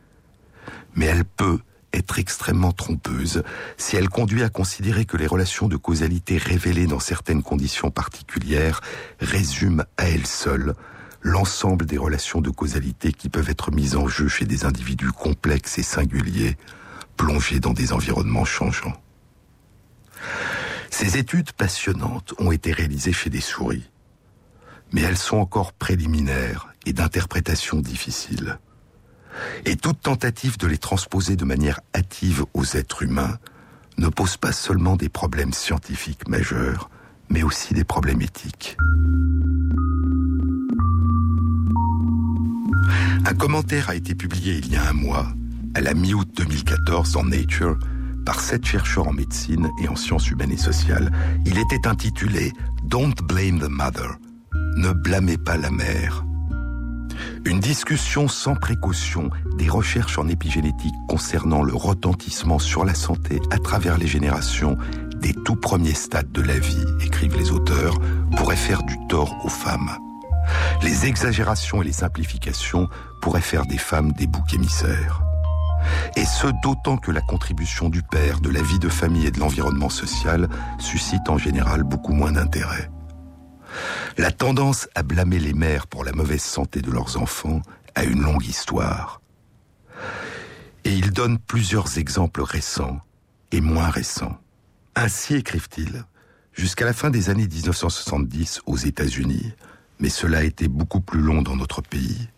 Mais 0.95 1.07
elle 1.07 1.25
peut 1.25 1.59
être 1.93 2.19
extrêmement 2.19 2.73
trompeuse 2.73 3.43
si 3.77 3.97
elle 3.97 4.09
conduit 4.09 4.43
à 4.43 4.49
considérer 4.49 5.05
que 5.05 5.17
les 5.17 5.27
relations 5.27 5.69
de 5.69 5.77
causalité 5.77 6.39
révélées 6.39 6.87
dans 6.87 7.01
certaines 7.01 7.43
conditions 7.43 7.91
particulières 7.91 8.81
résument 9.21 9.85
à 9.97 10.09
elles 10.09 10.27
seules 10.27 10.75
l'ensemble 11.23 11.87
des 11.87 11.97
relations 11.97 12.41
de 12.41 12.51
causalité 12.51 13.13
qui 13.13 13.29
peuvent 13.29 13.49
être 13.49 13.71
mises 13.71 13.97
en 13.97 14.09
jeu 14.09 14.29
chez 14.29 14.45
des 14.45 14.67
individus 14.67 15.11
complexes 15.11 15.79
et 15.79 15.83
singuliers, 15.83 16.57
plongés 17.17 17.61
dans 17.61 17.73
des 17.73 17.93
environnements 17.93 18.45
changeants. 18.45 19.01
Ces 20.91 21.17
études 21.17 21.53
passionnantes 21.53 22.35
ont 22.39 22.53
été 22.53 22.73
réalisées 22.73 23.13
chez 23.13 23.31
des 23.31 23.41
souris, 23.41 23.91
mais 24.93 25.01
elles 25.01 25.17
sont 25.17 25.39
encore 25.39 25.73
préliminaires 25.73 26.69
et 26.87 26.93
d'interprétation 26.93 27.81
difficile. 27.81 28.59
Et 29.65 29.77
toute 29.77 30.01
tentative 30.01 30.59
de 30.59 30.67
les 30.67 30.79
transposer 30.79 31.37
de 31.37 31.45
manière 31.45 31.81
hâtive 31.95 32.45
aux 32.55 32.65
êtres 32.65 33.03
humains 33.03 33.39
ne 33.99 34.09
pose 34.09 34.37
pas 34.37 34.53
seulement 34.53 34.97
des 34.97 35.09
problèmes 35.09 35.53
scientifiques 35.53 36.29
majeurs, 36.29 36.91
mais 37.29 37.43
aussi 37.43 37.75
des 37.75 37.85
problèmes 37.85 38.23
éthiques. 38.23 38.77
Un 43.27 43.35
commentaire 43.35 43.89
a 43.89 43.95
été 43.95 44.15
publié 44.15 44.59
il 44.59 44.71
y 44.71 44.77
a 44.77 44.89
un 44.89 44.93
mois, 44.93 45.27
à 45.75 45.81
la 45.81 45.95
mi-août 45.95 46.29
2014 46.37 47.13
dans 47.13 47.25
Nature, 47.25 47.79
par 48.25 48.41
sept 48.41 48.65
chercheurs 48.65 49.09
en 49.09 49.13
médecine 49.13 49.71
et 49.83 49.89
en 49.89 49.97
sciences 49.97 50.31
humaines 50.31 50.53
et 50.53 50.57
sociales. 50.57 51.13
Il 51.47 51.59
était 51.59 51.87
intitulé 51.87 52.53
Don't 52.85 53.15
blame 53.23 53.61
the 53.61 53.69
mother. 53.69 54.17
Ne 54.77 54.93
blâmez 54.93 55.37
pas 55.37 55.57
la 55.57 55.71
mère. 55.71 56.25
Une 57.47 57.61
discussion 57.61 58.27
sans 58.27 58.55
précaution 58.55 59.29
des 59.59 59.69
recherches 59.69 60.19
en 60.19 60.29
épigénétique 60.29 60.95
concernant 61.09 61.63
le 61.63 61.75
retentissement 61.75 62.59
sur 62.59 62.87
la 62.87 62.95
santé 62.95 63.39
à 63.51 63.59
travers 63.59 63.99
les 63.99 64.07
générations 64.07 64.79
des 65.17 65.35
tout 65.45 65.57
premiers 65.57 65.95
stades 65.95 66.33
de 66.33 66.41
la 66.41 66.59
vie, 66.59 66.85
écrivent 67.05 67.37
les 67.37 67.51
auteurs, 67.51 67.99
pourrait 68.37 68.57
faire 68.57 68.83
du 68.83 68.97
tort 69.09 69.45
aux 69.45 69.51
femmes. 69.51 69.91
Les 70.83 71.07
exagérations 71.07 71.83
et 71.83 71.85
les 71.85 71.93
simplifications 71.93 72.89
pourraient 73.21 73.43
faire 73.43 73.67
des 73.67 73.79
femmes 73.79 74.13
des 74.13 74.27
boucs 74.27 74.55
émissaires. 74.55 75.23
Et 76.17 76.25
ce 76.25 76.47
d'autant 76.63 76.97
que 76.97 77.11
la 77.11 77.21
contribution 77.21 77.91
du 77.91 78.03
père, 78.03 78.41
de 78.41 78.49
la 78.49 78.63
vie 78.63 78.79
de 78.79 78.89
famille 78.89 79.27
et 79.27 79.31
de 79.31 79.41
l'environnement 79.41 79.91
social 79.91 80.49
suscite 80.79 81.29
en 81.29 81.37
général 81.37 81.83
beaucoup 81.83 82.15
moins 82.15 82.33
d'intérêt. 82.33 82.91
La 84.19 84.31
tendance 84.31 84.89
à 84.95 85.03
blâmer 85.03 85.39
les 85.39 85.55
mères 85.55 85.87
pour 85.87 86.05
la 86.05 86.13
mauvaise 86.13 86.43
santé 86.43 86.81
de 86.83 86.91
leurs 86.91 87.21
enfants 87.21 87.63
a 87.95 88.05
une 88.05 88.23
longue 88.23 88.47
histoire. 88.47 89.21
Et 90.85 90.93
il 90.93 91.13
donne 91.13 91.39
plusieurs 91.39 91.99
exemples 91.99 92.43
récents 92.43 93.01
et 93.53 93.61
moins 93.61 93.89
récents. 93.89 94.39
Ainsi 94.97 95.35
écrivent-ils, 95.37 96.05
jusqu'à 96.53 96.85
la 96.85 96.93
fin 96.93 97.11
des 97.11 97.31
années 97.31 97.49
1970 97.49 98.61
aux 98.67 98.77
États-Unis, 98.77 99.53
mais 99.99 100.09
cela 100.09 100.39
a 100.39 100.43
été 100.45 100.69
beaucoup 100.69 101.01
plus 101.01 101.21
long 101.21 101.43
dans 101.43 101.57
notre 101.57 101.83
pays, 101.83 102.29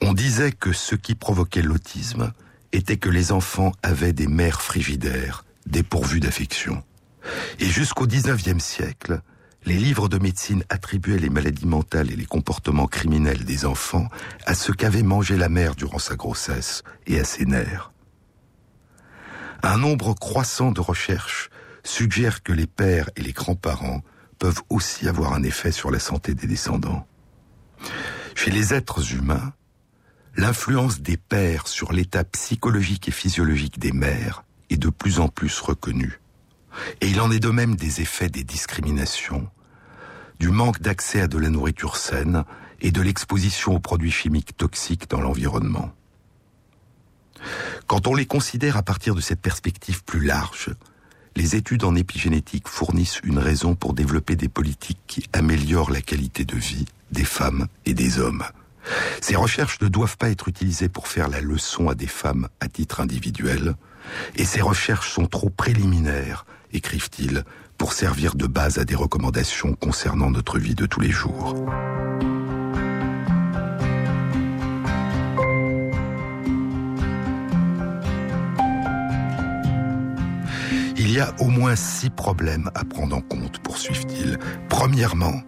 on 0.00 0.12
disait 0.12 0.52
que 0.52 0.72
ce 0.72 0.94
qui 0.94 1.14
provoquait 1.14 1.62
l'autisme 1.62 2.32
était 2.72 2.98
que 2.98 3.08
les 3.08 3.32
enfants 3.32 3.72
avaient 3.82 4.12
des 4.12 4.28
mères 4.28 4.62
frigidaires, 4.62 5.44
dépourvues 5.66 6.20
d'affection. 6.20 6.82
Et 7.58 7.66
jusqu'au 7.66 8.06
XIXe 8.06 8.62
siècle, 8.62 9.20
les 9.64 9.76
livres 9.76 10.08
de 10.08 10.18
médecine 10.18 10.64
attribuaient 10.68 11.18
les 11.18 11.30
maladies 11.30 11.66
mentales 11.66 12.10
et 12.10 12.16
les 12.16 12.26
comportements 12.26 12.86
criminels 12.86 13.44
des 13.44 13.66
enfants 13.66 14.08
à 14.46 14.54
ce 14.54 14.72
qu'avait 14.72 15.02
mangé 15.02 15.36
la 15.36 15.48
mère 15.48 15.74
durant 15.74 15.98
sa 15.98 16.16
grossesse 16.16 16.82
et 17.06 17.18
à 17.20 17.24
ses 17.24 17.44
nerfs. 17.44 17.92
Un 19.62 19.78
nombre 19.78 20.14
croissant 20.14 20.70
de 20.70 20.80
recherches 20.80 21.50
suggère 21.82 22.42
que 22.42 22.52
les 22.52 22.66
pères 22.66 23.10
et 23.16 23.22
les 23.22 23.32
grands-parents 23.32 24.02
peuvent 24.38 24.62
aussi 24.70 25.08
avoir 25.08 25.32
un 25.32 25.42
effet 25.42 25.72
sur 25.72 25.90
la 25.90 25.98
santé 25.98 26.34
des 26.34 26.46
descendants. 26.46 27.06
Chez 28.34 28.50
les 28.50 28.72
êtres 28.72 29.14
humains, 29.14 29.52
l'influence 30.36 31.00
des 31.00 31.16
pères 31.16 31.66
sur 31.66 31.92
l'état 31.92 32.22
psychologique 32.22 33.08
et 33.08 33.12
physiologique 33.12 33.80
des 33.80 33.92
mères 33.92 34.44
est 34.70 34.76
de 34.76 34.90
plus 34.90 35.18
en 35.18 35.28
plus 35.28 35.58
reconnue. 35.60 36.20
Et 37.00 37.08
il 37.08 37.20
en 37.20 37.30
est 37.30 37.40
de 37.40 37.50
même 37.50 37.76
des 37.76 38.00
effets 38.00 38.28
des 38.28 38.44
discriminations, 38.44 39.48
du 40.38 40.48
manque 40.48 40.80
d'accès 40.80 41.20
à 41.20 41.28
de 41.28 41.38
la 41.38 41.50
nourriture 41.50 41.96
saine 41.96 42.44
et 42.80 42.90
de 42.90 43.02
l'exposition 43.02 43.74
aux 43.74 43.80
produits 43.80 44.10
chimiques 44.10 44.56
toxiques 44.56 45.10
dans 45.10 45.20
l'environnement. 45.20 45.92
Quand 47.86 48.06
on 48.06 48.14
les 48.14 48.26
considère 48.26 48.76
à 48.76 48.82
partir 48.82 49.14
de 49.14 49.20
cette 49.20 49.40
perspective 49.40 50.04
plus 50.04 50.24
large, 50.24 50.70
les 51.36 51.56
études 51.56 51.84
en 51.84 51.94
épigénétique 51.94 52.68
fournissent 52.68 53.20
une 53.22 53.38
raison 53.38 53.74
pour 53.74 53.94
développer 53.94 54.36
des 54.36 54.48
politiques 54.48 55.00
qui 55.06 55.24
améliorent 55.32 55.90
la 55.90 56.00
qualité 56.02 56.44
de 56.44 56.56
vie 56.56 56.86
des 57.12 57.24
femmes 57.24 57.68
et 57.86 57.94
des 57.94 58.18
hommes. 58.18 58.44
Ces 59.20 59.36
recherches 59.36 59.80
ne 59.80 59.88
doivent 59.88 60.16
pas 60.16 60.30
être 60.30 60.48
utilisées 60.48 60.88
pour 60.88 61.08
faire 61.08 61.28
la 61.28 61.40
leçon 61.40 61.88
à 61.88 61.94
des 61.94 62.06
femmes 62.06 62.48
à 62.60 62.68
titre 62.68 63.00
individuel, 63.00 63.74
et 64.36 64.44
ces 64.44 64.60
recherches 64.60 65.12
sont 65.12 65.26
trop 65.26 65.50
préliminaires, 65.50 66.46
écrivent-ils, 66.72 67.44
pour 67.76 67.92
servir 67.92 68.34
de 68.34 68.46
base 68.46 68.78
à 68.78 68.84
des 68.84 68.96
recommandations 68.96 69.74
concernant 69.74 70.30
notre 70.30 70.58
vie 70.58 70.74
de 70.74 70.86
tous 70.86 71.00
les 71.00 71.10
jours. 71.10 71.54
Il 80.96 81.12
y 81.12 81.20
a 81.20 81.32
au 81.40 81.46
moins 81.46 81.76
six 81.76 82.10
problèmes 82.10 82.70
à 82.74 82.84
prendre 82.84 83.16
en 83.16 83.20
compte, 83.20 83.58
poursuivent-ils. 83.60 84.38
Premièrement, 84.68 85.42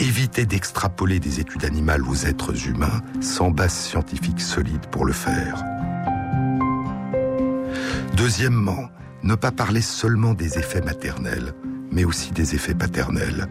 éviter 0.00 0.46
d'extrapoler 0.46 1.20
des 1.20 1.40
études 1.40 1.64
animales 1.64 2.02
aux 2.06 2.26
êtres 2.26 2.66
humains 2.66 3.00
sans 3.20 3.50
base 3.50 3.72
scientifique 3.72 4.40
solide 4.40 4.86
pour 4.90 5.04
le 5.04 5.12
faire. 5.12 5.62
Deuxièmement, 8.16 8.90
ne 9.22 9.34
pas 9.34 9.50
parler 9.50 9.80
seulement 9.80 10.34
des 10.34 10.58
effets 10.58 10.80
maternels, 10.80 11.54
mais 11.90 12.04
aussi 12.04 12.30
des 12.32 12.54
effets 12.54 12.74
paternels. 12.74 13.48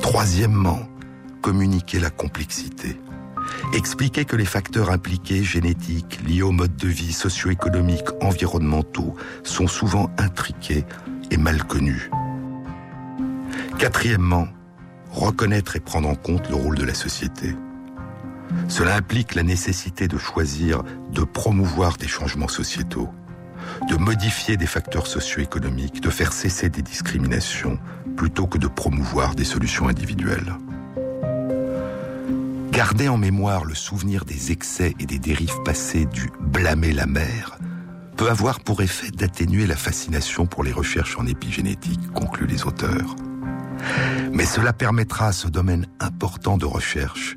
Troisièmement, 0.00 0.80
communiquer 1.42 1.98
la 1.98 2.10
complexité. 2.10 3.00
Expliquer 3.72 4.24
que 4.24 4.36
les 4.36 4.44
facteurs 4.44 4.90
impliqués, 4.90 5.44
génétiques, 5.44 6.20
liés 6.26 6.42
au 6.42 6.52
mode 6.52 6.76
de 6.76 6.88
vie, 6.88 7.12
socio-économiques, 7.12 8.08
environnementaux, 8.20 9.14
sont 9.44 9.68
souvent 9.68 10.10
intriqués 10.18 10.84
et 11.30 11.36
mal 11.36 11.62
connus. 11.64 12.10
Quatrièmement, 13.78 14.48
reconnaître 15.10 15.76
et 15.76 15.80
prendre 15.80 16.08
en 16.08 16.14
compte 16.14 16.48
le 16.48 16.56
rôle 16.56 16.76
de 16.76 16.84
la 16.84 16.94
société. 16.94 17.54
Cela 18.68 18.96
implique 18.96 19.34
la 19.34 19.42
nécessité 19.42 20.08
de 20.08 20.18
choisir 20.18 20.82
de 21.12 21.24
promouvoir 21.24 21.96
des 21.96 22.08
changements 22.08 22.48
sociétaux, 22.48 23.08
de 23.88 23.96
modifier 23.96 24.56
des 24.56 24.66
facteurs 24.66 25.06
socio-économiques, 25.06 26.00
de 26.00 26.10
faire 26.10 26.32
cesser 26.32 26.68
des 26.68 26.82
discriminations, 26.82 27.78
plutôt 28.16 28.46
que 28.46 28.58
de 28.58 28.66
promouvoir 28.66 29.34
des 29.34 29.44
solutions 29.44 29.88
individuelles. 29.88 30.54
Garder 32.70 33.08
en 33.08 33.16
mémoire 33.16 33.64
le 33.64 33.74
souvenir 33.74 34.24
des 34.24 34.52
excès 34.52 34.94
et 35.00 35.06
des 35.06 35.18
dérives 35.18 35.62
passées 35.64 36.06
du 36.06 36.30
blâmer 36.40 36.92
la 36.92 37.06
mère 37.06 37.58
peut 38.16 38.28
avoir 38.28 38.60
pour 38.60 38.82
effet 38.82 39.10
d'atténuer 39.10 39.66
la 39.66 39.76
fascination 39.76 40.46
pour 40.46 40.64
les 40.64 40.72
recherches 40.72 41.18
en 41.18 41.26
épigénétique, 41.26 42.12
concluent 42.12 42.46
les 42.46 42.64
auteurs. 42.64 43.16
Mais 44.32 44.46
cela 44.46 44.72
permettra 44.72 45.28
à 45.28 45.32
ce 45.32 45.48
domaine 45.48 45.86
important 46.00 46.56
de 46.56 46.66
recherche 46.66 47.36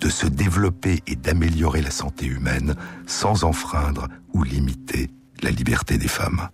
de 0.00 0.08
se 0.08 0.26
développer 0.26 1.02
et 1.06 1.16
d'améliorer 1.16 1.80
la 1.80 1.90
santé 1.90 2.26
humaine 2.26 2.74
sans 3.06 3.44
enfreindre 3.44 4.08
ou 4.32 4.42
limiter 4.42 5.10
la 5.44 5.50
liberté 5.50 5.98
des 5.98 6.08
femmes. 6.08 6.48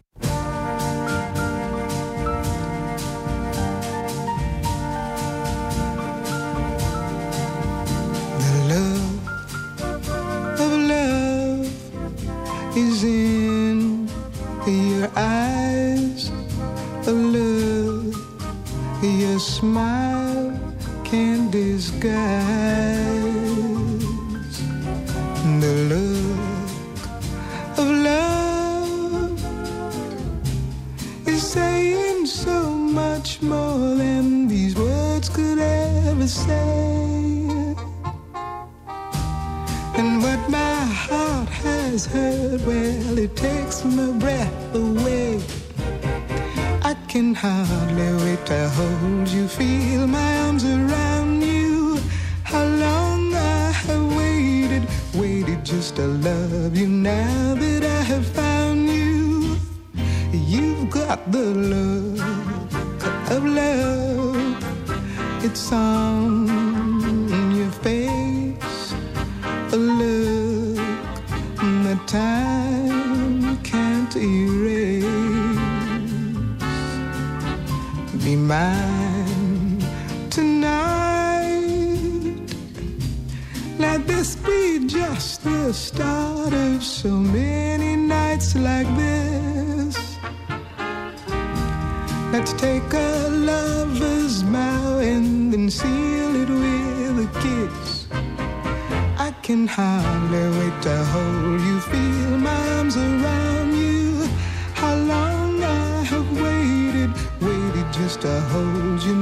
To 108.20 108.40
hold 108.52 109.02
you 109.02 109.19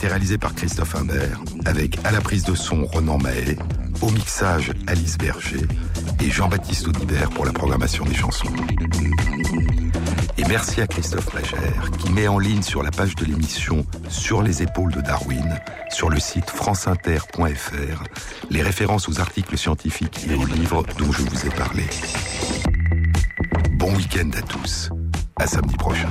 été 0.00 0.08
réalisée 0.08 0.38
par 0.38 0.54
Christophe 0.54 0.94
Imbert, 0.94 1.42
avec 1.66 1.98
à 2.04 2.10
la 2.10 2.22
prise 2.22 2.44
de 2.44 2.54
son 2.54 2.86
Ronan 2.86 3.18
Mahé, 3.18 3.58
au 4.00 4.10
mixage 4.10 4.72
Alice 4.86 5.18
Berger 5.18 5.66
et 6.24 6.30
Jean-Baptiste 6.30 6.88
Audibert 6.88 7.28
pour 7.28 7.44
la 7.44 7.52
programmation 7.52 8.06
des 8.06 8.14
chansons. 8.14 8.48
Et 10.38 10.44
merci 10.48 10.80
à 10.80 10.86
Christophe 10.86 11.34
Magère 11.34 11.90
qui 11.98 12.10
met 12.12 12.28
en 12.28 12.38
ligne 12.38 12.62
sur 12.62 12.82
la 12.82 12.90
page 12.90 13.14
de 13.14 13.26
l'émission 13.26 13.84
Sur 14.08 14.42
les 14.42 14.62
épaules 14.62 14.92
de 14.92 15.02
Darwin, 15.02 15.60
sur 15.90 16.08
le 16.08 16.18
site 16.18 16.48
franceinter.fr, 16.48 18.02
les 18.48 18.62
références 18.62 19.06
aux 19.06 19.20
articles 19.20 19.58
scientifiques 19.58 20.26
et 20.30 20.34
aux 20.34 20.46
livres 20.46 20.82
dont 20.98 21.12
je 21.12 21.20
vous 21.20 21.46
ai 21.46 21.50
parlé. 21.50 21.84
Bon 23.72 23.94
week-end 23.96 24.30
à 24.34 24.40
tous. 24.40 24.88
À 25.36 25.46
samedi 25.46 25.76
prochain. 25.76 26.08